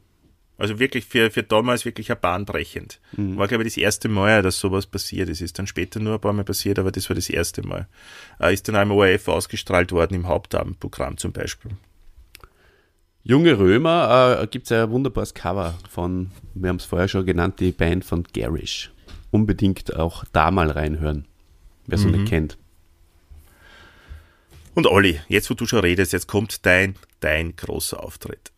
Also 0.58 0.80
wirklich 0.80 1.06
für, 1.06 1.30
für 1.30 1.44
damals 1.44 1.86
wirklich 1.86 2.12
ein 2.12 2.20
bahnbrechend. 2.20 3.00
Mhm. 3.16 3.38
War, 3.38 3.48
glaube 3.48 3.64
ich, 3.64 3.76
das 3.76 3.78
erste 3.78 4.10
Mal, 4.10 4.42
dass 4.42 4.60
sowas 4.60 4.88
passiert 4.88 5.30
ist. 5.30 5.42
Ist 5.42 5.60
dann 5.60 5.68
später 5.68 6.00
nur 6.00 6.16
ein 6.16 6.22
paar 6.22 6.34
Mal 6.34 6.44
passiert, 6.44 6.80
aber 6.80 6.92
das 6.92 7.08
war 7.08 7.16
das 7.16 7.30
erste 7.30 7.62
Mal. 7.62 7.88
Äh, 8.40 8.56
ist 8.56 8.68
dann 8.68 8.76
einmal 8.76 8.98
ORF 8.98 9.28
ausgestrahlt 9.28 9.92
worden 9.92 10.16
im 10.16 10.28
Hauptabendprogramm 10.28 11.18
zum 11.18 11.34
Beispiel. 11.34 11.74
Junge 13.24 13.58
Römer 13.60 14.40
äh, 14.42 14.48
gibt 14.48 14.66
es 14.66 14.70
ja 14.70 14.84
ein 14.84 14.92
wunderbares 14.92 15.34
Cover 15.34 15.74
von, 15.90 16.32
wir 16.54 16.70
haben 16.70 16.78
es 16.78 16.86
vorher 16.86 17.08
schon 17.08 17.26
genannt, 17.26 17.60
die 17.60 17.72
Band 17.72 18.06
von 18.06 18.24
Garish. 18.34 18.92
Unbedingt 19.32 19.96
auch 19.96 20.24
da 20.32 20.52
mal 20.52 20.72
reinhören, 20.72 21.26
wer 21.86 21.98
es 21.98 22.06
mhm. 22.06 22.12
nicht 22.12 22.30
kennt. 22.30 22.58
Und 24.74 24.88
Olli, 24.88 25.20
jetzt 25.28 25.50
wo 25.50 25.56
du 25.56 25.66
schon 25.66 25.80
redest, 25.80 26.14
jetzt 26.14 26.28
kommt 26.28 26.66
dein, 26.66 26.96
dein 27.20 27.56
großer 27.56 28.02
Auftritt. 28.02 28.52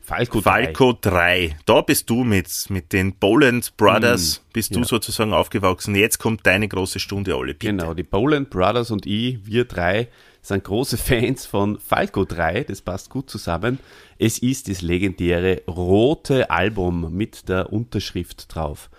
Falco 0.00 0.40
3. 0.40 0.50
Falco 0.50 0.98
3. 1.00 1.56
Da 1.64 1.80
bist 1.80 2.10
du 2.10 2.24
mit, 2.24 2.48
mit 2.68 2.92
den 2.92 3.14
Boland 3.14 3.76
Brothers, 3.76 4.40
mm, 4.40 4.52
bist 4.52 4.70
ja. 4.72 4.78
du 4.78 4.84
sozusagen 4.84 5.32
aufgewachsen. 5.32 5.94
Jetzt 5.94 6.18
kommt 6.18 6.46
deine 6.46 6.68
große 6.68 6.98
Stunde, 6.98 7.34
alle. 7.34 7.54
Bitte. 7.54 7.66
Genau, 7.66 7.94
die 7.94 8.02
Boland 8.02 8.50
Brothers 8.50 8.90
und 8.90 9.06
ich, 9.06 9.46
wir 9.46 9.64
drei, 9.64 10.08
sind 10.42 10.64
große 10.64 10.98
Fans 10.98 11.46
von 11.46 11.78
Falco 11.78 12.24
3. 12.24 12.64
Das 12.64 12.82
passt 12.82 13.10
gut 13.10 13.30
zusammen. 13.30 13.78
Es 14.18 14.38
ist 14.38 14.68
das 14.68 14.82
legendäre 14.82 15.62
rote 15.66 16.50
Album 16.50 17.16
mit 17.16 17.48
der 17.48 17.72
Unterschrift 17.72 18.54
drauf. 18.54 18.90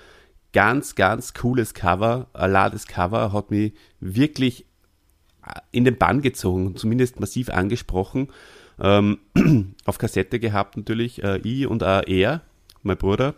Ganz, 0.54 0.96
ganz 0.96 1.34
cooles 1.34 1.74
Cover. 1.74 2.28
Allah, 2.34 2.70
das 2.70 2.88
Cover 2.88 3.34
hat 3.34 3.52
mich 3.52 3.74
wirklich 4.00 4.66
in 5.72 5.84
den 5.84 5.98
Bann 5.98 6.22
gezogen, 6.22 6.78
zumindest 6.78 7.20
massiv 7.20 7.50
angesprochen 7.50 8.30
ähm, 8.80 9.20
auf 9.86 9.98
Kassette 9.98 10.40
gehabt 10.40 10.78
natürlich, 10.78 11.24
äh, 11.24 11.38
ich 11.40 11.68
und 11.68 11.84
auch 11.84 12.04
er, 12.08 12.42
mein 12.82 12.98
Bruder. 12.98 13.36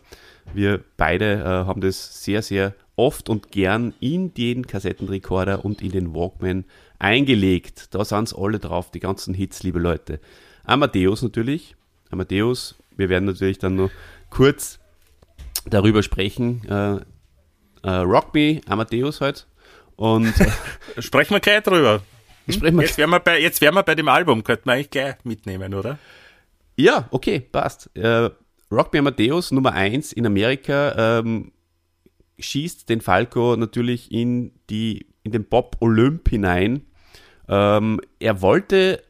Wir 0.53 0.83
beide 0.97 1.33
äh, 1.41 1.45
haben 1.45 1.81
das 1.81 2.23
sehr, 2.23 2.41
sehr 2.41 2.73
oft 2.95 3.29
und 3.29 3.51
gern 3.51 3.93
in 3.99 4.33
den 4.33 4.67
Kassettenrekorder 4.67 5.65
und 5.65 5.81
in 5.81 5.91
den 5.91 6.15
Walkman 6.15 6.65
eingelegt. 6.99 7.93
Da 7.93 8.05
sind 8.05 8.29
es 8.29 8.35
alle 8.35 8.59
drauf, 8.59 8.91
die 8.91 8.99
ganzen 8.99 9.33
Hits, 9.33 9.63
liebe 9.63 9.79
Leute. 9.79 10.19
Amadeus 10.63 11.21
natürlich. 11.21 11.75
Amadeus, 12.11 12.75
wir 12.95 13.09
werden 13.09 13.25
natürlich 13.25 13.59
dann 13.59 13.75
noch 13.75 13.91
kurz 14.29 14.79
darüber 15.65 16.03
sprechen. 16.03 16.61
Äh, 16.67 16.99
äh, 17.87 17.95
Rock 18.01 18.33
Me, 18.33 18.61
Amadeus 18.67 19.21
halt. 19.21 19.47
Und 19.95 20.33
sprechen 20.99 21.33
wir 21.33 21.39
gleich 21.39 21.63
drüber. 21.63 22.01
Hm? 22.47 22.79
Jetzt 22.79 22.97
wären, 22.97 23.09
wir 23.09 23.19
bei, 23.19 23.41
jetzt 23.41 23.61
wären 23.61 23.75
wir 23.75 23.83
bei 23.83 23.95
dem 23.95 24.07
Album, 24.07 24.43
könnten 24.43 24.65
wir 24.65 24.73
eigentlich 24.73 24.91
gleich 24.91 25.15
mitnehmen, 25.23 25.73
oder? 25.73 25.97
Ja, 26.75 27.07
okay, 27.11 27.39
passt. 27.39 27.89
Äh, 27.95 28.29
Rock 28.71 28.93
Me 28.93 28.99
Amadeus 28.99 29.51
Nummer 29.51 29.73
1 29.73 30.13
in 30.13 30.25
Amerika 30.25 31.19
ähm, 31.19 31.51
schießt 32.39 32.89
den 32.89 33.01
Falco 33.01 33.55
natürlich 33.55 34.11
in, 34.11 34.51
die, 34.69 35.07
in 35.25 35.33
den 35.33 35.43
Pop 35.43 35.75
Olymp 35.81 36.29
hinein. 36.29 36.85
Ähm, 37.49 37.99
er 38.19 38.41
wollte 38.41 39.03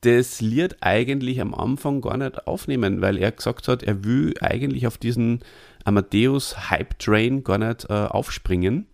das 0.00 0.40
Lied 0.40 0.78
eigentlich 0.80 1.40
am 1.40 1.54
Anfang 1.54 2.00
gar 2.00 2.16
nicht 2.16 2.48
aufnehmen, 2.48 3.00
weil 3.00 3.16
er 3.18 3.30
gesagt 3.30 3.68
hat, 3.68 3.84
er 3.84 4.04
will 4.04 4.34
eigentlich 4.40 4.88
auf 4.88 4.98
diesen 4.98 5.40
Amadeus 5.84 6.70
Hype 6.70 6.98
Train 6.98 7.44
gar 7.44 7.58
nicht 7.58 7.88
äh, 7.88 7.92
aufspringen 7.92 8.88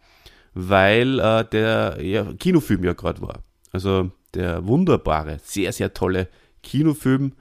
weil 0.54 1.18
äh, 1.20 1.44
der 1.44 1.98
ja, 2.02 2.32
Kinofilm 2.38 2.84
ja 2.84 2.92
gerade 2.92 3.20
war. 3.22 3.42
Also 3.72 4.10
der 4.34 4.66
wunderbare, 4.66 5.38
sehr, 5.42 5.72
sehr 5.72 5.94
tolle 5.94 6.28
Kinofilm, 6.62 7.32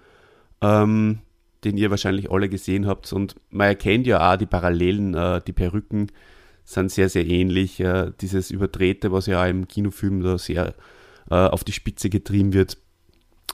ähm, 0.62 1.20
den 1.64 1.78
ihr 1.78 1.90
wahrscheinlich 1.90 2.32
alle 2.32 2.50
gesehen 2.50 2.88
habt. 2.88 3.12
Und 3.14 3.36
man 3.50 3.68
erkennt 3.68 4.08
ja 4.08 4.32
auch 4.32 4.38
die 4.38 4.46
Parallelen, 4.46 5.14
äh, 5.14 5.42
die 5.46 5.54
Perücken 5.54 6.12
sind 6.70 6.92
sehr, 6.92 7.10
sehr 7.10 7.26
ähnlich. 7.26 7.80
Äh, 7.80 8.12
dieses 8.22 8.52
Überdrehte, 8.52 9.12
was 9.12 9.26
ja 9.26 9.44
auch 9.44 9.50
im 9.50 9.68
Kinofilm 9.68 10.22
da 10.22 10.38
sehr 10.38 10.76
äh, 11.32 11.36
auf 11.36 11.64
die 11.64 11.72
Spitze 11.72 12.10
getrieben 12.10 12.54
wird, 12.54 12.78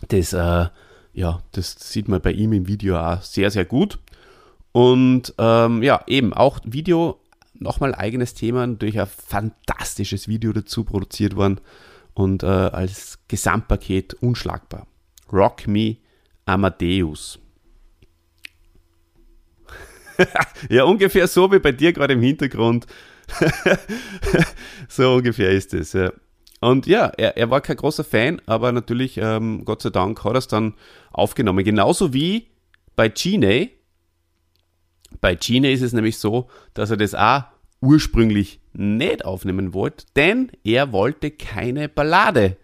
das, 0.10 0.34
äh, 0.34 0.68
ja, 1.14 1.42
das 1.54 1.76
sieht 1.80 2.10
man 2.10 2.22
bei 2.22 2.34
ihm 2.34 2.52
im 2.52 2.68
Video 2.68 3.00
auch 3.00 3.22
sehr, 3.22 3.52
sehr 3.52 3.66
gut. 3.66 4.00
Und 4.74 5.34
ähm, 5.38 5.82
ja, 5.82 6.04
eben 6.08 6.34
auch 6.34 6.60
Video 6.66 7.22
nochmal 7.54 7.96
eigenes 7.96 8.34
Thema, 8.34 8.68
natürlich 8.68 9.00
ein 9.00 9.08
fantastisches 9.08 10.28
Video 10.28 10.52
dazu 10.52 10.84
produziert 10.84 11.38
worden 11.38 11.62
und 12.14 12.44
äh, 12.44 12.48
als 12.48 13.20
Gesamtpaket 13.30 14.16
unschlagbar. 14.16 14.88
Rock 15.32 15.68
Me 15.68 15.98
Amadeus. 16.46 17.40
ja, 20.70 20.84
ungefähr 20.84 21.28
so 21.28 21.52
wie 21.52 21.60
bei 21.60 21.72
dir 21.72 21.94
gerade 21.94 22.14
im 22.14 22.22
Hintergrund. 22.22 22.86
so 24.88 25.16
ungefähr 25.16 25.52
ist 25.52 25.74
es. 25.74 25.94
Ja. 25.94 26.12
Und 26.62 26.88
ja, 26.88 27.12
er, 27.18 27.38
er, 27.38 27.50
war 27.50 27.62
kein 27.62 27.76
großer 27.76 28.04
Fan, 28.04 28.42
aber 28.46 28.72
natürlich, 28.72 29.18
ähm, 29.18 29.66
Gott 29.66 29.82
sei 29.82 29.90
Dank, 29.90 30.24
hat 30.24 30.34
er 30.34 30.38
es 30.38 30.48
dann 30.48 30.74
aufgenommen. 31.12 31.64
Genauso 31.64 32.14
wie 32.14 32.48
bei 32.96 33.10
Gene, 33.10 33.70
bei 35.22 35.36
Gene 35.36 35.72
ist 35.72 35.82
es 35.82 35.94
nämlich 35.94 36.18
so, 36.18 36.50
dass 36.74 36.92
er 36.92 36.98
das 36.98 37.14
auch 37.14 37.44
ursprünglich 37.82 38.60
nicht 38.74 39.26
aufnehmen 39.26 39.74
wollte, 39.74 40.06
denn 40.16 40.52
er 40.64 40.92
wollte 40.92 41.32
keine 41.32 41.90
Ballade 41.90 42.58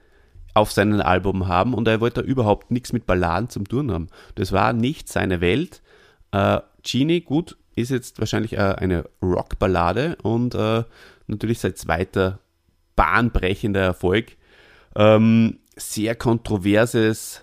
auf 0.54 0.72
seinem 0.72 1.02
Album 1.02 1.48
haben 1.48 1.74
und 1.74 1.88
er 1.88 2.02
wollte 2.02 2.22
überhaupt 2.22 2.72
nichts 2.72 2.92
mit 2.94 3.06
Balladen 3.06 3.50
zum 3.50 3.68
tun 3.68 3.92
haben. 3.92 4.08
Das 4.36 4.52
war 4.52 4.74
nicht 4.74 5.08
seine 5.08 5.42
Welt. 5.42 5.82
Äh, 6.32 6.60
Genie, 6.84 7.22
gut, 7.22 7.58
ist 7.76 7.92
jetzt 7.92 8.20
wahrscheinlich 8.20 8.54
äh, 8.54 8.76
eine 8.78 9.10
Rockballade 9.22 10.18
und 10.24 10.56
äh, 10.56 10.84
natürlich 11.28 11.60
sein 11.60 11.76
zweiter 11.76 12.40
bahnbrechender 12.96 13.82
Erfolg. 13.82 14.38
Ähm, 14.96 15.60
sehr 15.76 16.16
kontroverses 16.16 17.42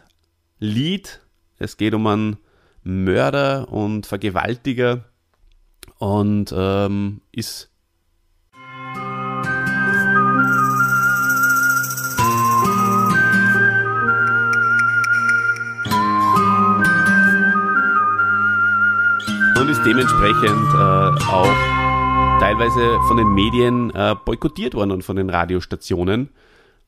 Lied. 0.58 1.20
Es 1.58 1.76
geht 1.76 1.94
um 1.94 2.06
einen 2.06 2.36
Mörder 2.82 3.68
und 3.72 4.06
Vergewaltiger 4.06 5.04
und 5.98 6.54
ähm, 6.56 7.20
ist 7.32 7.70
und 19.60 19.68
ist 19.68 19.82
dementsprechend 19.84 20.68
äh, 20.74 21.24
auch 21.26 22.38
teilweise 22.38 22.98
von 23.08 23.16
den 23.16 23.34
Medien 23.34 23.90
äh, 23.90 24.14
boykottiert 24.24 24.74
worden 24.74 24.92
und 24.92 25.02
von 25.02 25.16
den 25.16 25.30
Radiostationen, 25.30 26.28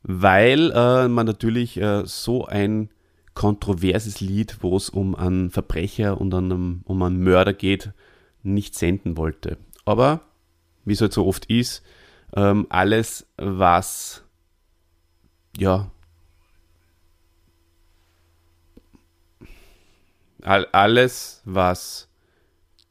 weil 0.03 0.71
äh, 0.71 1.09
man 1.09 1.27
natürlich 1.27 1.81
äh, 1.81 2.03
so 2.05 2.47
ein 2.47 2.91
kontroverses 3.35 4.21
Lied, 4.21 4.59
wo 4.61 4.77
es 4.77 4.89
um 4.89 5.17
einen 5.17 5.51
Verbrecher 5.51 6.21
und 6.21 6.33
einen, 6.33 6.83
um 6.85 7.03
einen 7.03 7.25
Mörder 7.25 7.55
geht, 7.55 7.93
nicht 8.45 8.77
senden 8.77 9.17
wollte. 9.17 9.57
Aber, 9.85 10.21
wie 10.85 10.93
es 10.93 11.01
halt 11.01 11.13
so 11.13 11.27
oft 11.27 11.47
ist, 11.47 11.83
ähm, 12.37 12.67
alles, 12.69 13.27
was 13.37 14.23
ja 15.59 15.91
alles, 20.73 21.43
was 21.45 22.10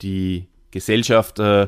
die 0.02 0.48
Gesellschaft 0.72 1.40
äh, 1.40 1.68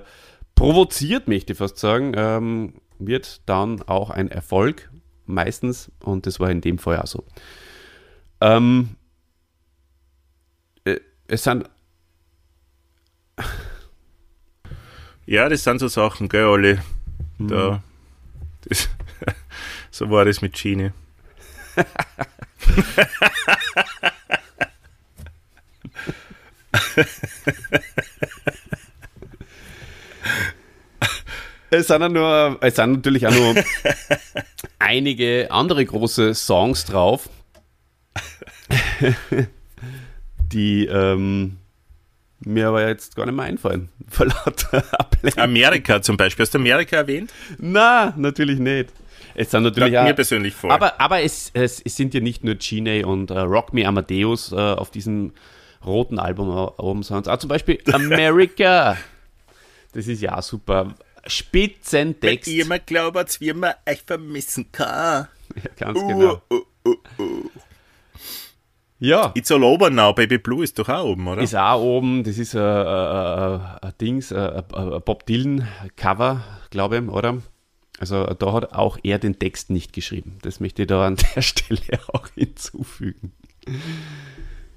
provoziert, 0.56 1.28
möchte 1.28 1.54
ich 1.54 1.58
fast 1.58 1.78
sagen, 1.78 2.14
ähm, 2.16 2.74
wird 3.00 3.42
dann 3.48 3.82
auch 3.84 4.10
ein 4.10 4.30
Erfolg, 4.30 4.92
meistens, 5.26 5.92
und 6.04 6.26
das 6.26 6.40
war 6.40 6.50
in 6.50 6.62
dem 6.62 6.78
Fall 6.78 7.00
auch 7.00 7.08
so. 7.08 7.26
Ähm, 8.42 8.96
äh, 10.84 11.00
es 11.28 11.44
sind. 11.44 11.70
Ja, 15.26 15.50
das 15.50 15.64
sind 15.64 15.80
so 15.80 15.88
Sachen, 15.88 16.30
gell, 16.30 16.46
Olli? 16.46 16.78
Mhm. 17.38 17.48
Da, 17.48 17.84
das, 18.68 18.90
so 19.92 20.10
war 20.10 20.26
das 20.26 20.42
mit 20.42 20.58
Schiene. 20.58 20.94
es 31.72 31.88
sind, 31.88 32.14
nur, 32.14 32.58
es 32.62 32.76
sind 32.76 32.92
natürlich 32.92 33.26
auch 33.28 33.34
nur 33.34 33.56
einige 34.80 35.48
andere 35.50 35.86
große 35.86 36.36
Songs 36.36 36.86
drauf. 36.86 37.30
die 40.52 40.86
ähm, 40.86 41.58
mir 42.46 42.68
aber 42.68 42.88
jetzt 42.88 43.16
gar 43.16 43.26
nicht 43.26 43.36
mehr 43.36 43.46
einfallen. 43.46 43.90
Amerika 45.38 46.02
zum 46.02 46.18
Beispiel. 46.18 46.44
Hast 46.44 46.54
du 46.54 46.60
Amerika 46.60 46.98
erwähnt? 46.98 47.32
Na, 47.58 48.14
natürlich 48.18 48.60
nicht. 48.60 48.90
Es 49.34 49.52
sind 49.52 49.64
natürlich 49.64 49.98
auch, 49.98 50.04
mir 50.04 50.14
persönlich 50.14 50.54
vor. 50.54 50.72
Aber, 50.72 51.00
aber 51.00 51.22
es, 51.22 51.52
es, 51.54 51.80
es, 51.80 51.96
sind 51.96 52.14
ja 52.14 52.20
nicht 52.20 52.44
nur 52.44 52.56
Gene 52.56 53.06
und 53.06 53.32
uh, 53.32 53.40
Rock 53.40 53.74
Me 53.74 53.88
Amadeus 53.88 54.52
uh, 54.52 54.58
auf 54.58 54.92
diesem 54.92 55.32
roten 55.86 56.20
Album 56.20 56.50
oben, 56.50 57.04
sondern 57.04 57.34
auch 57.34 57.40
zum 57.40 57.48
Beispiel 57.48 57.80
America. 57.94 58.98
das 59.94 60.08
ist 60.08 60.22
ja 60.22 60.42
super. 60.42 60.96
Spitzentext. 61.26 62.48
Wenn 62.48 62.56
ihr 62.56 62.66
mal 62.66 62.80
glaubt, 62.80 63.42
wie 63.42 63.54
man 63.54 63.74
euch 63.88 64.02
vermissen 64.06 64.72
kann. 64.72 65.28
Ja, 65.56 65.72
ganz 65.78 66.00
uh, 66.00 66.08
genau. 66.08 66.42
Uh, 66.52 66.62
uh, 66.88 66.96
uh. 67.20 67.50
Ja. 69.00 69.32
It's 69.36 69.52
all 69.52 69.64
over 69.64 69.90
now, 69.90 70.14
Baby 70.14 70.38
Blue 70.38 70.64
ist 70.64 70.78
doch 70.78 70.88
auch 70.88 71.06
oben, 71.06 71.28
oder? 71.28 71.42
Ist 71.42 71.56
auch 71.56 71.82
oben, 71.82 72.24
das 72.24 72.38
ist 72.38 72.56
ein, 72.56 72.62
ein, 72.62 73.62
ein 73.82 73.94
Dings, 74.00 74.32
ein 74.32 74.64
Bob 75.04 75.26
Dylan 75.26 75.68
Cover, 75.96 76.44
glaube 76.70 77.00
ich, 77.00 77.10
oder? 77.10 77.42
Also 78.00 78.26
da 78.26 78.54
hat 78.54 78.74
auch 78.74 78.98
er 79.04 79.20
den 79.20 79.40
Text 79.40 79.70
nicht 79.72 79.94
geschrieben. 79.94 80.38
Das 80.44 80.60
möchte 80.60 80.84
ich 80.84 80.88
da 80.88 81.06
an 81.06 81.18
der 81.36 81.42
Stelle 81.42 82.00
auch 82.14 82.28
hinzufügen. 82.36 83.34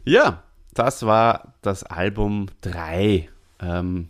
Ja, 0.04 0.42
Das 0.74 1.06
war 1.06 1.54
das 1.62 1.84
Album 1.84 2.46
3. 2.62 3.28
Ähm, 3.60 4.08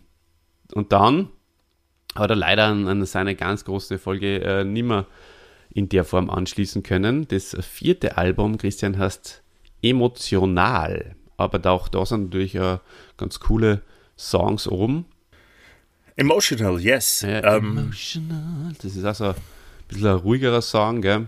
und 0.73 0.91
dann 0.91 1.29
hat 2.15 2.29
er 2.29 2.35
leider 2.35 2.65
an, 2.65 2.87
an 2.87 3.05
seine 3.05 3.35
ganz 3.35 3.65
große 3.65 3.97
Folge 3.99 4.41
äh, 4.41 4.63
nimmer 4.63 5.05
in 5.73 5.89
der 5.89 6.05
Form 6.05 6.29
anschließen 6.29 6.83
können. 6.83 7.27
Das 7.27 7.55
vierte 7.61 8.17
Album, 8.17 8.57
Christian, 8.57 8.97
heißt 8.97 9.43
Emotional. 9.81 11.15
Aber 11.37 11.59
da 11.59 11.71
auch 11.71 11.89
da 11.89 12.05
sind 12.05 12.25
natürlich 12.25 12.55
äh, 12.55 12.77
ganz 13.17 13.39
coole 13.39 13.81
Songs 14.17 14.67
oben. 14.67 15.05
Emotional, 16.15 16.79
yes. 16.79 17.21
Ja, 17.21 17.57
um, 17.57 17.65
ähm, 17.65 17.77
emotional. 17.77 18.73
Das 18.81 18.95
ist 18.95 19.03
also 19.03 19.25
ein 19.25 19.35
bisschen 19.89 20.07
ein 20.07 20.15
ruhigerer 20.15 20.61
Song, 20.61 21.01
gell? 21.01 21.27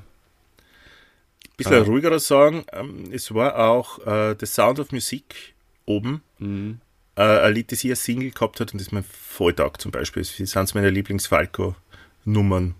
bisschen 1.58 1.74
ein 1.74 1.84
ruhigerer 1.84 2.20
Song. 2.20 2.64
Ähm, 2.72 3.10
es 3.12 3.34
war 3.34 3.58
auch 3.58 4.06
äh, 4.06 4.36
The 4.40 4.46
Sound 4.46 4.80
of 4.80 4.92
Music 4.92 5.54
oben. 5.86 6.22
Mhm. 6.38 6.80
Äh, 7.18 7.40
ein 7.42 7.54
Lied, 7.54 7.72
das 7.72 7.84
ich 7.84 7.90
als 7.90 8.04
Single 8.04 8.32
gehabt 8.32 8.60
hat 8.60 8.72
und 8.72 8.80
das 8.80 8.88
ist 8.88 8.94
mein 8.94 9.04
Volltag 9.04 9.82
zum 9.82 9.92
Beispiel. 9.92 10.22
Das 10.22 10.36
sind 10.36 10.76
meine 10.76 10.92
Lieblings-Falco-Nummern, 10.92 12.76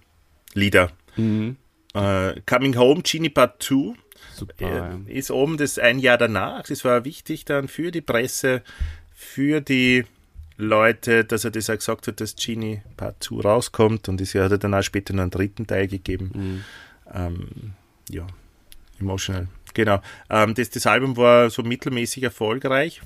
Lieder. 0.54 0.92
Mhm. 1.16 1.58
Äh, 1.96 2.40
Coming 2.46 2.78
Home, 2.78 3.02
Genie 3.02 3.30
Part 3.30 3.64
2. 3.64 3.96
Super, 4.36 4.54
ja. 4.60 5.00
Ist 5.08 5.32
oben 5.32 5.58
das 5.58 5.80
ein 5.80 5.98
Jahr 5.98 6.20
danach. 6.20 6.64
Das 6.64 6.86
war 6.86 7.04
wichtig 7.04 7.46
dann 7.46 7.68
für 7.68 7.90
die 7.90 8.02
Presse, 8.02 8.62
für 9.16 9.60
die 9.62 10.06
Leute, 10.58 11.26
dass 11.26 11.44
er 11.44 11.52
das 11.52 11.70
auch 11.70 11.76
gesagt 11.76 12.08
hat, 12.08 12.22
dass 12.22 12.36
Genie 12.36 12.82
Part 12.96 13.24
2 13.24 13.42
rauskommt 13.42 14.08
und 14.08 14.22
es 14.22 14.36
hat 14.36 14.52
er 14.52 14.58
dann 14.60 14.76
auch 14.76 14.84
später 14.84 15.14
noch 15.14 15.24
einen 15.24 15.32
dritten 15.32 15.66
Teil 15.66 15.88
gegeben. 15.88 16.32
Mhm. 16.34 16.64
Ähm, 17.12 17.48
ja, 18.10 18.28
Emotional. 19.00 19.48
Genau. 19.74 20.00
Ähm, 20.30 20.54
das, 20.54 20.70
das 20.70 20.86
Album 20.86 21.18
war 21.18 21.50
so 21.50 21.64
mittelmäßig 21.64 22.24
erfolgreich. 22.24 23.02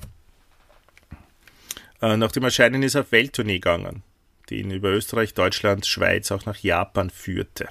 Äh, 2.02 2.16
nach 2.16 2.32
dem 2.32 2.42
Erscheinen 2.42 2.82
ist 2.82 2.96
er 2.96 3.02
auf 3.02 3.12
Welttournee 3.12 3.54
gegangen, 3.54 4.02
die 4.50 4.60
ihn 4.60 4.72
über 4.72 4.90
Österreich, 4.90 5.34
Deutschland, 5.34 5.86
Schweiz 5.86 6.32
auch 6.32 6.44
nach 6.44 6.58
Japan 6.58 7.08
führte. 7.08 7.68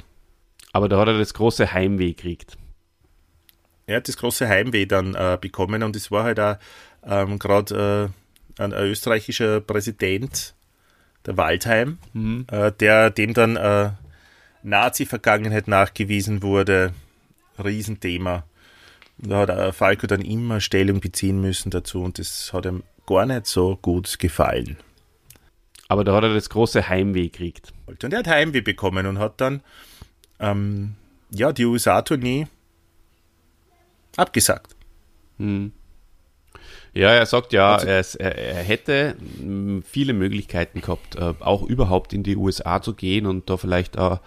Aber 0.71 0.87
da 0.87 0.97
hat 0.99 1.09
er 1.09 1.17
das 1.17 1.33
große 1.33 1.73
Heimweh 1.73 2.13
gekriegt. 2.13 2.57
Er 3.85 3.97
hat 3.97 4.07
das 4.07 4.15
große 4.15 4.47
Heimweh 4.47 4.85
dann 4.85 5.15
äh, 5.15 5.37
bekommen 5.39 5.83
und 5.83 5.97
es 5.97 6.11
war 6.11 6.23
halt 6.23 6.39
auch 6.39 6.55
ähm, 7.05 7.39
gerade 7.39 8.11
äh, 8.57 8.63
ein, 8.63 8.73
ein, 8.73 8.85
österreichischer 8.85 9.59
Präsident, 9.59 10.55
der 11.25 11.35
Waldheim, 11.35 11.97
mhm. 12.13 12.45
äh, 12.49 12.71
der 12.71 13.09
dem 13.09 13.33
dann 13.33 13.57
äh, 13.57 13.91
Nazi-Vergangenheit 14.63 15.67
nachgewiesen 15.67 16.41
wurde 16.41 16.93
Riesenthema. 17.61 18.45
Da 19.17 19.39
hat 19.39 19.75
Falco 19.75 20.07
dann 20.07 20.21
immer 20.21 20.61
Stellung 20.61 20.99
beziehen 20.99 21.41
müssen 21.41 21.69
dazu 21.69 22.01
und 22.01 22.17
das 22.17 22.53
hat 22.53 22.65
ihm 22.65 22.81
gar 23.11 23.25
nicht 23.25 23.45
so 23.47 23.77
gut 23.81 24.19
gefallen. 24.19 24.77
Aber 25.87 26.03
da 26.03 26.15
hat 26.15 26.23
er 26.23 26.33
das 26.33 26.49
große 26.49 26.87
Heimweh 26.87 27.27
gekriegt. 27.27 27.73
Und 27.85 28.13
er 28.13 28.19
hat 28.19 28.27
Heimweh 28.27 28.61
bekommen 28.61 29.05
und 29.05 29.19
hat 29.19 29.41
dann 29.41 29.61
ähm, 30.39 30.95
ja, 31.29 31.51
die 31.51 31.65
USA-Tournee 31.65 32.47
abgesagt. 34.15 34.75
Hm. 35.37 35.73
Ja, 36.93 37.09
er 37.09 37.25
sagt 37.25 37.53
ja, 37.53 37.75
also, 37.75 38.19
er, 38.19 38.37
er, 38.37 38.63
hätte 38.63 39.15
viele 39.85 40.13
Möglichkeiten 40.13 40.81
gehabt, 40.81 41.15
äh, 41.15 41.33
auch 41.39 41.63
überhaupt 41.63 42.11
in 42.11 42.23
die 42.23 42.35
USA 42.35 42.81
zu 42.81 42.93
gehen 42.93 43.25
und 43.25 43.49
da 43.49 43.55
vielleicht 43.55 43.97
auch 43.97 44.19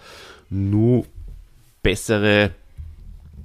nur 0.49 1.05
bessere 1.83 2.53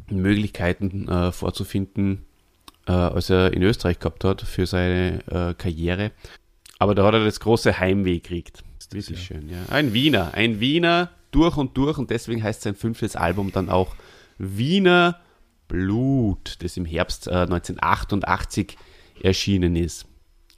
Möglichkeiten 0.09 1.09
äh, 1.09 1.31
vorzufinden, 1.33 2.25
äh, 2.89 2.91
als 2.91 3.29
er 3.29 3.53
in 3.53 3.61
Österreich 3.61 3.99
gehabt 3.99 4.23
hat 4.23 4.41
für 4.41 4.65
seine 4.65 5.19
äh, 5.27 5.53
Karriere. 5.53 6.11
Aber 6.79 6.95
da 6.95 7.05
hat 7.05 7.13
er 7.13 7.23
das 7.23 7.39
große 7.39 7.79
Heimweh 7.79 8.15
gekriegt. 8.15 8.63
Das 8.89 8.97
ist 8.97 9.09
ja. 9.09 9.17
schön, 9.17 9.49
ja. 9.49 9.57
Ein 9.69 9.93
Wiener, 9.93 10.33
ein 10.33 10.59
Wiener 10.59 11.11
durch 11.29 11.55
und 11.57 11.77
durch 11.77 11.99
und 11.99 12.09
deswegen 12.09 12.41
heißt 12.41 12.63
sein 12.63 12.73
fünftes 12.73 13.15
Album 13.15 13.51
dann 13.51 13.69
auch 13.69 13.95
Wiener 14.39 15.19
Blut, 15.67 16.57
das 16.63 16.77
im 16.77 16.85
Herbst 16.85 17.29
1988 17.29 18.75
äh, 19.21 19.27
erschienen 19.27 19.75
ist. 19.75 20.07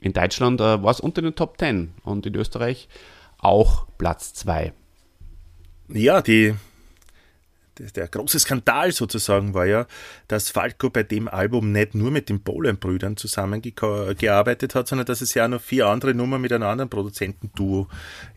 In 0.00 0.14
Deutschland 0.14 0.60
äh, 0.62 0.82
war 0.82 0.90
es 0.90 1.00
unter 1.00 1.20
den 1.20 1.34
Top 1.34 1.58
10 1.58 1.92
und 2.02 2.24
in 2.24 2.34
Österreich 2.34 2.88
auch 3.36 3.86
Platz 3.98 4.32
2. 4.32 4.72
Ja, 5.88 6.22
die 6.22 6.54
der 7.90 8.08
große 8.08 8.38
Skandal 8.38 8.92
sozusagen 8.92 9.54
war 9.54 9.66
ja, 9.66 9.86
dass 10.28 10.50
Falco 10.50 10.90
bei 10.90 11.02
dem 11.02 11.28
Album 11.28 11.72
nicht 11.72 11.94
nur 11.94 12.10
mit 12.10 12.28
den 12.28 12.40
Bohlen-Brüdern 12.40 13.16
zusammengearbeitet 13.16 14.74
hat, 14.74 14.88
sondern 14.88 15.06
dass 15.06 15.20
es 15.20 15.34
ja 15.34 15.48
noch 15.48 15.60
vier 15.60 15.86
andere 15.86 16.14
Nummern 16.14 16.40
mit 16.40 16.52
einem 16.52 16.64
anderen 16.64 16.90
Produzentenduo 16.90 17.88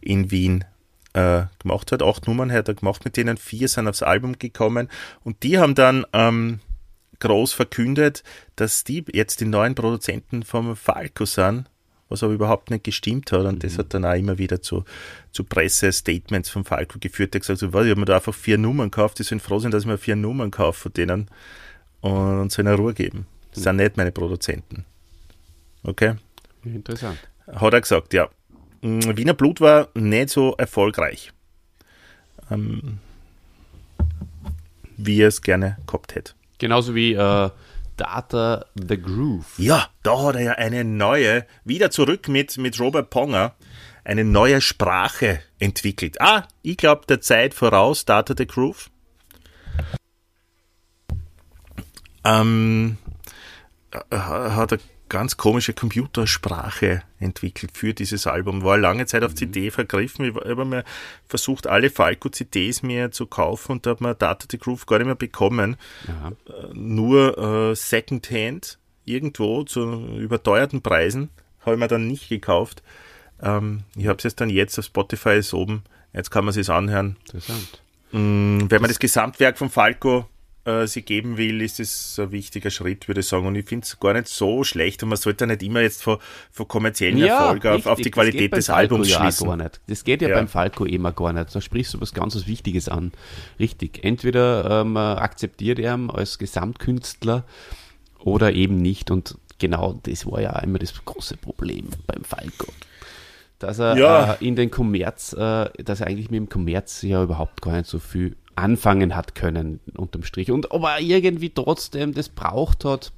in 0.01 0.31
Wien 0.31 0.65
äh, 1.13 1.43
gemacht 1.59 1.91
hat. 1.91 2.03
Acht 2.03 2.27
Nummern 2.27 2.51
hat 2.51 2.67
er 2.67 2.73
gemacht, 2.73 3.05
mit 3.05 3.17
denen 3.17 3.37
vier 3.37 3.67
sind 3.67 3.87
aufs 3.87 4.03
Album 4.03 4.37
gekommen 4.37 4.89
und 5.23 5.43
die 5.43 5.59
haben 5.59 5.75
dann 5.75 6.05
ähm, 6.13 6.59
groß 7.19 7.53
verkündet, 7.53 8.23
dass 8.55 8.83
die 8.83 9.05
jetzt 9.13 9.39
die 9.41 9.45
neuen 9.45 9.75
Produzenten 9.75 10.43
vom 10.43 10.75
Falco 10.75 11.25
sind 11.25 11.69
was 12.09 12.23
aber 12.23 12.33
überhaupt 12.33 12.69
nicht 12.69 12.83
gestimmt 12.83 13.31
hat. 13.31 13.45
Und 13.45 13.55
mhm. 13.55 13.59
das 13.59 13.77
hat 13.77 13.93
dann 13.93 14.05
auch 14.05 14.13
immer 14.13 14.37
wieder 14.37 14.61
zu, 14.61 14.83
zu 15.31 15.43
Pressestatements 15.43 16.49
von 16.49 16.63
Falco 16.63 16.99
geführt, 16.99 17.33
der 17.33 17.41
gesagt 17.41 17.61
hat, 17.61 17.73
was, 17.73 17.85
ich 17.85 17.91
habe 17.91 17.99
mir 17.99 18.05
da 18.05 18.15
einfach 18.15 18.33
vier 18.33 18.57
Nummern 18.57 18.91
gekauft, 18.91 19.19
die 19.19 19.23
sind 19.23 19.41
froh 19.41 19.59
sind, 19.59 19.73
dass 19.73 19.83
ich 19.83 19.87
mir 19.87 19.97
vier 19.97 20.15
Nummern 20.15 20.51
kaufe 20.51 20.81
von 20.81 20.93
denen 20.93 21.29
und 22.01 22.51
soll 22.51 22.65
ihnen 22.65 22.75
Ruhe 22.75 22.93
geben. 22.93 23.25
Das 23.51 23.59
mhm. 23.59 23.63
sind 23.63 23.75
nicht 23.77 23.97
meine 23.97 24.11
Produzenten. 24.11 24.85
Okay? 25.83 26.15
Interessant. 26.63 27.17
Hat 27.47 27.73
er 27.73 27.81
gesagt, 27.81 28.13
ja. 28.13 28.29
Mm, 28.81 29.17
Wiener 29.17 29.33
Blut 29.33 29.61
war 29.61 29.89
nicht 29.93 30.29
so 30.29 30.55
erfolgreich, 30.57 31.31
ähm, 32.51 32.99
wie 34.97 35.21
er 35.21 35.29
es 35.29 35.41
gerne 35.41 35.77
gehabt 35.85 36.15
hätte. 36.15 36.33
Genauso 36.57 36.95
wie 36.95 37.13
äh, 37.13 37.49
Data 37.97 38.65
the 38.75 39.01
Groove. 39.01 39.45
Ja, 39.57 39.87
da 40.03 40.21
hat 40.23 40.35
er 40.35 40.41
ja 40.41 40.51
eine 40.53 40.83
neue, 40.83 41.45
wieder 41.63 41.91
zurück 41.91 42.27
mit, 42.27 42.57
mit 42.57 42.79
Robert 42.79 43.09
Ponger, 43.09 43.55
eine 44.03 44.23
neue 44.23 44.61
Sprache 44.61 45.41
entwickelt. 45.59 46.21
Ah, 46.21 46.43
ich 46.61 46.77
glaube, 46.77 47.05
der 47.07 47.21
Zeit 47.21 47.53
voraus, 47.53 48.05
Data 48.05 48.33
the 48.37 48.45
Groove. 48.45 48.89
Ähm, 52.23 52.97
äh, 53.91 54.17
hat 54.17 54.71
er 54.71 54.79
ganz 55.09 55.37
komische 55.37 55.73
Computersprache 55.73 57.03
entwickelt 57.19 57.71
für 57.73 57.93
dieses 57.93 58.27
Album. 58.27 58.63
War 58.63 58.77
lange 58.77 59.05
Zeit 59.05 59.23
auf 59.23 59.31
mhm. 59.31 59.37
CD 59.37 59.71
vergriffen. 59.71 60.25
Ich 60.25 60.35
habe 60.35 60.65
mir 60.65 60.83
versucht, 61.27 61.67
alle 61.67 61.89
Falco-CDs 61.89 62.83
mir 62.83 63.11
zu 63.11 63.25
kaufen 63.25 63.73
und 63.73 63.85
da 63.85 63.91
hat 63.91 64.01
man 64.01 64.17
Data 64.17 64.47
the 64.49 64.57
Groove 64.57 64.85
gar 64.85 64.97
nicht 64.97 65.07
mehr 65.07 65.15
bekommen. 65.15 65.77
Ja. 66.07 66.31
Äh, 66.53 66.73
nur 66.73 67.37
äh, 67.37 67.75
Secondhand 67.75 68.79
irgendwo 69.05 69.63
zu 69.63 69.83
überteuerten 70.17 70.81
Preisen 70.81 71.29
habe 71.61 71.75
ich 71.75 71.79
mir 71.79 71.87
dann 71.87 72.07
nicht 72.07 72.29
gekauft. 72.29 72.83
Ähm, 73.41 73.83
ich 73.95 74.07
habe 74.07 74.17
es 74.17 74.23
jetzt 74.23 74.41
dann 74.41 74.49
jetzt 74.49 74.77
auf 74.79 74.85
Spotify 74.85 75.37
ist 75.37 75.53
oben. 75.53 75.83
Jetzt 76.13 76.31
kann 76.31 76.45
man 76.45 76.57
es 76.57 76.69
anhören. 76.69 77.17
Interessant. 77.25 77.81
Mm, 78.11 78.69
wenn 78.69 78.81
man 78.81 78.89
das 78.89 78.99
Gesamtwerk 78.99 79.57
von 79.57 79.69
Falco 79.69 80.27
äh, 80.65 80.87
sie 80.87 81.03
geben 81.03 81.37
will, 81.37 81.61
ist 81.61 81.79
es 81.79 82.19
ein 82.19 82.31
wichtiger 82.31 82.69
Schritt, 82.69 83.07
würde 83.07 83.21
ich 83.21 83.27
sagen. 83.27 83.45
Und 83.45 83.55
ich 83.55 83.67
finde 83.67 83.85
es 83.85 83.99
gar 83.99 84.13
nicht 84.13 84.27
so 84.27 84.63
schlecht 84.63 85.03
und 85.03 85.09
man 85.09 85.17
sollte 85.17 85.47
nicht 85.47 85.63
immer 85.63 85.81
jetzt 85.81 86.03
von, 86.03 86.17
von 86.51 86.67
kommerziellen 86.67 87.17
ja, 87.17 87.45
Erfolg 87.45 87.65
auf, 87.65 87.85
auf, 87.85 88.01
die 88.01 88.11
Qualität 88.11 88.55
des 88.55 88.69
Albums 88.69 89.09
ja 89.09 89.19
schließen. 89.19 89.47
Gar 89.47 89.57
nicht. 89.57 89.79
Das 89.87 90.03
geht 90.03 90.21
ja, 90.21 90.29
ja, 90.29 90.35
beim 90.35 90.47
Falco 90.47 90.85
immer 90.85 91.11
gar 91.11 91.33
nicht. 91.33 91.55
Da 91.55 91.61
sprichst 91.61 91.93
du 91.93 92.01
was 92.01 92.13
ganz 92.13 92.35
Wichtiges 92.47 92.89
an. 92.89 93.11
Richtig. 93.59 94.03
Entweder 94.03 94.81
ähm, 94.81 94.97
akzeptiert 94.97 95.79
er 95.79 95.95
ihn 95.95 96.09
als 96.09 96.37
Gesamtkünstler 96.37 97.45
oder 98.19 98.51
eben 98.53 98.77
nicht. 98.77 99.11
Und 99.11 99.37
genau 99.59 99.99
das 100.03 100.25
war 100.25 100.41
ja 100.41 100.57
immer 100.59 100.79
das 100.79 100.93
große 101.05 101.37
Problem 101.37 101.89
beim 102.07 102.23
Falco 102.23 102.67
dass 103.59 103.79
er 103.79 103.97
ja. 103.97 104.33
äh, 104.33 104.45
in 104.45 104.55
den 104.55 104.69
Kommerz, 104.69 105.33
äh, 105.33 105.69
dass 105.83 106.01
er 106.01 106.07
eigentlich 106.07 106.29
mit 106.29 106.39
dem 106.39 106.49
Kommerz 106.49 107.01
ja 107.01 107.23
überhaupt 107.23 107.61
gar 107.61 107.77
nicht 107.77 107.89
so 107.89 107.99
viel 107.99 108.35
anfangen 108.55 109.15
hat 109.15 109.35
können, 109.35 109.79
unterm 109.95 110.23
Strich. 110.23 110.51
Und 110.51 110.71
ob 110.71 110.83
er 110.83 110.99
irgendwie 110.99 111.49
trotzdem 111.49 112.13
das 112.13 112.29
braucht 112.29 112.85
hat, 112.85 113.11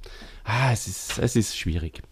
ah, 0.44 0.72
es, 0.72 0.86
ist, 0.86 1.18
es 1.18 1.36
ist 1.36 1.56
schwierig. 1.56 2.02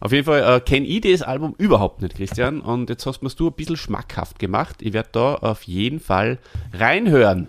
Auf 0.00 0.12
jeden 0.12 0.24
Fall 0.24 0.56
äh, 0.56 0.60
kenne 0.60 0.86
ich 0.86 1.00
das 1.00 1.22
Album 1.22 1.54
überhaupt 1.58 2.02
nicht, 2.02 2.16
Christian. 2.16 2.60
Und 2.60 2.88
jetzt 2.90 3.06
hast 3.06 3.20
du 3.20 3.48
ein 3.48 3.52
bisschen 3.52 3.76
schmackhaft 3.76 4.38
gemacht. 4.38 4.76
Ich 4.80 4.92
werde 4.92 5.08
da 5.12 5.34
auf 5.34 5.64
jeden 5.64 6.00
Fall 6.00 6.38
reinhören. 6.72 7.48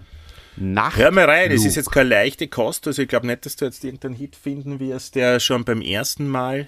Nacht 0.55 0.97
Hör 0.97 1.11
mal 1.11 1.25
rein, 1.25 1.51
es 1.51 1.63
ist 1.63 1.75
jetzt 1.75 1.91
keine 1.91 2.09
leichte 2.09 2.47
Kost. 2.47 2.85
Also 2.85 3.01
ich 3.01 3.07
glaube 3.07 3.27
nicht, 3.27 3.45
dass 3.45 3.55
du 3.55 3.65
jetzt 3.65 3.83
irgendeinen 3.83 4.15
Hit 4.15 4.35
finden 4.35 4.79
wirst, 4.79 5.15
der 5.15 5.39
schon 5.39 5.63
beim 5.63 5.81
ersten 5.81 6.27
Mal 6.27 6.67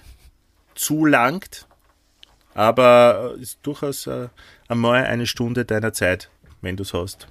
zulangt. 0.74 1.66
Aber 2.54 3.34
es 3.36 3.42
ist 3.42 3.58
durchaus 3.62 4.06
äh, 4.06 4.28
einmal 4.68 5.04
eine 5.04 5.26
Stunde 5.26 5.64
deiner 5.64 5.92
Zeit, 5.92 6.30
wenn 6.62 6.76
du 6.76 6.84
es 6.84 6.94
hast. 6.94 7.26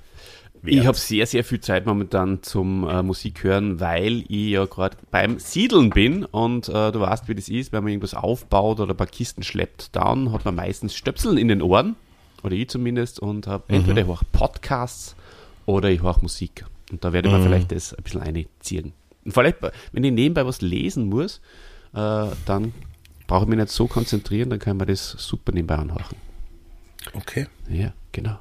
Wert. 0.64 0.76
Ich 0.76 0.86
habe 0.86 0.98
sehr, 0.98 1.26
sehr 1.26 1.44
viel 1.44 1.60
Zeit 1.60 1.86
momentan 1.86 2.44
zum 2.44 2.88
äh, 2.88 3.04
Musik 3.04 3.44
hören, 3.44 3.80
weil 3.80 4.24
ich 4.28 4.52
ja 4.52 4.66
gerade 4.66 4.98
beim 5.10 5.40
Siedeln 5.40 5.90
bin 5.90 6.26
und 6.26 6.70
äh, 6.70 6.92
du 6.92 7.00
weißt, 7.00 7.28
wie 7.28 7.36
das 7.36 7.50
ist, 7.50 7.72
wenn 7.72 7.84
man 7.84 7.92
irgendwas 7.92 8.14
aufbaut 8.14 8.80
oder 8.80 8.94
ein 8.94 8.98
paar 8.98 9.08
Kisten 9.08 9.44
schleppt, 9.44 9.96
dann 9.96 10.32
hat 10.32 10.46
man 10.46 10.56
meistens 10.56 10.96
Stöpseln 10.96 11.38
in 11.38 11.48
den 11.48 11.62
Ohren, 11.62 11.96
oder 12.44 12.56
ich 12.56 12.70
zumindest, 12.70 13.20
und 13.20 13.48
habe 13.48 13.64
mhm. 13.68 13.76
entweder 13.76 14.02
ich 14.02 14.08
höre 14.08 14.22
Podcasts 14.32 15.16
oder 15.66 15.90
ich 15.90 16.02
höre 16.02 16.22
Musik. 16.22 16.66
Und 16.92 17.04
da 17.04 17.14
werde 17.14 17.30
ich 17.30 17.34
mhm. 17.34 17.42
mir 17.42 17.48
vielleicht 17.48 17.72
das 17.72 17.94
ein 17.94 18.04
bisschen 18.04 18.22
einziehen. 18.22 18.94
Und 19.24 19.32
vielleicht, 19.34 19.58
wenn 19.92 20.04
ich 20.04 20.12
nebenbei 20.12 20.46
was 20.46 20.62
lesen 20.62 21.08
muss, 21.08 21.42
äh, 21.94 22.28
dann 22.46 22.74
brauche 23.28 23.44
ich 23.44 23.50
mich 23.50 23.60
nicht 23.60 23.70
so 23.70 23.88
konzentrieren, 23.88 24.50
dann 24.50 24.60
kann 24.60 24.78
man 24.78 24.88
das 24.88 25.12
super 25.12 25.54
nebenbei 25.54 25.76
anhören. 25.76 26.18
Okay. 27.14 27.48
Ja, 27.70 27.94
genau. 28.12 28.38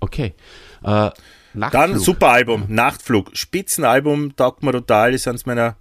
Okay. 0.00 0.34
Äh, 0.82 1.10
Dann 1.54 1.98
super 1.98 2.28
Album, 2.30 2.64
Nachtflug. 2.68 3.30
Spitzenalbum, 3.36 4.36
taugt 4.36 4.62
mir 4.62 4.72
total, 4.72 5.14
ist 5.14 5.28
eines 5.28 5.46
meiner, 5.46 5.76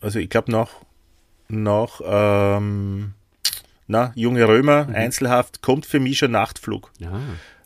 also 0.00 0.18
ich 0.18 0.30
glaube 0.30 0.50
noch, 0.50 0.84
noch, 1.48 2.00
ähm, 2.04 3.12
na, 3.86 4.12
Junge 4.14 4.48
Römer, 4.48 4.86
mhm. 4.86 4.94
Einzelhaft, 4.94 5.62
kommt 5.62 5.86
für 5.86 6.00
mich 6.00 6.18
schon 6.18 6.30
Nachtflug. 6.30 6.90
Ja. 6.98 7.20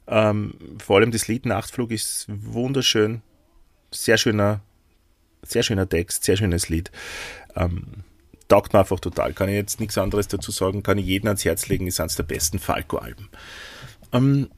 Ähm, 0.08 0.54
vor 0.78 0.96
allem 0.96 1.10
das 1.10 1.28
Lied 1.28 1.46
Nachtflug 1.46 1.90
ist 1.90 2.26
wunderschön, 2.28 3.22
sehr 3.90 4.18
schöner, 4.18 4.60
sehr 5.42 5.62
schöner 5.62 5.88
Text, 5.88 6.24
sehr 6.24 6.36
schönes 6.36 6.68
Lied. 6.68 6.90
Ähm, 7.54 8.04
taugt 8.48 8.72
mir 8.72 8.80
einfach 8.80 9.00
total. 9.00 9.32
Kann 9.32 9.48
ich 9.48 9.54
jetzt 9.54 9.80
nichts 9.80 9.98
anderes 9.98 10.28
dazu 10.28 10.50
sagen, 10.50 10.82
kann 10.82 10.98
ich 10.98 11.06
jeden 11.06 11.26
ans 11.26 11.44
Herz 11.44 11.68
legen, 11.68 11.86
ist 11.86 12.00
eines 12.00 12.16
der 12.16 12.22
besten 12.24 12.58
Falco-Alben. 12.58 13.28
Ähm, 14.12 14.48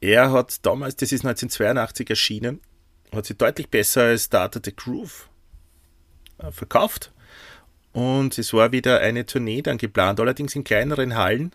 er 0.00 0.32
hat 0.32 0.64
damals, 0.64 0.96
das 0.96 1.12
ist 1.12 1.24
1982 1.24 2.10
erschienen, 2.10 2.60
hat 3.14 3.26
sich 3.26 3.36
deutlich 3.36 3.68
besser 3.68 4.02
als 4.02 4.24
Starter 4.24 4.60
the 4.64 4.74
Groove 4.74 5.28
äh, 6.38 6.50
verkauft. 6.50 7.12
Und 7.92 8.38
es 8.38 8.52
war 8.52 8.70
wieder 8.72 9.00
eine 9.00 9.26
Tournee 9.26 9.62
dann 9.62 9.78
geplant, 9.78 10.20
allerdings 10.20 10.54
in 10.54 10.64
kleineren 10.64 11.16
Hallen. 11.16 11.52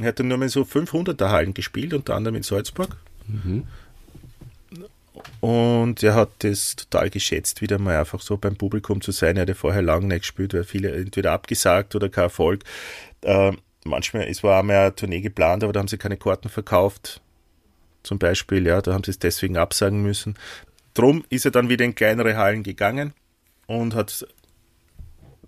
Er 0.00 0.08
hat 0.08 0.20
dann 0.20 0.28
nur 0.28 0.38
mal 0.38 0.48
so 0.48 0.62
500er 0.62 1.30
Hallen 1.30 1.54
gespielt, 1.54 1.92
unter 1.92 2.14
anderem 2.14 2.36
in 2.36 2.42
Salzburg. 2.42 2.96
Mhm. 3.26 3.66
Und 5.40 6.02
er 6.02 6.14
hat 6.14 6.30
das 6.38 6.76
total 6.76 7.10
geschätzt, 7.10 7.60
wieder 7.60 7.78
mal 7.78 7.98
einfach 7.98 8.20
so 8.20 8.36
beim 8.36 8.56
Publikum 8.56 9.00
zu 9.00 9.12
sein. 9.12 9.36
Er 9.36 9.42
hatte 9.42 9.54
vorher 9.54 9.82
lange 9.82 10.06
nicht 10.06 10.20
gespielt, 10.20 10.54
weil 10.54 10.64
viele 10.64 10.92
entweder 10.92 11.32
abgesagt 11.32 11.94
oder 11.94 12.08
kein 12.08 12.24
Erfolg. 12.24 12.64
Äh, 13.22 13.52
manchmal, 13.84 14.28
es 14.28 14.42
war 14.42 14.60
einmal 14.60 14.76
eine 14.76 14.94
Tournee 14.94 15.20
geplant, 15.20 15.64
aber 15.64 15.72
da 15.72 15.80
haben 15.80 15.88
sie 15.88 15.98
keine 15.98 16.16
Karten 16.16 16.48
verkauft. 16.48 17.21
Zum 18.02 18.18
Beispiel, 18.18 18.66
ja, 18.66 18.80
da 18.82 18.94
haben 18.94 19.04
sie 19.04 19.12
es 19.12 19.18
deswegen 19.18 19.56
absagen 19.56 20.02
müssen. 20.02 20.34
Drum 20.94 21.24
ist 21.30 21.44
er 21.44 21.50
dann 21.50 21.68
wieder 21.68 21.84
in 21.84 21.94
kleinere 21.94 22.36
Hallen 22.36 22.62
gegangen 22.62 23.14
und 23.66 23.94
hat 23.94 24.26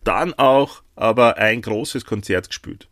dann 0.05 0.35
auch 0.35 0.83
aber 0.97 1.39
ein 1.39 1.63
großes 1.63 2.05
Konzert 2.05 2.49
gespielt. 2.49 2.89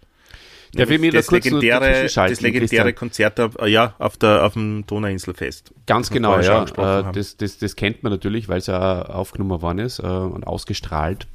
Der 0.74 0.88
will 0.88 0.98
mir 0.98 1.12
das, 1.12 1.26
da 1.26 1.36
legendäre, 1.36 2.04
das 2.04 2.40
legendäre 2.40 2.94
Konzert 2.94 3.38
äh, 3.38 3.68
ja, 3.68 3.94
auf, 3.98 4.16
der, 4.16 4.44
auf 4.44 4.54
dem 4.54 4.86
Donauinselfest. 4.86 5.72
Ganz 5.86 6.08
genau, 6.08 6.40
ja. 6.40 6.64
Äh, 6.64 7.12
das, 7.12 7.36
das, 7.36 7.58
das 7.58 7.76
kennt 7.76 8.02
man 8.02 8.10
natürlich, 8.10 8.48
weil 8.48 8.58
es 8.58 8.68
ja 8.68 9.02
aufgenommen 9.02 9.60
worden 9.60 9.80
ist 9.80 9.98
äh, 9.98 10.02
und 10.02 10.46
ausgestrahlt. 10.46 11.26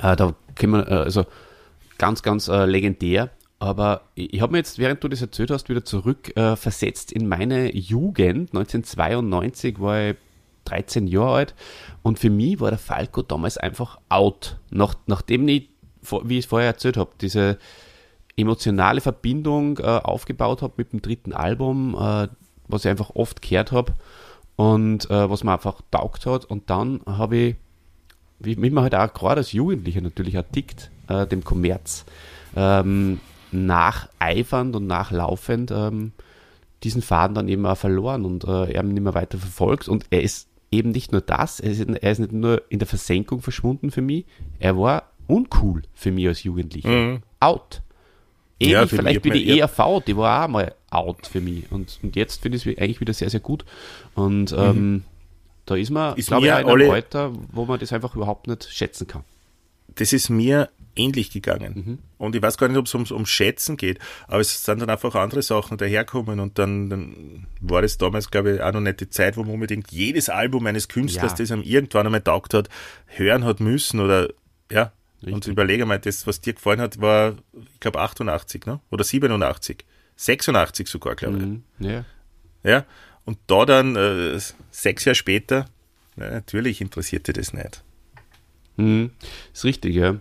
Da 0.00 0.34
kann 0.54 0.70
man, 0.70 0.84
also 0.84 1.26
ganz, 1.98 2.22
ganz 2.22 2.46
legendär. 2.46 3.30
Aber 3.60 4.02
ich, 4.14 4.40
habe 4.40 4.52
mir 4.52 4.58
jetzt, 4.58 4.78
während 4.78 5.04
du 5.04 5.08
das 5.08 5.20
erzählt 5.20 5.50
hast, 5.50 5.68
wieder 5.68 5.84
zurück 5.84 6.32
versetzt 6.34 7.12
in 7.12 7.28
meine 7.28 7.76
Jugend. 7.76 8.54
1992 8.54 9.78
war 9.78 10.08
ich 10.08 10.16
13 10.64 11.06
Jahre 11.06 11.34
alt 11.34 11.54
und 12.02 12.18
für 12.18 12.30
mich 12.30 12.60
war 12.60 12.70
der 12.70 12.78
Falco 12.78 13.22
damals 13.22 13.58
einfach 13.58 13.98
out. 14.08 14.56
Nach, 14.70 14.94
nachdem 15.06 15.46
ich, 15.48 15.68
wie 16.24 16.38
ich 16.38 16.44
es 16.44 16.50
vorher 16.50 16.68
erzählt 16.68 16.96
habe, 16.96 17.10
diese 17.20 17.58
emotionale 18.36 19.00
Verbindung 19.00 19.78
äh, 19.78 19.82
aufgebaut 19.82 20.62
habe 20.62 20.74
mit 20.76 20.92
dem 20.92 21.02
dritten 21.02 21.32
Album, 21.32 21.94
äh, 21.94 22.28
was 22.68 22.84
ich 22.84 22.90
einfach 22.90 23.10
oft 23.14 23.42
gehört 23.42 23.72
habe 23.72 23.92
und 24.56 25.10
äh, 25.10 25.30
was 25.30 25.44
mir 25.44 25.52
einfach 25.52 25.80
taugt 25.90 26.26
hat. 26.26 26.44
Und 26.44 26.70
dann 26.70 27.00
habe 27.06 27.36
ich, 27.36 27.56
wie, 28.38 28.60
wie 28.60 28.70
man 28.70 28.84
halt 28.84 28.94
auch 28.94 29.12
gerade 29.12 29.38
als 29.38 29.52
Jugendlicher 29.52 30.00
natürlich 30.00 30.38
tickt, 30.52 30.90
äh, 31.08 31.26
dem 31.26 31.44
Kommerz 31.44 32.04
ähm, 32.56 33.20
nacheifernd 33.52 34.76
und 34.76 34.86
nachlaufend 34.86 35.70
ähm, 35.70 36.12
diesen 36.82 37.02
Faden 37.02 37.34
dann 37.34 37.48
eben 37.48 37.66
auch 37.66 37.76
verloren 37.76 38.24
und 38.24 38.44
äh, 38.44 38.72
er 38.72 38.82
nicht 38.82 39.02
mehr 39.02 39.14
weiter 39.14 39.38
verfolgt. 39.38 39.88
Und 39.88 40.06
er 40.10 40.22
ist 40.22 40.48
eben 40.70 40.90
nicht 40.90 41.12
nur 41.12 41.20
das, 41.20 41.60
er 41.60 41.70
ist, 41.70 41.80
er 41.80 42.10
ist 42.10 42.18
nicht 42.18 42.32
nur 42.32 42.62
in 42.68 42.78
der 42.78 42.88
Versenkung 42.88 43.42
verschwunden 43.42 43.90
für 43.90 44.02
mich, 44.02 44.24
er 44.58 44.78
war 44.78 45.10
uncool 45.26 45.82
für 45.94 46.10
mich 46.10 46.26
als 46.28 46.42
Jugendlicher. 46.42 46.88
Mhm. 46.88 47.22
Out. 47.38 47.82
Ähnlich 48.58 48.72
ja, 48.74 48.86
vielleicht 48.86 49.24
wie 49.24 49.30
die. 49.30 49.58
ERV, 49.58 50.02
die 50.06 50.16
war 50.16 50.44
auch 50.44 50.48
mal 50.48 50.74
out 50.90 51.26
für 51.26 51.40
mich. 51.40 51.70
Und, 51.70 51.98
und 52.02 52.14
jetzt 52.14 52.42
finde 52.42 52.56
ich 52.58 52.66
es 52.66 52.78
eigentlich 52.78 53.00
wieder 53.00 53.14
sehr, 53.14 53.30
sehr 53.30 53.40
gut. 53.40 53.64
Und 54.14 54.52
ähm, 54.52 54.92
mhm. 54.92 55.02
da 55.64 55.76
ist 55.76 55.90
man, 55.90 56.16
ist 56.16 56.28
glaube 56.28 56.46
ich, 56.46 56.52
in 56.52 56.66
einem 56.66 56.90
Alter, 56.90 57.32
wo 57.52 57.64
man 57.64 57.80
das 57.80 57.92
einfach 57.92 58.14
überhaupt 58.14 58.48
nicht 58.48 58.64
schätzen 58.70 59.06
kann. 59.06 59.24
Das 59.94 60.12
ist 60.12 60.28
mir 60.28 60.68
ähnlich 60.96 61.30
gegangen. 61.30 61.72
Mhm. 61.74 61.98
Und 62.18 62.36
ich 62.36 62.42
weiß 62.42 62.58
gar 62.58 62.68
nicht, 62.68 62.76
ob 62.76 62.86
es 62.86 62.94
ums, 62.94 63.10
ums 63.10 63.28
Schätzen 63.28 63.76
geht, 63.76 63.98
aber 64.26 64.40
es 64.40 64.64
sind 64.64 64.80
dann 64.80 64.90
einfach 64.90 65.14
andere 65.14 65.42
Sachen 65.42 65.78
daherkommen 65.78 66.40
und 66.40 66.58
dann, 66.58 66.90
dann 66.90 67.46
war 67.60 67.82
es 67.82 67.98
damals, 67.98 68.30
glaube 68.30 68.56
ich, 68.56 68.60
auch 68.60 68.72
noch 68.72 68.80
nicht 68.80 69.00
die 69.00 69.10
Zeit, 69.10 69.36
wo 69.36 69.42
man 69.42 69.54
unbedingt 69.54 69.90
jedes 69.90 70.28
Album 70.28 70.66
eines 70.66 70.88
Künstlers, 70.88 71.32
ja. 71.32 71.38
das 71.38 71.50
einem 71.50 71.62
irgendwann 71.62 72.06
einmal 72.06 72.22
taugt 72.22 72.54
hat, 72.54 72.68
hören 73.06 73.44
hat 73.44 73.60
müssen 73.60 74.00
oder 74.00 74.28
ja, 74.70 74.92
Richtig. 75.22 75.34
Und 75.34 75.46
überlege 75.48 75.84
mal, 75.84 75.98
das, 75.98 76.26
was 76.26 76.40
dir 76.40 76.54
gefallen 76.54 76.80
hat, 76.80 77.00
war, 77.00 77.36
ich 77.52 77.80
glaube, 77.80 78.00
88, 78.00 78.64
ne? 78.64 78.80
Oder 78.90 79.04
87. 79.04 79.84
86 80.16 80.88
sogar, 80.88 81.14
glaube 81.14 81.38
ich. 81.38 81.44
Mhm. 81.44 81.62
Ja. 81.78 82.04
Ja. 82.62 82.86
Und 83.24 83.38
da 83.46 83.66
dann, 83.66 83.96
äh, 83.96 84.38
sechs 84.70 85.04
Jahre 85.04 85.14
später, 85.14 85.66
na, 86.16 86.30
natürlich 86.30 86.80
interessierte 86.80 87.32
das 87.32 87.52
nicht. 87.52 87.84
Mhm. 88.76 89.10
Ist 89.52 89.64
richtig, 89.64 89.94
ja. 89.94 90.16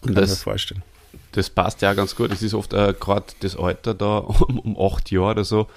Kann 0.00 0.14
das, 0.14 0.30
mir 0.30 0.36
vorstellen. 0.36 0.82
Das 1.32 1.50
passt 1.50 1.82
ja 1.82 1.94
ganz 1.94 2.16
gut. 2.16 2.32
Es 2.32 2.42
ist 2.42 2.54
oft 2.54 2.72
äh, 2.72 2.94
gerade 2.98 3.26
das 3.40 3.56
Alter 3.56 3.94
da 3.94 4.18
um, 4.18 4.58
um 4.58 4.80
acht 4.80 5.10
Jahre 5.10 5.32
oder 5.32 5.44
so, 5.44 5.68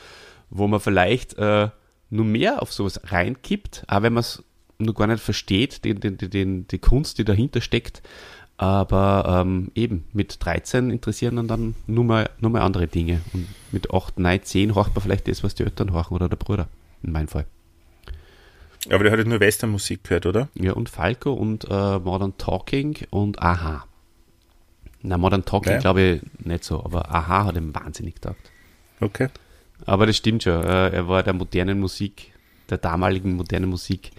wo 0.49 0.68
man 0.68 0.80
vielleicht 0.80 1.38
äh, 1.38 1.70
nur 2.09 2.26
mehr 2.26 2.61
auf 2.61 2.72
sowas 2.74 2.99
reinkippt, 3.05 3.84
auch 3.88 4.01
wenn 4.01 4.13
man 4.13 4.22
es 4.22 4.43
noch 4.78 4.93
gar 4.93 5.07
nicht 5.07 5.24
versteht, 5.24 5.86
den, 5.86 5.99
den, 5.99 6.18
den, 6.18 6.68
die 6.68 6.80
Kunst, 6.80 7.18
die 7.18 7.26
dahinter 7.26 7.61
steckt. 7.61 8.01
Aber 8.57 9.41
ähm, 9.41 9.72
eben, 9.76 10.05
mit 10.13 10.38
13 10.43 10.89
interessieren 10.89 11.36
dann, 11.36 11.47
dann 11.47 11.76
nur, 11.88 12.05
mal, 12.05 12.30
nur 12.39 12.51
mal 12.51 12.61
andere 12.61 12.88
Dinge. 12.88 13.22
Und 13.34 13.47
mit 13.72 13.93
8, 13.93 14.18
9, 14.18 14.43
10 14.43 14.76
horcht 14.76 14.95
man 14.95 15.03
vielleicht 15.03 15.28
das, 15.28 15.43
was 15.43 15.55
die 15.55 15.63
Eltern 15.63 15.91
horchen 15.91 16.16
oder 16.16 16.30
der 16.30 16.38
Bruder, 16.38 16.70
in 17.03 17.11
meinem 17.11 17.28
Fall. 17.28 17.45
Aber 18.89 19.03
der 19.03 19.11
hat 19.11 19.18
halt 19.18 19.28
nur 19.28 19.39
Westernmusik 19.39 20.03
gehört, 20.03 20.26
oder? 20.26 20.47
Ja, 20.53 20.74
und 20.74 20.89
Falco 20.89 21.34
und 21.34 21.66
äh, 21.70 21.99
Modern 21.99 22.38
Talking 22.38 22.97
und 23.09 23.41
Aha. 23.41 23.86
Na, 25.08 25.18
Modern 25.18 25.45
Talking 25.45 25.74
ja. 25.74 25.80
glaube 25.80 26.01
ich 26.01 26.45
nicht 26.45 26.64
so, 26.64 26.84
aber 26.84 27.14
Aha 27.14 27.45
hat 27.45 27.56
ihm 27.56 27.74
wahnsinnig 27.76 28.16
gedacht. 28.16 28.51
Okay. 28.99 29.30
Aber 29.86 30.06
das 30.06 30.18
stimmt 30.18 30.43
schon. 30.43 30.64
Äh, 30.64 30.89
er 30.89 31.08
war 31.08 31.22
der 31.22 31.34
modernen 31.34 31.80
Musik, 31.80 32.34
der 32.70 32.78
damaligen 32.78 33.36
modernen 33.36 33.70
Musik 33.70 34.12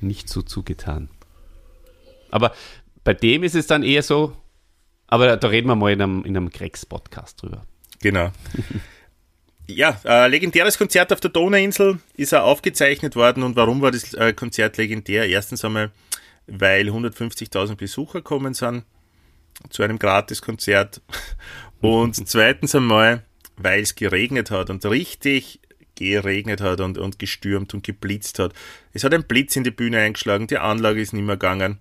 nicht 0.00 0.28
so 0.28 0.42
zugetan. 0.42 1.08
Aber 2.30 2.52
bei 3.04 3.14
dem 3.14 3.42
ist 3.42 3.54
es 3.54 3.66
dann 3.66 3.82
eher 3.82 4.02
so, 4.02 4.36
aber 5.06 5.36
da 5.36 5.48
reden 5.48 5.68
wir 5.68 5.76
mal 5.76 5.92
in 5.92 6.02
einem, 6.02 6.24
in 6.24 6.36
einem 6.36 6.50
Grex-Podcast 6.50 7.40
drüber. 7.40 7.64
Genau. 8.02 8.30
ja, 9.66 10.00
äh, 10.04 10.28
legendäres 10.28 10.76
Konzert 10.76 11.12
auf 11.12 11.20
der 11.20 11.30
Donauinsel 11.30 12.00
ist 12.14 12.32
er 12.32 12.44
aufgezeichnet 12.44 13.16
worden. 13.16 13.44
Und 13.44 13.56
warum 13.56 13.80
war 13.80 13.92
das 13.92 14.12
äh, 14.14 14.32
Konzert 14.32 14.76
legendär? 14.76 15.26
Erstens 15.28 15.64
einmal, 15.64 15.90
weil 16.46 16.88
150.000 16.88 17.76
Besucher 17.76 18.20
kommen 18.20 18.52
sind 18.52 18.84
zu 19.70 19.82
einem 19.82 19.98
Gratiskonzert. 19.98 21.00
Und 21.80 22.14
zweitens 22.28 22.74
einmal, 22.74 23.24
weil 23.56 23.82
es 23.82 23.94
geregnet 23.94 24.50
hat 24.50 24.70
und 24.70 24.84
richtig 24.84 25.60
geregnet 25.96 26.60
hat 26.60 26.80
und, 26.80 26.98
und 26.98 27.18
gestürmt 27.18 27.72
und 27.74 27.84
geblitzt 27.84 28.38
hat. 28.38 28.52
Es 28.92 29.04
hat 29.04 29.14
ein 29.14 29.24
Blitz 29.24 29.54
in 29.56 29.64
die 29.64 29.70
Bühne 29.70 29.98
eingeschlagen, 29.98 30.46
die 30.46 30.58
Anlage 30.58 31.00
ist 31.00 31.12
nicht 31.12 31.24
mehr 31.24 31.36
gegangen. 31.36 31.78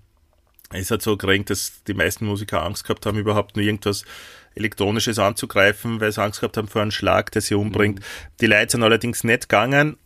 Es 0.72 0.92
hat 0.92 1.02
so 1.02 1.18
geregnet, 1.18 1.52
dass 1.52 1.84
die 1.84 1.94
meisten 1.94 2.26
Musiker 2.26 2.64
Angst 2.64 2.84
gehabt 2.84 3.06
haben, 3.06 3.18
überhaupt 3.18 3.56
nur 3.56 3.66
irgendwas 3.66 4.06
Elektronisches 4.56 5.20
anzugreifen, 5.20 6.00
weil 6.00 6.12
sie 6.12 6.22
Angst 6.22 6.42
gehabt 6.42 6.58
haben 6.58 6.68
vor 6.68 6.82
einem 6.82 6.92
Schlag, 6.92 7.32
der 7.32 7.42
sie 7.42 7.56
umbringt. 7.56 8.00
Mhm. 8.00 8.04
Die 8.42 8.46
Leute 8.48 8.72
sind 8.72 8.84
allerdings 8.84 9.24
nicht 9.24 9.50
gegangen. 9.50 9.98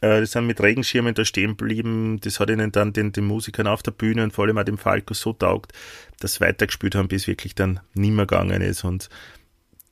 Äh, 0.00 0.20
die 0.20 0.26
sind 0.26 0.46
mit 0.46 0.60
Regenschirmen 0.62 1.14
da 1.14 1.24
stehen 1.24 1.56
geblieben. 1.56 2.20
Das 2.20 2.40
hat 2.40 2.50
ihnen 2.50 2.72
dann 2.72 2.92
den, 2.92 3.12
den 3.12 3.26
Musikern 3.26 3.66
auf 3.66 3.82
der 3.82 3.92
Bühne 3.92 4.22
und 4.22 4.32
vor 4.32 4.44
allem 4.44 4.58
auch 4.58 4.64
dem 4.64 4.78
Falco 4.78 5.14
so 5.14 5.32
taugt, 5.32 5.72
dass 6.20 6.34
sie 6.34 6.40
weitergespielt 6.40 6.94
haben, 6.94 7.08
bis 7.08 7.26
wirklich 7.26 7.54
dann 7.54 7.80
nimmer 7.94 8.26
gegangen 8.26 8.62
ist. 8.62 8.84
Und 8.84 9.08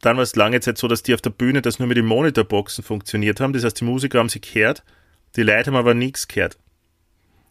dann 0.00 0.16
war 0.16 0.22
es 0.22 0.36
lange 0.36 0.60
Zeit 0.60 0.78
so, 0.78 0.88
dass 0.88 1.02
die 1.02 1.14
auf 1.14 1.20
der 1.20 1.30
Bühne 1.30 1.62
das 1.62 1.78
nur 1.78 1.88
mit 1.88 1.96
den 1.96 2.06
Monitorboxen 2.06 2.84
funktioniert 2.84 3.40
haben. 3.40 3.52
Das 3.52 3.64
heißt, 3.64 3.80
die 3.80 3.84
Musiker 3.84 4.18
haben 4.18 4.28
sich 4.28 4.42
gehört, 4.42 4.84
Die 5.36 5.42
Leute 5.42 5.66
haben 5.66 5.76
aber 5.76 5.94
nichts 5.94 6.26
gehört. 6.28 6.56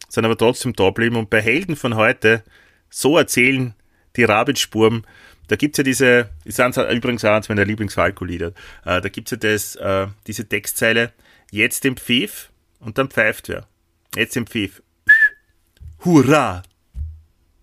Sind 0.08 0.24
aber 0.24 0.36
trotzdem 0.36 0.72
da 0.72 0.86
geblieben. 0.86 1.16
Und 1.16 1.30
bei 1.30 1.40
Helden 1.40 1.76
von 1.76 1.94
heute, 1.94 2.42
so 2.90 3.18
erzählen 3.18 3.74
die 4.16 4.24
Rabbitspurm, 4.24 5.04
da 5.48 5.56
gibt's 5.56 5.78
ja 5.78 5.84
diese, 5.84 6.28
sind 6.44 6.76
übrigens 6.76 7.24
auch 7.24 7.34
eins 7.34 7.48
meiner 7.48 7.64
Lieblingsfalco-Lieder, 7.64 8.52
äh, 8.84 9.00
da 9.00 9.08
gibt's 9.08 9.30
ja 9.30 9.36
das, 9.36 9.76
äh, 9.76 10.06
diese 10.26 10.46
Textzeile, 10.46 11.12
jetzt 11.50 11.84
im 11.84 11.96
Pfiff 11.96 12.47
und 12.80 12.98
dann 12.98 13.08
pfeift 13.08 13.48
wer. 13.48 13.66
Jetzt 14.14 14.36
im 14.36 14.46
Pfiff. 14.46 14.82
Hurra! 16.04 16.62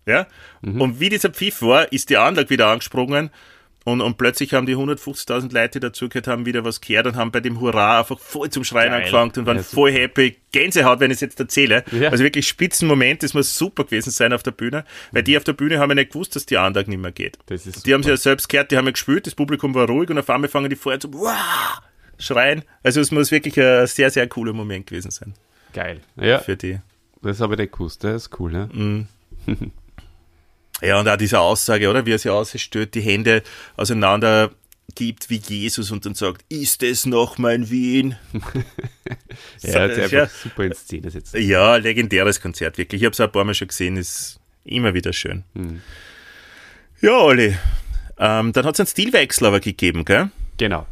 Ja? 0.06 0.28
Mhm. 0.62 0.82
Und 0.82 1.00
wie 1.00 1.10
dieser 1.10 1.30
Pfiff 1.30 1.62
war, 1.62 1.92
ist 1.92 2.10
die 2.10 2.18
Anlage 2.18 2.50
wieder 2.50 2.68
angesprungen 2.68 3.32
und, 3.86 4.02
und 4.02 4.18
plötzlich 4.18 4.56
haben 4.56 4.66
die 4.66 4.76
150.000 4.76 5.54
Leute, 5.54 5.80
die 5.80 5.80
dazugehört 5.80 6.28
haben, 6.28 6.48
wieder 6.48 6.66
was 6.66 6.82
gehört 6.82 7.06
und 7.06 7.16
haben 7.16 7.32
bei 7.32 7.40
dem 7.40 7.62
Hurra 7.62 8.00
einfach 8.00 8.20
voll 8.20 8.50
zum 8.50 8.64
Schreien 8.64 8.90
Geil. 8.90 9.02
angefangen 9.02 9.32
und 9.38 9.46
waren 9.46 9.58
ja, 9.58 9.64
voll 9.64 9.92
happy. 9.92 10.38
Gänsehaut, 10.52 11.00
wenn 11.00 11.12
ich 11.12 11.16
es 11.16 11.22
jetzt 11.22 11.40
erzähle. 11.40 11.84
Ja. 11.92 12.10
Also 12.10 12.24
wirklich 12.24 12.48
Spitzenmoment, 12.48 13.22
das 13.22 13.36
muss 13.36 13.56
super 13.56 13.84
gewesen 13.84 14.10
sein 14.10 14.34
auf 14.34 14.42
der 14.42 14.52
Bühne, 14.52 14.86
weil 15.12 15.22
die 15.22 15.38
auf 15.38 15.44
der 15.44 15.54
Bühne 15.54 15.78
haben 15.78 15.92
ja 15.92 15.96
nicht 15.96 16.14
gewusst, 16.14 16.36
dass 16.36 16.48
die 16.48 16.58
Anlage 16.58 16.90
nicht 16.90 17.00
mehr 17.00 17.12
geht. 17.12 17.38
die 17.48 17.94
haben 17.94 18.02
sich 18.02 18.10
ja 18.10 18.18
selbst 18.18 18.50
gehört, 18.50 18.72
die 18.72 18.78
haben 18.78 18.86
ja 18.86 18.92
gespielt, 18.92 19.28
das 19.28 19.36
Publikum 19.36 19.76
war 19.76 19.88
ruhig 19.88 20.10
und 20.10 20.18
auf 20.18 20.30
einmal 20.32 20.50
fangen 20.50 20.72
die 20.72 20.76
vorher 20.76 21.00
zu 21.00 21.14
wow, 21.14 21.32
schreien. 22.18 22.64
Also 22.84 23.02
es 23.02 23.12
muss 23.12 23.32
wirklich 23.32 23.60
ein 23.60 23.88
sehr, 23.88 24.10
sehr 24.10 24.28
cooler 24.28 24.54
Moment 24.54 24.88
gewesen 24.88 25.12
sein. 25.12 25.34
Geil. 25.74 26.02
Ja. 26.16 26.40
Für 26.40 26.56
die. 26.56 26.80
Das 27.22 27.42
habe 27.42 27.56
ich 27.56 27.60
nicht 27.60 27.74
gewusst, 27.74 28.04
das 28.04 28.28
ist 28.28 28.40
cool, 28.40 28.52
ne? 28.52 28.70
Mm. 28.74 29.08
Ja, 30.82 31.00
und 31.00 31.08
auch 31.08 31.16
diese 31.16 31.40
Aussage, 31.40 31.90
oder? 31.90 32.06
Wie 32.06 32.12
er 32.12 32.20
sie 32.20 32.30
ausstellt, 32.30 32.96
die 32.96 33.02
Hände 33.02 33.44
auseinander 33.78 34.52
gibt 34.94 35.30
wie 35.30 35.38
Jesus 35.38 35.92
und 35.92 36.06
dann 36.06 36.16
sagt, 36.16 36.46
ist 36.50 36.84
es 36.84 37.06
noch 37.06 37.38
mein 37.38 37.70
Wien? 37.70 38.18
ja, 39.62 39.88
der 39.88 40.08
ja, 40.08 40.28
super 40.28 40.66
in 40.66 40.74
Szene 40.74 41.10
setzt. 41.12 41.34
Ja, 41.34 41.78
legendäres 41.78 42.42
Konzert, 42.42 42.78
wirklich. 42.78 43.02
Ich 43.02 43.06
habe 43.06 43.14
es 43.14 43.20
ein 43.20 43.32
paar 43.32 43.44
Mal 43.44 43.54
schon 43.54 43.68
gesehen, 43.68 43.98
ist 43.98 44.40
immer 44.64 44.94
wieder 44.94 45.14
schön. 45.14 45.44
Hm. 45.56 45.82
Ja, 47.02 47.20
Olli. 47.20 47.58
Ähm, 48.18 48.54
dann 48.54 48.66
hat 48.66 48.76
es 48.76 48.80
einen 48.80 48.88
Stilwechsel 48.88 49.48
aber 49.48 49.60
gegeben, 49.60 50.06
gell? 50.06 50.30
Genau. 50.58 50.86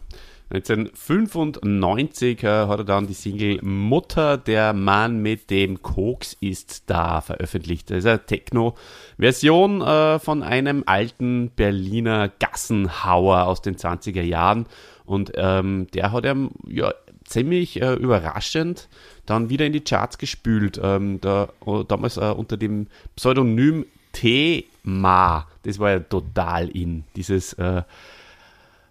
1995 0.54 2.44
äh, 2.44 2.48
hat 2.48 2.80
er 2.80 2.84
dann 2.84 3.08
die 3.08 3.14
Single 3.14 3.60
Mutter, 3.64 4.38
der 4.38 4.74
Mann 4.74 5.20
mit 5.20 5.50
dem 5.50 5.82
Koks 5.82 6.38
ist 6.40 6.84
da 6.92 7.22
veröffentlicht. 7.22 7.90
Das 7.90 8.00
ist 8.00 8.06
eine 8.06 8.24
Techno-Version 8.24 9.82
äh, 9.82 10.20
von 10.20 10.44
einem 10.44 10.84
alten 10.86 11.50
Berliner 11.56 12.30
Gassenhauer 12.30 13.48
aus 13.48 13.64
den 13.64 13.78
20er 13.78 14.22
Jahren. 14.22 14.68
Und 15.06 15.32
ähm, 15.36 15.88
der 15.96 16.12
hat 16.12 16.24
er 16.24 16.36
ja, 16.68 16.94
ziemlich 17.26 17.82
äh, 17.82 17.94
überraschend 17.94 18.90
dann 19.26 19.50
wieder 19.50 19.66
in 19.66 19.74
die 19.74 19.84
Charts 19.84 20.20
gespült. 20.20 20.80
Ähm, 20.82 21.20
da, 21.20 21.50
oh, 21.66 21.82
damals 21.82 22.18
äh, 22.18 22.32
unter 22.32 22.58
dem 22.58 22.88
Pseudonym 23.16 23.86
T-Ma. 24.12 25.48
Das 25.64 25.80
war 25.80 25.92
ja 25.92 26.00
total 26.00 26.70
in. 26.70 27.06
Dieses 27.16 27.54
äh, 27.54 27.82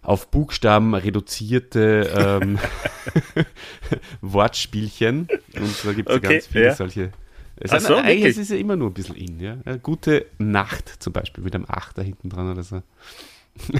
auf 0.03 0.29
Buchstaben 0.29 0.93
reduzierte 0.93 2.39
ähm, 2.41 2.59
Wortspielchen. 4.21 5.27
Und 5.55 5.85
da 5.85 5.93
gibt 5.93 6.09
es 6.09 6.15
okay, 6.15 6.33
ganz 6.33 6.47
viele 6.47 6.65
ja. 6.65 6.75
solche. 6.75 7.11
Es 7.55 7.71
Ach 7.71 7.79
so, 7.79 7.95
eigentlich 7.95 8.25
ist 8.25 8.37
es 8.37 8.49
ja 8.49 8.57
immer 8.57 8.75
nur 8.75 8.89
ein 8.89 8.93
bisschen 8.93 9.15
in. 9.15 9.39
Ja? 9.39 9.57
Gute 9.81 10.25
Nacht 10.37 11.01
zum 11.01 11.13
Beispiel 11.13 11.43
mit 11.43 11.55
einem 11.55 11.65
Achter 11.67 12.03
hinten 12.03 12.29
dran 12.29 12.51
oder 12.51 12.63
so. 12.63 12.81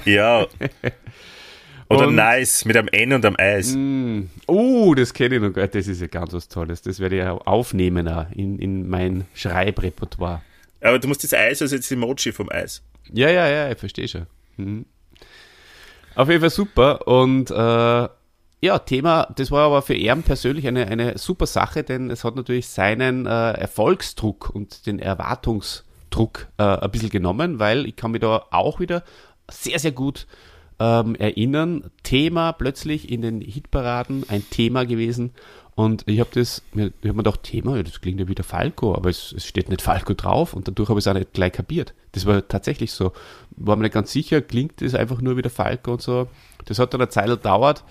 Ja. 0.05 0.47
Oder 1.89 2.07
und, 2.07 2.15
nice 2.15 2.65
mit 2.65 2.77
einem 2.77 2.87
N 2.87 3.13
und 3.13 3.25
einem 3.25 3.35
Eis. 3.37 3.73
Mm, 3.75 4.21
oh, 4.47 4.95
das 4.95 5.13
kenne 5.13 5.35
ich 5.35 5.41
noch 5.41 5.51
gar 5.51 5.67
Das 5.67 5.87
ist 5.87 6.01
ja 6.01 6.07
ganz 6.07 6.33
was 6.33 6.47
Tolles. 6.47 6.81
Das 6.81 6.99
werde 6.99 7.17
ich 7.17 7.21
ja 7.21 7.33
aufnehmen 7.33 8.07
in, 8.31 8.57
in 8.57 8.89
mein 8.89 9.25
Schreibrepertoire. 9.33 10.41
Aber 10.81 10.97
du 10.97 11.07
musst 11.07 11.23
das 11.23 11.33
Eis, 11.33 11.61
also 11.61 11.75
das 11.75 11.91
Emoji 11.91 12.31
vom 12.31 12.49
Eis. 12.49 12.81
Ja, 13.11 13.29
ja, 13.29 13.47
ja, 13.47 13.71
ich 13.71 13.77
verstehe 13.77 14.07
schon. 14.07 14.25
Mhm. 14.57 14.85
Auf 16.15 16.29
jeden 16.29 16.41
Fall 16.41 16.49
super. 16.49 17.07
Und 17.07 17.49
äh, 17.51 18.09
ja, 18.63 18.79
Thema, 18.79 19.27
das 19.35 19.51
war 19.51 19.65
aber 19.65 19.81
für 19.81 19.97
Erben 19.97 20.23
persönlich 20.23 20.67
eine, 20.67 20.87
eine 20.87 21.17
super 21.17 21.47
Sache, 21.47 21.83
denn 21.83 22.09
es 22.09 22.23
hat 22.23 22.35
natürlich 22.35 22.67
seinen 22.67 23.25
äh, 23.25 23.51
Erfolgsdruck 23.51 24.49
und 24.49 24.85
den 24.85 24.99
Erwartungsdruck 24.99 26.47
äh, 26.57 26.63
ein 26.63 26.91
bisschen 26.91 27.09
genommen, 27.09 27.59
weil 27.59 27.85
ich 27.85 27.95
kann 27.95 28.11
mich 28.11 28.21
da 28.21 28.45
auch 28.51 28.79
wieder 28.79 29.03
sehr, 29.51 29.79
sehr 29.79 29.91
gut 29.91 30.27
ähm, 30.79 31.15
erinnern. 31.15 31.91
Thema 32.03 32.53
plötzlich 32.53 33.11
in 33.11 33.21
den 33.21 33.41
Hitparaden, 33.41 34.23
ein 34.29 34.49
Thema 34.49 34.85
gewesen. 34.85 35.33
Und 35.75 36.03
ich 36.07 36.19
habe 36.19 36.29
das, 36.33 36.61
ich 36.73 36.81
habe 36.81 36.93
mir 37.01 37.13
gedacht, 37.15 37.43
Thema, 37.43 37.81
das 37.81 37.99
klingt 37.99 38.19
ja 38.19 38.27
wieder 38.27 38.43
Falco, 38.43 38.95
aber 38.95 39.09
es, 39.09 39.33
es 39.35 39.45
steht 39.45 39.69
nicht 39.69 39.81
Falco 39.81 40.13
drauf 40.13 40.53
und 40.53 40.67
dadurch 40.67 40.89
habe 40.89 40.99
ich 40.99 41.05
es 41.05 41.07
auch 41.07 41.15
nicht 41.15 41.33
gleich 41.33 41.53
kapiert. 41.53 41.93
Das 42.11 42.25
war 42.25 42.47
tatsächlich 42.47 42.91
so. 42.91 43.11
War 43.55 43.75
mir 43.75 43.83
nicht 43.83 43.93
ganz 43.93 44.11
sicher, 44.11 44.41
klingt 44.41 44.81
das 44.81 44.93
einfach 44.93 45.21
nur 45.21 45.35
wieder 45.35 45.49
Falco 45.49 45.93
und 45.93 46.01
so. 46.01 46.27
Das 46.65 46.77
hat 46.77 46.93
dann 46.93 47.01
eine 47.01 47.09
Zeit 47.09 47.27
gedauert, 47.27 47.83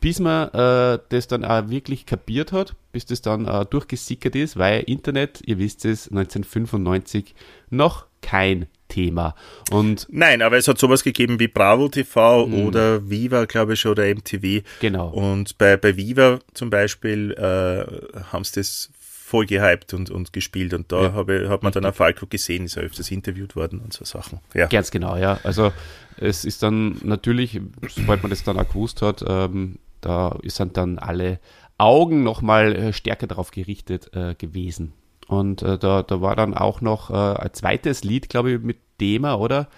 bis 0.00 0.20
man 0.20 0.48
äh, 0.48 0.98
das 1.08 1.28
dann 1.28 1.44
auch 1.44 1.70
wirklich 1.70 2.04
kapiert 2.04 2.52
hat, 2.52 2.74
bis 2.92 3.06
das 3.06 3.22
dann 3.22 3.46
äh, 3.46 3.64
durchgesickert 3.64 4.36
ist, 4.36 4.58
weil 4.58 4.82
Internet, 4.82 5.40
ihr 5.46 5.58
wisst 5.58 5.84
es, 5.86 6.08
1995 6.08 7.34
noch 7.70 8.06
kein 8.20 8.66
Thema. 8.90 9.34
Und 9.70 10.06
Nein, 10.10 10.42
aber 10.42 10.58
es 10.58 10.68
hat 10.68 10.78
sowas 10.78 11.02
gegeben 11.02 11.40
wie 11.40 11.48
Bravo 11.48 11.88
TV 11.88 12.46
mh. 12.46 12.56
oder 12.66 13.08
Viva, 13.08 13.46
glaube 13.46 13.72
ich, 13.72 13.86
oder 13.86 14.04
MTV. 14.04 14.62
Genau. 14.80 15.08
Und 15.08 15.56
bei, 15.56 15.78
bei 15.78 15.96
Viva 15.96 16.40
zum 16.52 16.68
Beispiel 16.68 17.32
äh, 17.32 18.20
haben 18.30 18.44
sie 18.44 18.60
das 18.60 18.90
voll 19.30 19.46
gehypt 19.46 19.94
und, 19.94 20.10
und 20.10 20.32
gespielt 20.32 20.74
und 20.74 20.90
da 20.90 21.02
ja. 21.02 21.12
habe, 21.12 21.48
hat 21.48 21.62
man 21.62 21.72
dann 21.72 21.86
auch 21.86 21.94
Falco 21.94 22.26
gesehen, 22.26 22.64
ist 22.64 22.76
er 22.76 22.82
öfters 22.82 23.12
interviewt 23.12 23.54
worden 23.54 23.78
und 23.78 23.92
so 23.92 24.04
Sachen. 24.04 24.40
Ja. 24.54 24.66
Ganz 24.66 24.90
genau, 24.90 25.16
ja. 25.16 25.38
Also 25.44 25.72
es 26.16 26.44
ist 26.44 26.64
dann 26.64 26.96
natürlich, 27.04 27.60
sobald 27.88 28.22
man 28.22 28.30
das 28.30 28.42
dann 28.42 28.58
auch 28.58 28.66
gewusst 28.66 29.02
hat, 29.02 29.24
ähm, 29.26 29.78
da 30.00 30.36
sind 30.44 30.76
dann 30.76 30.98
alle 30.98 31.38
Augen 31.78 32.24
nochmal 32.24 32.74
äh, 32.74 32.92
stärker 32.92 33.28
darauf 33.28 33.52
gerichtet 33.52 34.10
äh, 34.14 34.34
gewesen. 34.34 34.92
Und 35.30 35.62
äh, 35.62 35.78
da, 35.78 36.02
da 36.02 36.20
war 36.20 36.34
dann 36.34 36.54
auch 36.54 36.80
noch 36.80 37.10
äh, 37.10 37.40
ein 37.40 37.54
zweites 37.54 38.02
Lied, 38.02 38.28
glaube 38.28 38.50
ich, 38.50 38.60
mit 38.60 38.78
Thema, 38.98 39.38
oder? 39.38 39.68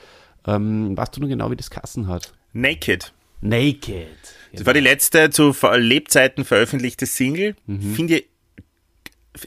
Ähm, 0.46 0.96
weißt 0.96 1.14
du 1.14 1.20
nur 1.20 1.28
genau, 1.28 1.50
wie 1.50 1.56
das 1.56 1.68
Kassen 1.68 2.08
hat? 2.08 2.32
Naked. 2.54 3.12
Naked. 3.42 4.06
Das 4.54 4.64
war 4.64 4.72
die 4.72 4.80
letzte 4.80 5.28
zu 5.28 5.54
Lebzeiten 5.74 6.46
veröffentlichte 6.46 7.04
Single. 7.04 7.54
Mhm. 7.66 7.94
Finde 7.94 8.24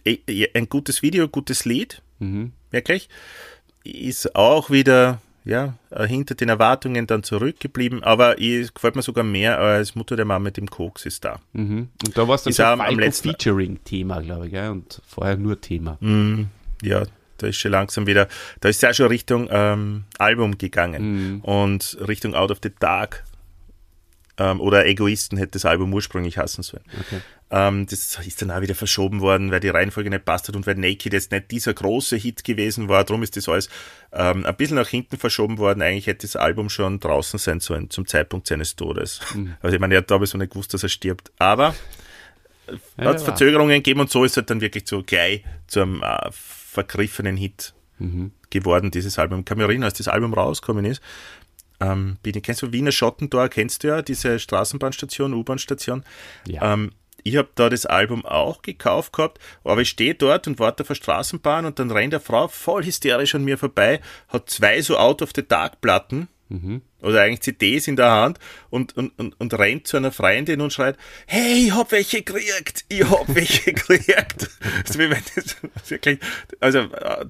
ich 0.04 0.56
ein 0.56 0.70
gutes 0.70 1.02
Video, 1.02 1.28
gutes 1.28 1.66
Lied. 1.66 2.04
Mhm. 2.20 2.52
Wirklich. 2.70 3.10
Ist 3.84 4.36
auch 4.36 4.70
wieder 4.70 5.22
ja, 5.46 5.76
äh, 5.92 6.08
hinter 6.08 6.36
den 6.36 6.50
Erwartungen 6.50 7.06
dann 7.08 7.24
zurückgeblieben, 7.24 8.04
aber 8.04 8.42
es 8.42 8.74
gefällt 8.74 8.96
mir 8.96 9.04
sogar 9.04 9.24
mehr 9.24 9.60
als 9.60 9.96
Mutter 9.96 10.16
der 10.16 10.26
Mann 10.26 10.44
mit 10.44 10.58
dem 10.58 10.70
Koks 10.70 11.06
ist 11.06 11.24
da. 11.24 11.40
Mhm. 11.54 11.90
Und 12.06 12.18
da 12.18 12.28
war 12.28 12.36
es 12.36 12.44
dann 12.44 12.52
ist 12.52 12.58
so 12.58 12.64
am, 12.64 13.00
letzten 13.00 13.30
Featuring-Thema, 13.30 14.22
glaube 14.22 14.48
ich, 14.48 14.52
gell? 14.52 14.72
und 14.72 15.02
vorher 15.08 15.38
nur 15.38 15.62
Thema. 15.62 15.98
Mhm. 16.02 16.48
Ja, 16.82 17.04
da 17.38 17.48
ist 17.48 17.58
schon 17.58 17.72
langsam 17.72 18.08
wieder, 18.08 18.28
da 18.60 18.70
ist 18.70 18.82
ja 18.82 18.94
schon 18.94 19.08
Richtung 19.08 19.48
ähm, 19.52 20.06
Album 20.18 20.58
gegangen 20.58 21.36
mhm. 21.36 21.42
und 21.42 21.98
Richtung 22.08 22.34
Out 22.34 22.52
of 22.52 22.60
the 22.64 22.72
Dark 22.80 23.24
ähm, 24.38 24.60
oder 24.60 24.86
Egoisten 24.86 25.38
hätte 25.38 25.52
das 25.52 25.66
Album 25.66 25.94
ursprünglich 25.94 26.38
hassen 26.38 26.64
sollen. 26.64 26.84
Okay. 27.00 27.22
Ähm, 27.52 27.86
das 27.86 28.20
ist 28.26 28.42
dann 28.42 28.52
auch 28.52 28.62
wieder 28.62 28.76
verschoben 28.76 29.22
worden, 29.22 29.52
weil 29.52 29.60
die 29.60 29.70
Reihenfolge 29.70 30.10
nicht 30.10 30.26
passt 30.26 30.48
hat 30.48 30.56
und 30.56 30.66
weil 30.66 30.76
Naked 30.76 31.14
jetzt 31.14 31.32
nicht 31.32 31.52
dieser 31.52 31.74
große 31.74 32.16
Hit 32.16 32.44
gewesen 32.44 32.90
war. 32.90 33.04
Darum 33.04 33.24
ist 33.24 33.38
das 33.38 33.48
alles 33.48 33.70
ähm, 34.12 34.46
ein 34.46 34.56
bisschen 34.56 34.78
nach 34.78 34.88
hinten 34.88 35.18
verschoben 35.18 35.58
worden. 35.58 35.82
Eigentlich 35.82 36.08
hätte 36.08 36.26
das 36.28 36.36
Album 36.36 36.70
schon 36.70 37.00
draußen 37.00 37.40
sein 37.40 37.60
sollen 37.60 37.90
zum 37.90 38.08
Zeitpunkt 38.08 38.48
seines 38.48 38.76
Todes. 38.76 39.20
Mhm. 39.36 39.56
Also 39.62 39.76
ich 39.76 39.80
meine, 39.80 39.96
er 39.96 40.00
hat 40.00 40.12
damals 40.12 40.32
so 40.32 40.38
nicht 40.38 40.52
gewusst, 40.52 40.74
dass 40.74 40.84
er 40.84 40.90
stirbt. 40.90 41.32
Aber 41.38 41.76
ja, 42.98 43.06
hat 43.06 43.22
Verzögerungen 43.22 43.76
gegeben 43.76 44.00
und 44.00 44.10
so 44.10 44.24
ist 44.24 44.38
halt 44.38 44.50
dann 44.50 44.62
wirklich 44.62 44.88
so 44.88 45.04
gleich 45.04 45.44
zu 45.68 45.82
einem 45.82 46.02
äh, 46.02 46.30
vergriffenen 46.32 47.38
Hit 47.38 47.74
mhm. 48.00 48.32
geworden, 48.50 48.92
dieses 48.92 49.20
Album. 49.20 49.40
Ich 49.40 49.46
kann 49.46 49.58
mich 49.58 49.68
erinnern, 49.68 49.86
als 49.86 49.98
das 49.98 50.08
Album 50.08 50.34
rausgekommen 50.34 50.86
ist, 50.86 51.02
ähm, 51.80 52.18
kennst 52.24 52.62
du 52.62 52.72
Wiener 52.72 52.92
Schottentor, 52.92 53.50
kennst 53.50 53.84
du 53.84 53.90
ja, 53.90 54.02
diese 54.02 54.40
Straßenbahnstation, 54.40 55.34
U-Bahn-Station. 55.34 56.04
Ja. 56.48 56.74
Ähm, 56.74 56.92
ich 57.24 57.38
habe 57.38 57.50
da 57.56 57.70
das 57.70 57.88
Album 57.88 58.24
auch 58.24 58.62
gekauft 58.62 59.14
gehabt, 59.14 59.40
aber 59.64 59.82
ich 59.82 59.90
stehe 59.90 60.14
dort 60.14 60.48
und 60.48 60.60
warte 60.60 60.84
auf 60.84 60.90
der 60.90 60.96
Straßenbahn 60.96 61.66
und 61.66 61.80
dann 61.80 61.90
rennt 61.90 62.14
eine 62.14 62.22
Frau 62.22 62.48
voll 62.48 62.86
hysterisch 62.86 63.34
an 63.34 63.44
mir 63.44 63.58
vorbei, 63.58 64.00
hat 64.28 64.50
zwei 64.50 64.80
so 64.82 64.98
Out 64.98 65.24
of 65.24 65.32
the 65.36 65.46
Dark 65.46 65.82
Platten 65.82 66.28
mhm. 66.50 66.82
oder 67.02 67.22
eigentlich 67.22 67.42
CDs 67.42 67.88
in 67.88 67.96
der 67.96 68.12
Hand 68.12 68.40
und, 68.70 68.96
und, 68.98 69.18
und, 69.18 69.40
und 69.40 69.54
rennt 69.54 69.88
zu 69.88 69.98
einer 69.98 70.12
Freundin 70.12 70.62
und 70.62 70.74
schreit, 70.74 70.98
hey, 71.28 71.68
ich 71.68 71.74
hab 71.74 71.92
welche 71.92 72.22
gekriegt, 72.22 72.86
ich 72.90 73.10
hab 73.10 73.34
welche 73.34 73.74
gekriegt. 73.74 74.50
also, 74.86 75.00
wirklich, 75.90 76.20
also 76.60 76.88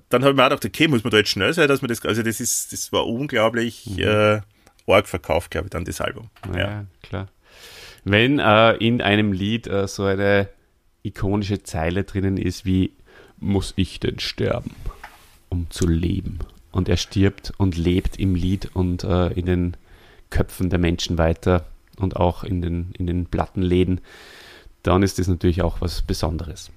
dann 0.09 0.23
habe 0.23 0.31
ich 0.31 0.35
mir 0.35 0.43
auch 0.43 0.49
gedacht, 0.49 0.65
okay, 0.65 0.87
muss 0.87 1.03
man 1.03 1.11
da 1.11 1.17
jetzt 1.17 1.29
schnell 1.29 1.53
sein, 1.53 1.67
dass 1.67 1.81
man 1.81 1.89
das, 1.89 2.03
also 2.05 2.23
das 2.23 2.39
ist, 2.39 2.73
das 2.73 2.91
war 2.91 3.05
unglaublich 3.05 3.85
mhm. 3.85 3.99
äh, 3.99 4.41
arg 4.87 5.07
verkauft, 5.07 5.51
glaube 5.51 5.67
ich, 5.67 5.71
dann 5.71 5.85
das 5.85 6.01
Album. 6.01 6.29
Ja, 6.53 6.59
ja. 6.59 6.85
klar 7.01 7.27
wenn 8.05 8.39
äh, 8.39 8.73
in 8.77 9.01
einem 9.01 9.33
Lied 9.33 9.67
äh, 9.67 9.87
so 9.87 10.03
eine 10.03 10.47
ikonische 11.03 11.63
Zeile 11.63 12.05
drinnen 12.05 12.37
ist 12.37 12.65
wie, 12.65 12.93
muss 13.37 13.73
ich 13.75 13.99
denn 13.99 14.19
sterben, 14.19 14.71
um 15.49 15.69
zu 15.69 15.87
leben? 15.87 16.39
Und 16.75 16.89
er 16.89 16.97
stirbt 16.97 17.53
und 17.55 17.77
lebt 17.77 18.19
im 18.19 18.35
Lied 18.35 18.69
und 18.73 19.05
äh, 19.05 19.27
in 19.27 19.45
den 19.45 19.77
Köpfen 20.29 20.69
der 20.69 20.77
Menschen 20.77 21.17
weiter 21.17 21.65
und 21.95 22.17
auch 22.17 22.43
in 22.43 22.61
den, 22.61 22.91
in 22.97 23.07
den 23.07 23.27
Plattenläden, 23.27 24.01
dann 24.83 25.01
ist 25.01 25.17
das 25.17 25.29
natürlich 25.29 25.61
auch 25.61 25.79
was 25.79 26.01
Besonderes. 26.01 26.71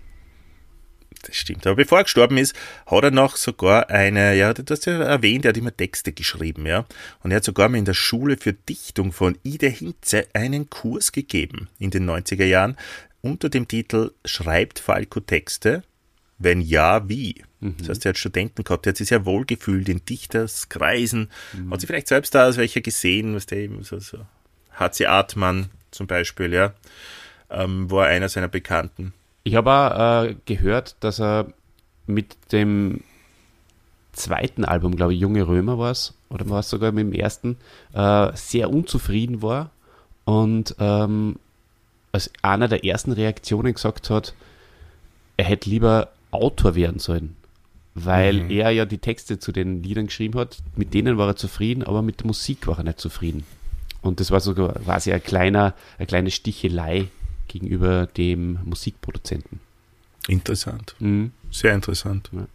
Das 1.22 1.34
stimmt. 1.34 1.66
Aber 1.66 1.74
bevor 1.74 1.98
er 1.98 2.04
gestorben 2.04 2.36
ist, 2.36 2.54
hat 2.86 3.02
er 3.02 3.10
noch 3.10 3.34
sogar 3.34 3.90
eine, 3.90 4.36
ja, 4.36 4.54
du 4.54 4.62
hast 4.70 4.86
ja 4.86 5.02
erwähnt, 5.02 5.44
er 5.44 5.48
hat 5.48 5.56
immer 5.56 5.76
Texte 5.76 6.12
geschrieben, 6.12 6.64
ja. 6.64 6.86
Und 7.24 7.32
er 7.32 7.38
hat 7.38 7.44
sogar 7.44 7.68
mal 7.68 7.78
in 7.78 7.84
der 7.84 7.94
Schule 7.94 8.36
für 8.36 8.52
Dichtung 8.52 9.10
von 9.10 9.36
Ide 9.42 9.66
Hinze 9.66 10.28
einen 10.32 10.70
Kurs 10.70 11.10
gegeben 11.10 11.68
in 11.80 11.90
den 11.90 12.08
90er 12.08 12.44
Jahren 12.44 12.76
unter 13.20 13.48
dem 13.48 13.66
Titel 13.66 14.12
Schreibt 14.24 14.78
Falco 14.78 15.18
Texte? 15.18 15.82
Wenn 16.38 16.60
ja, 16.60 17.08
wie? 17.08 17.42
Mhm. 17.60 17.76
Das 17.78 17.88
heißt, 17.88 18.06
er 18.06 18.10
hat 18.10 18.18
Studenten 18.18 18.64
gehabt, 18.64 18.86
er 18.86 18.90
hat 18.90 18.96
sich 18.96 19.08
sehr 19.08 19.26
wohl 19.26 19.44
gefühlt 19.44 19.88
in 19.88 20.04
Dichterskreisen, 20.04 21.30
mhm. 21.52 21.72
hat 21.72 21.80
sich 21.80 21.88
vielleicht 21.88 22.08
selbst 22.08 22.34
da 22.34 22.44
als 22.44 22.56
welcher 22.56 22.80
gesehen, 22.80 23.34
was 23.34 23.46
der 23.46 23.58
eben 23.58 23.82
so, 23.82 23.98
so 23.98 24.18
H.C. 24.72 25.06
Artmann 25.06 25.70
zum 25.90 26.06
Beispiel, 26.06 26.52
ja, 26.52 26.72
ähm, 27.50 27.90
war 27.90 28.06
einer 28.06 28.28
seiner 28.28 28.48
Bekannten. 28.48 29.12
Ich 29.42 29.54
habe 29.54 29.70
auch 29.70 30.24
äh, 30.24 30.36
gehört, 30.44 30.96
dass 31.00 31.20
er 31.20 31.52
mit 32.06 32.36
dem 32.52 33.02
zweiten 34.12 34.64
Album, 34.64 34.96
glaube 34.96 35.14
ich, 35.14 35.20
Junge 35.20 35.46
Römer 35.46 35.78
war 35.78 35.90
es, 35.90 36.14
oder 36.28 36.48
war 36.48 36.60
es 36.60 36.70
sogar 36.70 36.92
mit 36.92 37.06
dem 37.06 37.12
ersten, 37.12 37.56
äh, 37.94 38.30
sehr 38.34 38.70
unzufrieden 38.70 39.42
war 39.42 39.70
und 40.24 40.74
ähm, 40.78 41.36
als 42.12 42.30
einer 42.42 42.68
der 42.68 42.84
ersten 42.84 43.12
Reaktionen 43.12 43.74
gesagt 43.74 44.10
hat, 44.10 44.34
er 45.36 45.44
hätte 45.44 45.70
lieber 45.70 46.08
Autor 46.30 46.74
werden 46.74 46.98
sollen, 46.98 47.36
weil 47.94 48.44
mhm. 48.44 48.50
er 48.50 48.70
ja 48.70 48.84
die 48.84 48.98
Texte 48.98 49.38
zu 49.38 49.52
den 49.52 49.82
Liedern 49.82 50.06
geschrieben 50.06 50.38
hat, 50.38 50.58
mit 50.76 50.94
denen 50.94 51.18
war 51.18 51.28
er 51.28 51.36
zufrieden, 51.36 51.82
aber 51.82 52.02
mit 52.02 52.20
der 52.20 52.26
Musik 52.26 52.66
war 52.66 52.78
er 52.78 52.84
nicht 52.84 53.00
zufrieden. 53.00 53.44
Und 54.02 54.20
das 54.20 54.30
war 54.30 54.40
sogar 54.40 54.74
quasi 54.74 55.12
ein 55.12 55.22
kleiner, 55.22 55.74
eine 55.98 56.06
kleine 56.06 56.30
Stichelei 56.30 57.08
gegenüber 57.48 58.06
dem 58.06 58.58
Musikproduzenten. 58.64 59.60
Interessant. 60.28 60.94
Mhm. 60.98 61.32
Sehr 61.50 61.74
interessant. 61.74 62.30
Ja. 62.32 62.46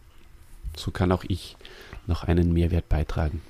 So 0.76 0.90
kann 0.90 1.12
auch 1.12 1.24
ich 1.26 1.56
noch 2.06 2.24
einen 2.24 2.52
Mehrwert 2.52 2.88
beitragen. 2.88 3.42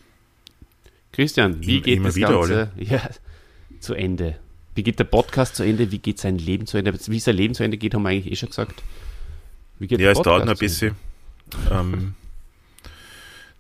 Christian, 1.13 1.65
wie 1.65 1.81
geht 1.81 1.99
Immer 1.99 2.09
das 2.09 2.17
wieder, 2.17 2.29
Ganze 2.29 2.71
ja, 2.77 3.09
zu 3.79 3.95
Ende? 3.95 4.37
Wie 4.75 4.83
geht 4.83 4.99
der 4.99 5.05
Podcast 5.05 5.55
zu 5.55 5.63
Ende? 5.63 5.93
Wie 5.93 5.99
geht 5.99 6.19
sein 6.19 6.39
Leben 6.39 6.67
zu 6.67 6.77
Ende? 6.77 6.93
Wie 7.07 7.21
sein 7.21 7.37
Leben 7.37 7.55
zu 7.55 7.63
Ende 7.63 7.77
geht, 7.77 7.95
haben 7.95 8.03
wir 8.03 8.09
eigentlich 8.09 8.33
eh 8.33 8.37
schon 8.37 8.49
gesagt. 8.49 8.83
Ja, 9.81 10.11
es 10.11 10.23
dauert 10.23 10.45
noch 10.45 10.53
ein 10.53 10.59
bisschen. 10.59 10.97
Ähm, 11.71 12.15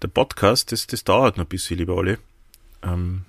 der 0.03 0.09
Podcast, 0.09 0.73
das, 0.73 0.87
das 0.87 1.05
dauert 1.05 1.37
noch 1.37 1.45
ein 1.45 1.49
bisschen, 1.49 1.79
lieber 1.79 1.95
Olli. 1.95 2.17
Ähm, 2.83 3.25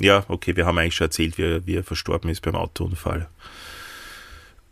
ja, 0.00 0.24
okay, 0.28 0.56
wir 0.56 0.66
haben 0.66 0.78
eigentlich 0.78 0.96
schon 0.96 1.06
erzählt, 1.06 1.38
wie 1.38 1.42
er, 1.42 1.66
wie 1.66 1.76
er 1.76 1.84
verstorben 1.84 2.30
ist 2.30 2.42
beim 2.42 2.54
Autounfall. 2.56 3.28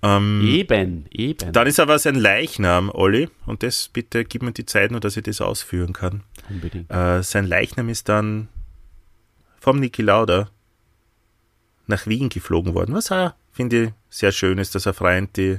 Ähm, 0.02 0.46
eben, 0.46 1.06
eben. 1.10 1.52
Dann 1.52 1.66
ist 1.66 1.80
aber 1.80 1.98
sein 1.98 2.14
Leichnam, 2.14 2.90
Olli, 2.90 3.28
und 3.46 3.62
das 3.62 3.88
bitte 3.88 4.24
gib 4.24 4.42
mir 4.42 4.52
die 4.52 4.66
Zeit 4.66 4.90
nur, 4.90 5.00
dass 5.00 5.16
ich 5.16 5.24
das 5.24 5.40
ausführen 5.40 5.92
kann. 5.92 6.22
Unbedingt. 6.48 6.90
Äh, 6.90 7.22
sein 7.22 7.46
Leichnam 7.46 7.88
ist 7.88 8.08
dann 8.08 8.48
vom 9.58 9.80
Niki 9.80 10.02
Lauda 10.02 10.50
nach 11.86 12.06
Wien 12.06 12.28
geflogen 12.28 12.74
worden, 12.74 12.94
was 12.94 13.10
auch, 13.10 13.32
finde 13.52 13.84
ich, 13.84 13.92
sehr 14.10 14.32
schön 14.32 14.58
ist, 14.58 14.74
dass 14.74 14.86
er 14.86 14.94
Freund 14.94 15.36
die 15.36 15.58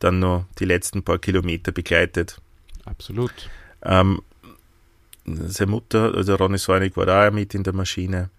dann 0.00 0.18
noch 0.18 0.44
die 0.58 0.64
letzten 0.64 1.02
paar 1.02 1.18
Kilometer 1.18 1.72
begleitet. 1.72 2.40
Absolut. 2.84 3.32
Ähm, 3.82 4.22
seine 5.24 5.70
Mutter, 5.70 6.14
also 6.14 6.34
Ronny 6.34 6.58
Sornig 6.58 6.96
war 6.96 7.06
da 7.06 7.30
mit 7.30 7.54
in 7.54 7.62
der 7.62 7.72
Maschine. 7.72 8.30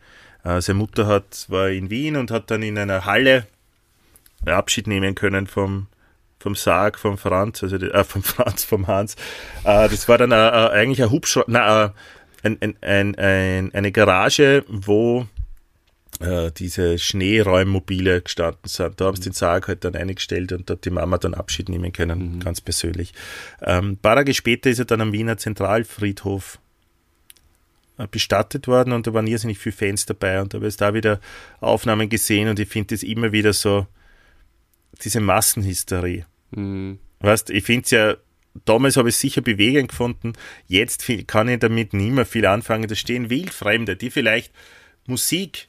Äh, 0.43 0.61
seine 0.61 0.77
Mutter 0.77 1.07
hat, 1.07 1.45
war 1.49 1.69
in 1.69 1.89
Wien 1.89 2.15
und 2.15 2.31
hat 2.31 2.51
dann 2.51 2.61
in 2.61 2.77
einer 2.77 3.05
Halle 3.05 3.47
Abschied 4.45 4.85
nehmen 4.85 5.15
können 5.15 5.47
vom, 5.47 5.87
vom 6.39 6.55
Sarg, 6.55 6.99
vom 6.99 7.17
Franz, 7.17 7.63
also 7.63 7.77
äh, 7.77 8.03
vom 8.03 8.21
Franz, 8.21 8.63
vom 8.63 8.87
Hans. 8.87 9.15
Äh, 9.63 9.89
das 9.89 10.07
war 10.07 10.19
dann 10.19 10.31
äh, 10.31 10.35
äh 10.35 10.69
eigentlich 10.69 11.01
ein 11.01 11.09
Hubschrauber, 11.09 11.93
äh, 12.43 12.47
ein, 12.47 12.57
ein, 12.61 12.75
ein, 12.81 13.15
ein, 13.15 13.73
eine 13.73 13.91
Garage, 13.91 14.63
wo 14.67 15.25
äh, 16.19 16.51
diese 16.51 16.97
Schneeräummobile 16.97 18.21
gestanden 18.21 18.67
sind. 18.67 18.99
Da 18.99 19.05
haben 19.05 19.15
sie 19.15 19.29
den 19.29 19.33
Sarg 19.33 19.67
halt 19.67 19.83
dann 19.83 19.95
eingestellt 19.95 20.51
und 20.51 20.69
dort 20.69 20.85
die 20.85 20.89
Mama 20.89 21.17
dann 21.17 21.33
Abschied 21.33 21.69
nehmen 21.69 21.91
können, 21.91 22.35
mhm. 22.35 22.39
ganz 22.39 22.61
persönlich. 22.61 23.13
Ähm, 23.61 23.91
ein 23.91 23.97
paar 23.97 24.15
Tage 24.15 24.33
später 24.33 24.69
ist 24.69 24.79
er 24.79 24.85
dann 24.85 25.01
am 25.01 25.13
Wiener 25.13 25.37
Zentralfriedhof 25.37 26.59
äh, 27.97 28.07
bestattet 28.07 28.67
worden 28.67 28.93
und 28.93 29.07
da 29.07 29.13
waren 29.13 29.27
irrsinnig 29.27 29.57
viele 29.57 29.75
Fans 29.75 30.05
dabei 30.05 30.41
und 30.41 30.53
da 30.53 30.57
habe 30.57 30.67
ich 30.67 30.77
da 30.77 30.93
wieder 30.93 31.19
Aufnahmen 31.59 32.09
gesehen 32.09 32.49
und 32.49 32.59
ich 32.59 32.69
finde 32.69 32.95
das 32.95 33.03
immer 33.03 33.31
wieder 33.31 33.53
so, 33.53 33.87
diese 35.03 35.19
Massenhysterie. 35.19 36.25
Mhm. 36.51 36.99
Weißt, 37.19 37.49
ich 37.49 37.63
finde 37.63 37.83
es 37.85 37.91
ja, 37.91 38.15
damals 38.65 38.97
habe 38.97 39.09
ich 39.09 39.15
es 39.15 39.21
sicher 39.21 39.41
bewegend 39.41 39.89
gefunden, 39.89 40.33
jetzt 40.67 41.05
kann 41.27 41.49
ich 41.49 41.59
damit 41.59 41.93
nicht 41.93 42.11
mehr 42.11 42.25
viel 42.25 42.45
anfangen. 42.45 42.87
Da 42.87 42.95
stehen 42.95 43.29
Wildfremde, 43.29 43.95
die 43.95 44.09
vielleicht 44.09 44.53
Musik 45.07 45.67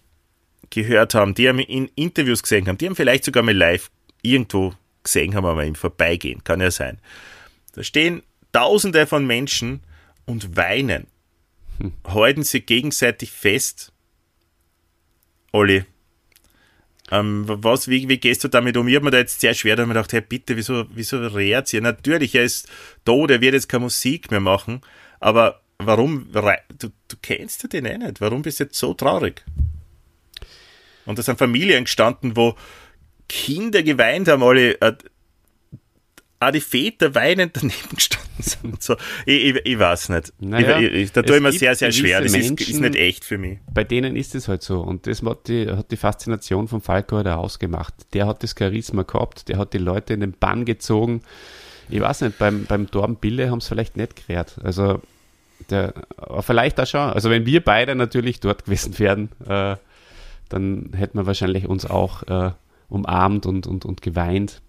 gehört 0.70 1.14
haben, 1.14 1.34
die 1.34 1.48
haben 1.48 1.58
in 1.58 1.90
Interviews 1.94 2.42
gesehen 2.42 2.66
haben, 2.68 2.78
die 2.78 2.86
haben 2.86 2.96
vielleicht 2.96 3.24
sogar 3.24 3.42
mal 3.42 3.54
live 3.54 3.90
irgendwo 4.22 4.74
gesehen 5.02 5.34
haben, 5.34 5.46
aber 5.46 5.64
im 5.64 5.74
Vorbeigehen, 5.74 6.42
kann 6.44 6.60
ja 6.60 6.70
sein. 6.70 6.98
Da 7.72 7.82
stehen 7.82 8.22
Tausende 8.52 9.06
von 9.06 9.26
Menschen 9.26 9.82
und 10.24 10.56
weinen, 10.56 11.08
hm. 11.78 11.92
halten 12.06 12.42
sie 12.42 12.62
gegenseitig 12.62 13.30
fest. 13.30 13.92
Olli, 15.52 15.84
ähm, 17.10 17.44
was, 17.46 17.88
wie, 17.88 18.08
wie 18.08 18.16
gehst 18.16 18.44
du 18.44 18.48
damit 18.48 18.78
um? 18.78 18.88
Ich 18.88 18.94
habe 18.94 19.04
mir 19.04 19.10
da 19.10 19.18
jetzt 19.18 19.40
sehr 19.40 19.52
schwer, 19.52 19.76
da 19.76 19.82
habe 19.82 19.92
ich 19.92 19.94
gedacht, 19.94 20.12
hey, 20.14 20.22
bitte, 20.22 20.56
wieso, 20.56 20.86
wieso 20.94 21.18
rät 21.18 21.70
ihr? 21.74 21.82
Natürlich, 21.82 22.34
er 22.34 22.44
ist 22.44 22.66
tot, 23.04 23.30
er 23.30 23.42
wird 23.42 23.52
jetzt 23.52 23.68
keine 23.68 23.82
Musik 23.82 24.30
mehr 24.30 24.40
machen, 24.40 24.80
aber 25.20 25.60
warum, 25.78 26.28
du, 26.32 26.88
du 27.08 27.16
kennst 27.20 27.70
den 27.72 27.84
eh 27.84 27.98
nicht, 27.98 28.22
warum 28.22 28.40
bist 28.40 28.60
du 28.60 28.64
jetzt 28.64 28.78
so 28.78 28.94
traurig? 28.94 29.44
Und 31.06 31.18
da 31.18 31.22
sind 31.22 31.38
Familien 31.38 31.84
gestanden, 31.84 32.36
wo 32.36 32.54
Kinder 33.28 33.82
geweint 33.82 34.28
haben, 34.28 34.42
alle, 34.42 34.80
äh, 34.80 34.92
auch 36.38 36.50
die 36.50 36.60
Väter 36.60 37.14
weinend 37.14 37.56
daneben 37.56 37.74
gestanden 37.94 38.42
sind. 38.42 38.82
So. 38.82 38.96
Ich, 39.24 39.44
ich, 39.44 39.60
ich 39.64 39.78
weiß 39.78 40.10
nicht. 40.10 40.32
Naja, 40.38 40.78
ich, 40.78 40.92
ich, 40.92 41.12
da 41.12 41.22
tue 41.22 41.36
ich 41.36 41.42
mir 41.42 41.52
sehr, 41.52 41.74
sehr 41.74 41.92
schwer. 41.92 42.20
Das 42.20 42.32
Menschen, 42.32 42.58
ist, 42.58 42.68
ist, 42.68 42.80
nicht 42.80 42.96
echt 42.96 43.24
für 43.24 43.38
mich. 43.38 43.58
Bei 43.72 43.84
denen 43.84 44.16
ist 44.16 44.34
es 44.34 44.48
halt 44.48 44.62
so. 44.62 44.80
Und 44.80 45.06
das 45.06 45.22
hat 45.22 45.48
die, 45.48 45.68
hat 45.70 45.90
die 45.90 45.96
Faszination 45.96 46.68
von 46.68 46.80
Falco 46.80 47.16
halt 47.16 47.26
ausgemacht. 47.28 47.94
Der 48.12 48.26
hat 48.26 48.42
das 48.42 48.54
Charisma 48.58 49.02
gehabt, 49.02 49.48
der 49.48 49.58
hat 49.58 49.72
die 49.72 49.78
Leute 49.78 50.14
in 50.14 50.20
den 50.20 50.32
Bann 50.32 50.64
gezogen. 50.64 51.22
Ich 51.88 52.00
weiß 52.00 52.22
nicht, 52.22 52.38
beim, 52.38 52.66
beim 52.66 52.90
Torben 52.90 53.16
Bille 53.16 53.50
haben 53.50 53.58
es 53.58 53.68
vielleicht 53.68 53.96
nicht 53.96 54.26
gerät. 54.26 54.56
Also, 54.62 55.00
der, 55.70 55.94
vielleicht 56.40 56.78
auch 56.80 56.86
schon. 56.86 57.00
Also, 57.00 57.30
wenn 57.30 57.46
wir 57.46 57.62
beide 57.62 57.94
natürlich 57.94 58.40
dort 58.40 58.64
gewesen 58.64 58.98
wären, 58.98 59.30
äh, 59.48 59.76
dann 60.48 60.90
hätten 60.94 61.18
wir 61.18 61.26
wahrscheinlich 61.26 61.66
uns 61.66 61.86
auch 61.86 62.22
äh, 62.24 62.52
umarmt 62.88 63.46
und, 63.46 63.66
und, 63.66 63.84
und 63.84 64.02
geweint. 64.02 64.62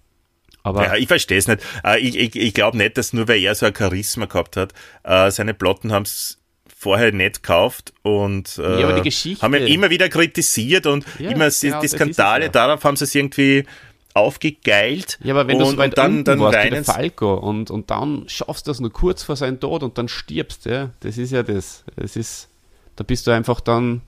Aber 0.63 0.83
ja, 0.85 0.95
ich 0.95 1.07
verstehe 1.07 1.37
es 1.37 1.47
nicht. 1.47 1.61
Äh, 1.83 1.99
ich, 1.99 2.17
ich, 2.17 2.35
ich 2.35 2.53
glaube 2.53 2.77
nicht, 2.77 2.97
dass 2.97 3.13
nur 3.13 3.27
weil 3.27 3.41
er 3.41 3.55
so 3.55 3.65
ein 3.65 3.75
Charisma 3.75 4.25
gehabt 4.25 4.57
hat, 4.57 4.73
äh, 5.03 5.31
seine 5.31 5.53
Plotten 5.53 5.91
haben 5.91 6.03
es 6.03 6.39
vorher 6.77 7.11
nicht 7.11 7.41
gekauft 7.41 7.93
und 8.03 8.57
äh, 8.59 8.81
ja, 8.81 9.41
haben 9.41 9.53
ihn 9.55 9.67
immer 9.67 9.89
wieder 9.89 10.09
kritisiert 10.09 10.85
und 10.85 11.05
ja, 11.17 11.31
immer 11.31 11.49
genau, 11.49 11.81
die 11.81 11.87
Skandale, 11.87 12.45
ja. 12.45 12.51
darauf 12.51 12.83
haben 12.83 12.95
sie 12.95 13.05
es 13.05 13.15
irgendwie 13.15 13.65
aufgegeilt. 14.13 15.17
Ja, 15.23 15.33
aber 15.33 15.47
wenn 15.47 15.57
und, 15.57 15.63
du 15.63 15.71
so 15.71 15.77
weit 15.77 15.97
dann, 15.97 16.23
dann 16.23 16.39
warst 16.39 16.63
wie 16.65 16.69
der 16.69 16.83
Falco 16.83 17.33
und, 17.35 17.71
und 17.71 17.89
dann 17.89 18.25
schaffst 18.27 18.67
du 18.67 18.71
das 18.71 18.79
nur 18.79 18.91
kurz 18.91 19.23
vor 19.23 19.35
seinem 19.35 19.59
Tod 19.59 19.83
und 19.83 19.97
dann 19.97 20.07
stirbst, 20.07 20.65
ja, 20.65 20.91
das 20.99 21.17
ist 21.17 21.31
ja 21.31 21.43
das. 21.43 21.83
Das 21.95 22.15
ist, 22.15 22.49
da 22.95 23.03
bist 23.03 23.25
du 23.25 23.31
einfach 23.31 23.59
dann 23.59 24.01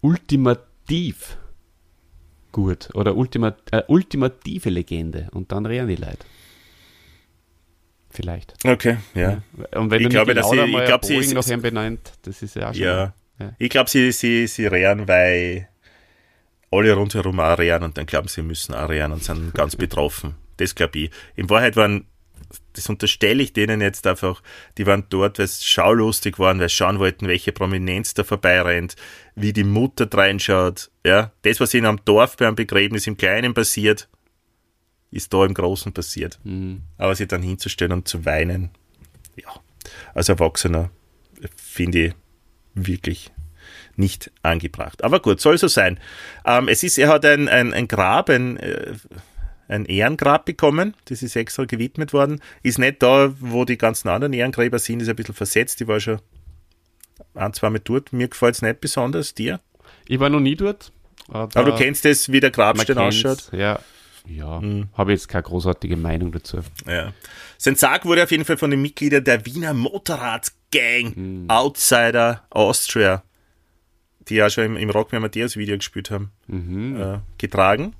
ultimativ 0.00 0.71
ultimativ 0.88 1.38
gut 2.50 2.90
oder 2.94 3.16
ultima, 3.16 3.56
äh, 3.70 3.82
ultimative 3.88 4.70
Legende 4.70 5.28
und 5.32 5.52
dann 5.52 5.66
rennen 5.66 5.88
die 5.88 5.96
Leute. 5.96 6.26
Vielleicht. 8.10 8.54
Okay, 8.64 8.98
ja. 9.14 9.42
ja. 9.62 9.78
Und 9.78 9.90
wenn 9.90 10.02
ich 10.02 10.10
glaube, 10.10 10.34
dass 10.34 10.50
sie, 10.50 10.58
ich 10.58 10.84
glaube, 10.84 11.06
sie 11.06 11.16
ist, 11.16 11.32
noch 11.32 11.46
ihn 11.46 11.62
benannt, 11.62 12.12
das 12.22 12.42
ist 12.42 12.56
ja 12.56 12.68
auch 12.68 12.74
schon. 12.74 12.82
Ja. 12.82 13.14
ja. 13.40 13.52
Ich 13.58 13.70
glaube, 13.70 13.88
sie, 13.88 14.12
sie, 14.12 14.46
sie 14.46 14.66
rennen, 14.66 15.08
weil 15.08 15.68
alle 16.70 16.92
rundherum 16.92 17.40
auch 17.40 17.58
rennen 17.58 17.84
und 17.84 17.96
dann 17.96 18.04
glauben 18.04 18.28
sie, 18.28 18.42
müssen 18.42 18.74
auch 18.74 18.90
rennen 18.90 19.14
und 19.14 19.24
sind 19.24 19.54
ganz 19.54 19.76
betroffen. 19.76 20.34
Das 20.58 20.74
glaube 20.74 20.98
ich. 20.98 21.10
In 21.36 21.48
Wahrheit 21.48 21.74
waren 21.76 22.06
das 22.74 22.88
unterstelle 22.88 23.42
ich 23.42 23.52
denen 23.52 23.80
jetzt 23.80 24.06
einfach, 24.06 24.42
die 24.78 24.86
waren 24.86 25.04
dort, 25.08 25.38
weil 25.38 25.44
es 25.44 25.64
schaulustig 25.64 26.38
waren, 26.38 26.58
weil 26.58 26.68
sie 26.68 26.76
schauen 26.76 26.98
wollten, 26.98 27.28
welche 27.28 27.52
Prominenz 27.52 28.14
da 28.14 28.24
vorbeirennt, 28.24 28.96
wie 29.34 29.52
die 29.52 29.64
Mutter 29.64 30.08
reinschaut, 30.12 30.90
ja, 31.04 31.32
das, 31.42 31.60
was 31.60 31.74
ihnen 31.74 31.86
am 31.86 32.04
Dorf 32.04 32.36
beim 32.36 32.54
Begräbnis 32.54 33.06
im 33.06 33.16
Kleinen 33.16 33.54
passiert, 33.54 34.08
ist 35.10 35.32
da 35.32 35.44
im 35.44 35.54
Großen 35.54 35.92
passiert. 35.92 36.38
Mhm. 36.44 36.82
Aber 36.96 37.14
sich 37.14 37.28
dann 37.28 37.42
hinzustellen 37.42 37.92
und 37.92 38.08
zu 38.08 38.24
weinen, 38.24 38.70
ja, 39.36 39.50
als 40.14 40.28
Erwachsener 40.28 40.90
finde 41.56 42.06
ich 42.06 42.14
wirklich 42.74 43.30
nicht 43.96 44.30
angebracht. 44.42 45.04
Aber 45.04 45.20
gut, 45.20 45.40
soll 45.40 45.58
so 45.58 45.68
sein. 45.68 45.98
Ähm, 46.44 46.68
es 46.68 46.82
ist, 46.82 46.98
er 46.98 47.08
hat 47.08 47.24
ein, 47.24 47.48
ein, 47.48 47.72
ein 47.72 47.88
Grab, 47.88 48.30
ein, 48.30 48.56
äh, 48.56 48.94
ein 49.72 49.86
Ehrengrab 49.86 50.44
bekommen, 50.44 50.94
das 51.06 51.22
ist 51.22 51.34
extra 51.36 51.64
gewidmet 51.64 52.12
worden. 52.12 52.40
Ist 52.62 52.78
nicht 52.78 53.02
da, 53.02 53.34
wo 53.40 53.64
die 53.64 53.78
ganzen 53.78 54.08
anderen 54.08 54.32
Ehrengräber 54.32 54.78
sind, 54.78 55.00
ist 55.00 55.08
ein 55.08 55.16
bisschen 55.16 55.34
versetzt. 55.34 55.80
Die 55.80 55.88
war 55.88 55.98
schon 55.98 56.20
ein, 57.34 57.52
zwei 57.52 57.70
Mal 57.70 57.80
dort. 57.82 58.12
Mir 58.12 58.28
gefällt 58.28 58.56
es 58.56 58.62
nicht 58.62 58.80
besonders, 58.80 59.34
dir. 59.34 59.60
Ich 60.06 60.20
war 60.20 60.28
noch 60.28 60.40
nie 60.40 60.56
dort. 60.56 60.92
Aber, 61.28 61.48
aber 61.58 61.70
du 61.70 61.76
kennst 61.76 62.04
es, 62.04 62.30
wie 62.30 62.40
der 62.40 62.50
Grabstein 62.50 62.98
ausschaut. 62.98 63.50
Ja, 63.52 63.80
ja. 64.26 64.60
Mhm. 64.60 64.88
habe 64.94 65.12
jetzt 65.12 65.28
keine 65.28 65.44
großartige 65.44 65.96
Meinung 65.96 66.32
dazu. 66.32 66.60
Ja. 66.86 67.12
Sein 67.58 67.76
Sarg 67.76 68.04
wurde 68.04 68.24
auf 68.24 68.30
jeden 68.30 68.44
Fall 68.44 68.58
von 68.58 68.70
den 68.70 68.82
Mitgliedern 68.82 69.24
der 69.24 69.46
Wiener 69.46 69.74
Motorradgang 69.74 71.12
mhm. 71.14 71.44
Outsider 71.48 72.44
Austria, 72.50 73.22
die 74.28 74.34
ja 74.36 74.50
schon 74.50 74.64
im, 74.64 74.76
im 74.76 74.90
Rock 74.90 75.12
Matthäus 75.12 75.56
Video 75.56 75.76
gespielt 75.76 76.10
haben, 76.10 76.30
mhm. 76.46 77.00
äh, 77.00 77.18
getragen. 77.38 77.94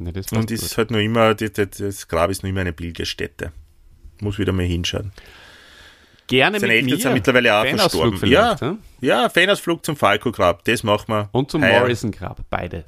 Ja, 0.00 0.38
und 0.38 0.50
ist 0.50 0.78
halt 0.78 0.90
nur 0.90 1.00
immer, 1.00 1.34
das, 1.34 1.52
das 1.52 2.08
Grab 2.08 2.30
ist 2.30 2.42
nur 2.42 2.50
immer 2.50 2.60
eine 2.60 2.72
Pilgerstätte. 2.72 3.52
Muss 4.20 4.38
wieder 4.38 4.52
mal 4.52 4.64
hinschauen. 4.64 5.12
Gerne 6.26 6.60
Seine 6.60 6.72
mit 6.74 6.82
Eltern 6.82 6.96
mir. 6.96 7.02
sind 7.02 7.12
mittlerweile 7.14 7.54
auch 7.54 7.66
verstorben. 7.66 8.28
Ja, 8.28 8.60
hm? 8.60 8.78
ja, 9.00 9.28
Fanausflug 9.28 9.84
zum 9.84 9.96
Falco-Grab, 9.96 10.62
das 10.64 10.82
machen 10.82 11.06
wir. 11.08 11.28
Und 11.32 11.50
zum 11.50 11.62
Morrison-Grab, 11.62 12.44
beide. 12.50 12.84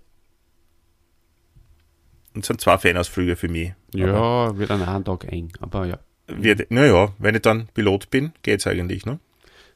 Und 2.35 2.45
sind 2.45 2.61
zwei 2.61 2.77
Fanausflüge 2.77 3.37
für 3.37 3.49
mich. 3.49 3.73
Ja, 3.95 4.57
wird 4.57 4.71
an 4.71 4.83
einem 4.83 5.05
Tag 5.05 5.25
eng, 5.33 5.53
aber 5.61 5.87
ja. 5.87 5.99
Wird, 6.29 6.71
naja, 6.71 7.13
wenn 7.19 7.35
ich 7.35 7.43
dann 7.43 7.69
Pilot 7.75 8.11
bin, 8.11 8.33
geht's 8.43 8.67
eigentlich, 8.67 9.05
ne? 9.07 9.19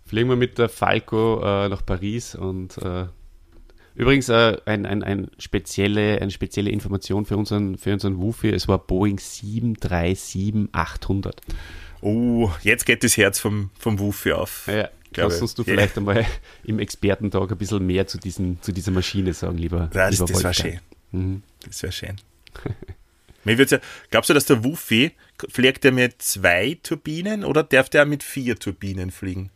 Fliegen 0.07 0.29
wir 0.29 0.37
mit 0.37 0.59
der 0.59 0.69
Falco 0.69 1.41
äh, 1.43 1.69
nach 1.69 1.85
Paris 1.85 2.35
und 2.35 2.77
äh, 2.79 3.07
übrigens 3.95 4.29
äh, 4.29 4.57
ein, 4.65 4.87
ein, 4.87 5.03
ein 5.03 5.29
spezielle, 5.39 6.21
eine 6.21 6.31
spezielle 6.31 6.71
Information 6.71 7.27
für 7.27 7.37
unseren, 7.37 7.77
für 7.79 7.93
unseren 7.93 8.21
Wufi, 8.21 8.51
es 8.51 8.69
war 8.69 8.79
Boeing 8.79 9.19
737-800. 9.19 11.33
Oh, 12.01 12.51
jetzt 12.63 12.87
geht 12.87 13.03
das 13.03 13.17
Herz 13.17 13.41
vom, 13.41 13.71
vom 13.79 13.99
Wufi 13.99 14.33
auf. 14.33 14.67
Ja, 14.67 14.91
Kannst 15.15 15.43
uns 15.43 15.55
du 15.55 15.63
ja. 15.63 15.73
vielleicht 15.73 15.97
einmal 15.97 16.27
im 16.65 16.79
Expertentag 16.79 17.51
ein 17.51 17.59
bisschen 17.59 17.87
mehr 17.87 18.07
zu, 18.07 18.19
diesen, 18.19 18.61
zu 18.63 18.73
dieser 18.73 18.91
Maschine 18.91 19.33
sagen, 19.33 19.59
lieber. 19.59 19.91
Ja, 19.95 20.11
das, 20.11 20.19
lieber 20.19 20.27
das 20.27 20.43
wäre 20.43 20.55
schön. 20.55 20.81
Mhm. 21.13 21.43
Das 21.65 21.83
wäre 21.83 21.93
schön. 21.93 22.17
Mir 23.45 23.63
ja, 23.63 23.79
glaubst 24.11 24.31
du, 24.31 24.35
dass 24.35 24.47
der 24.47 24.65
Wufi, 24.65 25.13
fliegt 25.51 25.85
er 25.85 25.93
mit 25.93 26.23
zwei 26.23 26.79
Turbinen 26.83 27.45
oder 27.45 27.63
darf 27.63 27.91
der 27.91 28.07
mit 28.07 28.23
vier 28.23 28.59
Turbinen 28.59 29.11
fliegen? 29.11 29.51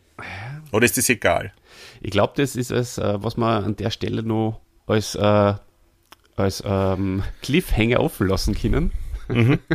Oder 0.71 0.85
ist 0.85 0.97
das 0.97 1.09
egal? 1.09 1.53
Ich 2.01 2.11
glaube, 2.11 2.33
das 2.35 2.55
ist 2.55 2.71
es, 2.71 2.97
äh, 2.97 3.21
was 3.21 3.37
man 3.37 3.63
an 3.63 3.75
der 3.75 3.89
Stelle 3.89 4.23
noch 4.23 4.61
als, 4.87 5.15
äh, 5.15 5.53
als 6.35 6.63
ähm, 6.65 7.23
Cliffhanger 7.41 7.99
offen 7.99 8.27
lassen 8.27 8.55
können. 8.55 8.91
Mhm. 9.27 9.59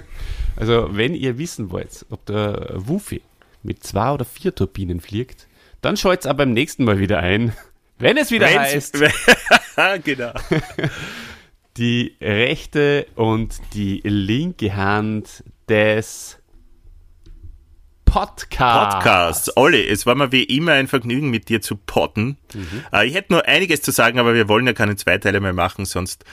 Also, 0.56 0.90
wenn 0.92 1.16
ihr 1.16 1.36
wissen 1.36 1.72
wollt, 1.72 2.06
ob 2.10 2.26
der 2.26 2.74
Wufi 2.74 3.22
mit 3.64 3.82
zwei 3.82 4.12
oder 4.12 4.24
vier 4.24 4.54
Turbinen 4.54 5.00
fliegt, 5.00 5.48
dann 5.80 5.96
schaut 5.96 6.20
es 6.20 6.26
aber 6.26 6.44
beim 6.44 6.52
nächsten 6.52 6.84
Mal 6.84 7.00
wieder 7.00 7.18
ein, 7.18 7.52
wenn 7.98 8.16
es 8.16 8.30
wieder 8.30 8.46
Wenn's, 8.46 8.92
heißt. 8.94 10.04
genau. 10.04 10.32
Die 11.76 12.14
rechte 12.20 13.08
und 13.16 13.60
die 13.74 14.00
linke 14.04 14.76
Hand 14.76 15.42
des 15.68 16.38
Podcast. 18.14 18.94
Podcast. 18.94 19.56
Olli, 19.56 19.84
es 19.84 20.06
war 20.06 20.14
mir 20.14 20.30
wie 20.30 20.44
immer 20.44 20.74
ein 20.74 20.86
Vergnügen, 20.86 21.30
mit 21.30 21.48
dir 21.48 21.60
zu 21.60 21.74
podden. 21.74 22.38
Mhm. 22.54 22.84
Äh, 22.92 23.08
ich 23.08 23.14
hätte 23.14 23.32
nur 23.32 23.44
einiges 23.46 23.82
zu 23.82 23.90
sagen, 23.90 24.20
aber 24.20 24.34
wir 24.34 24.48
wollen 24.48 24.68
ja 24.68 24.72
keine 24.72 24.94
Zweiteile 24.94 25.40
mehr 25.40 25.52
machen, 25.52 25.84
sonst 25.84 26.24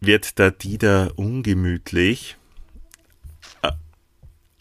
wird 0.00 0.38
der 0.38 0.52
Dieter 0.52 1.10
ungemütlich. 1.16 2.36
Äh, 3.62 3.72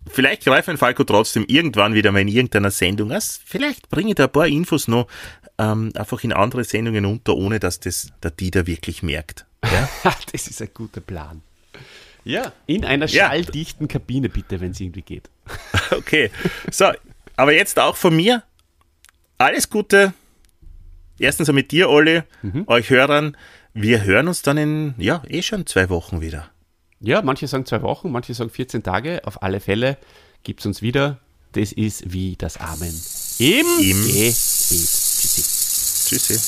vielleicht 0.08 0.46
greift 0.46 0.68
ein 0.68 0.80
Falco 0.80 1.04
trotzdem 1.04 1.46
irgendwann 1.48 1.94
wieder 1.94 2.12
mal 2.12 2.22
in 2.22 2.28
irgendeiner 2.28 2.72
Sendung. 2.72 3.12
Also 3.12 3.42
vielleicht 3.46 3.90
bringe 3.90 4.10
ich 4.10 4.16
da 4.16 4.24
ein 4.24 4.32
paar 4.32 4.48
Infos 4.48 4.88
noch 4.88 5.06
ähm, 5.60 5.92
einfach 5.94 6.24
in 6.24 6.34
andere 6.34 6.64
Sendungen 6.64 7.06
unter, 7.06 7.36
ohne 7.36 7.60
dass 7.60 7.80
das 7.82 8.08
der 8.24 8.32
Dieter 8.32 8.66
wirklich 8.66 9.04
merkt. 9.04 9.46
Ja? 9.64 9.88
das 10.32 10.48
ist 10.48 10.60
ein 10.60 10.70
guter 10.74 11.02
Plan. 11.02 11.44
Ja, 12.26 12.52
in 12.66 12.84
einer 12.84 13.06
ja. 13.06 13.28
schalldichten 13.28 13.88
Kabine 13.88 14.30
bitte, 14.30 14.60
wenn 14.60 14.72
es 14.72 14.82
irgendwie 14.82 15.04
geht. 15.04 15.30
Okay, 15.92 16.32
so, 16.72 16.86
aber 17.36 17.54
jetzt 17.54 17.80
auch 17.80 17.96
von 17.96 18.16
mir 18.16 18.42
alles 19.38 19.70
Gute. 19.70 20.14
Erstens 21.20 21.52
mit 21.52 21.72
dir, 21.72 21.90
Olli, 21.90 22.24
mhm. 22.42 22.64
euch 22.68 22.90
Hörern. 22.90 23.38
Wir 23.74 24.04
hören 24.04 24.28
uns 24.28 24.42
dann 24.42 24.58
in, 24.58 24.96
ja, 24.98 25.22
eh 25.28 25.44
schon 25.44 25.68
zwei 25.68 25.90
Wochen 25.90 26.22
wieder. 26.22 26.50
Ja, 27.00 27.22
manche 27.22 27.48
sagen 27.48 27.66
zwei 27.68 27.84
Wochen, 27.84 28.12
manche 28.12 28.34
sagen 28.34 28.50
14 28.50 28.82
Tage. 28.82 29.22
Auf 29.26 29.44
alle 29.44 29.60
Fälle 29.60 29.98
gibt 30.44 30.62
es 30.62 30.66
uns 30.66 30.82
wieder. 30.82 31.20
Das 31.52 31.72
ist 31.72 32.12
wie 32.12 32.36
das 32.36 32.58
Amen. 32.58 33.00
Im, 33.38 33.66
Im 33.80 34.08
Gebet. 34.08 34.34
Tschüssi. 34.34 35.44
Tschüssi. 36.10 36.40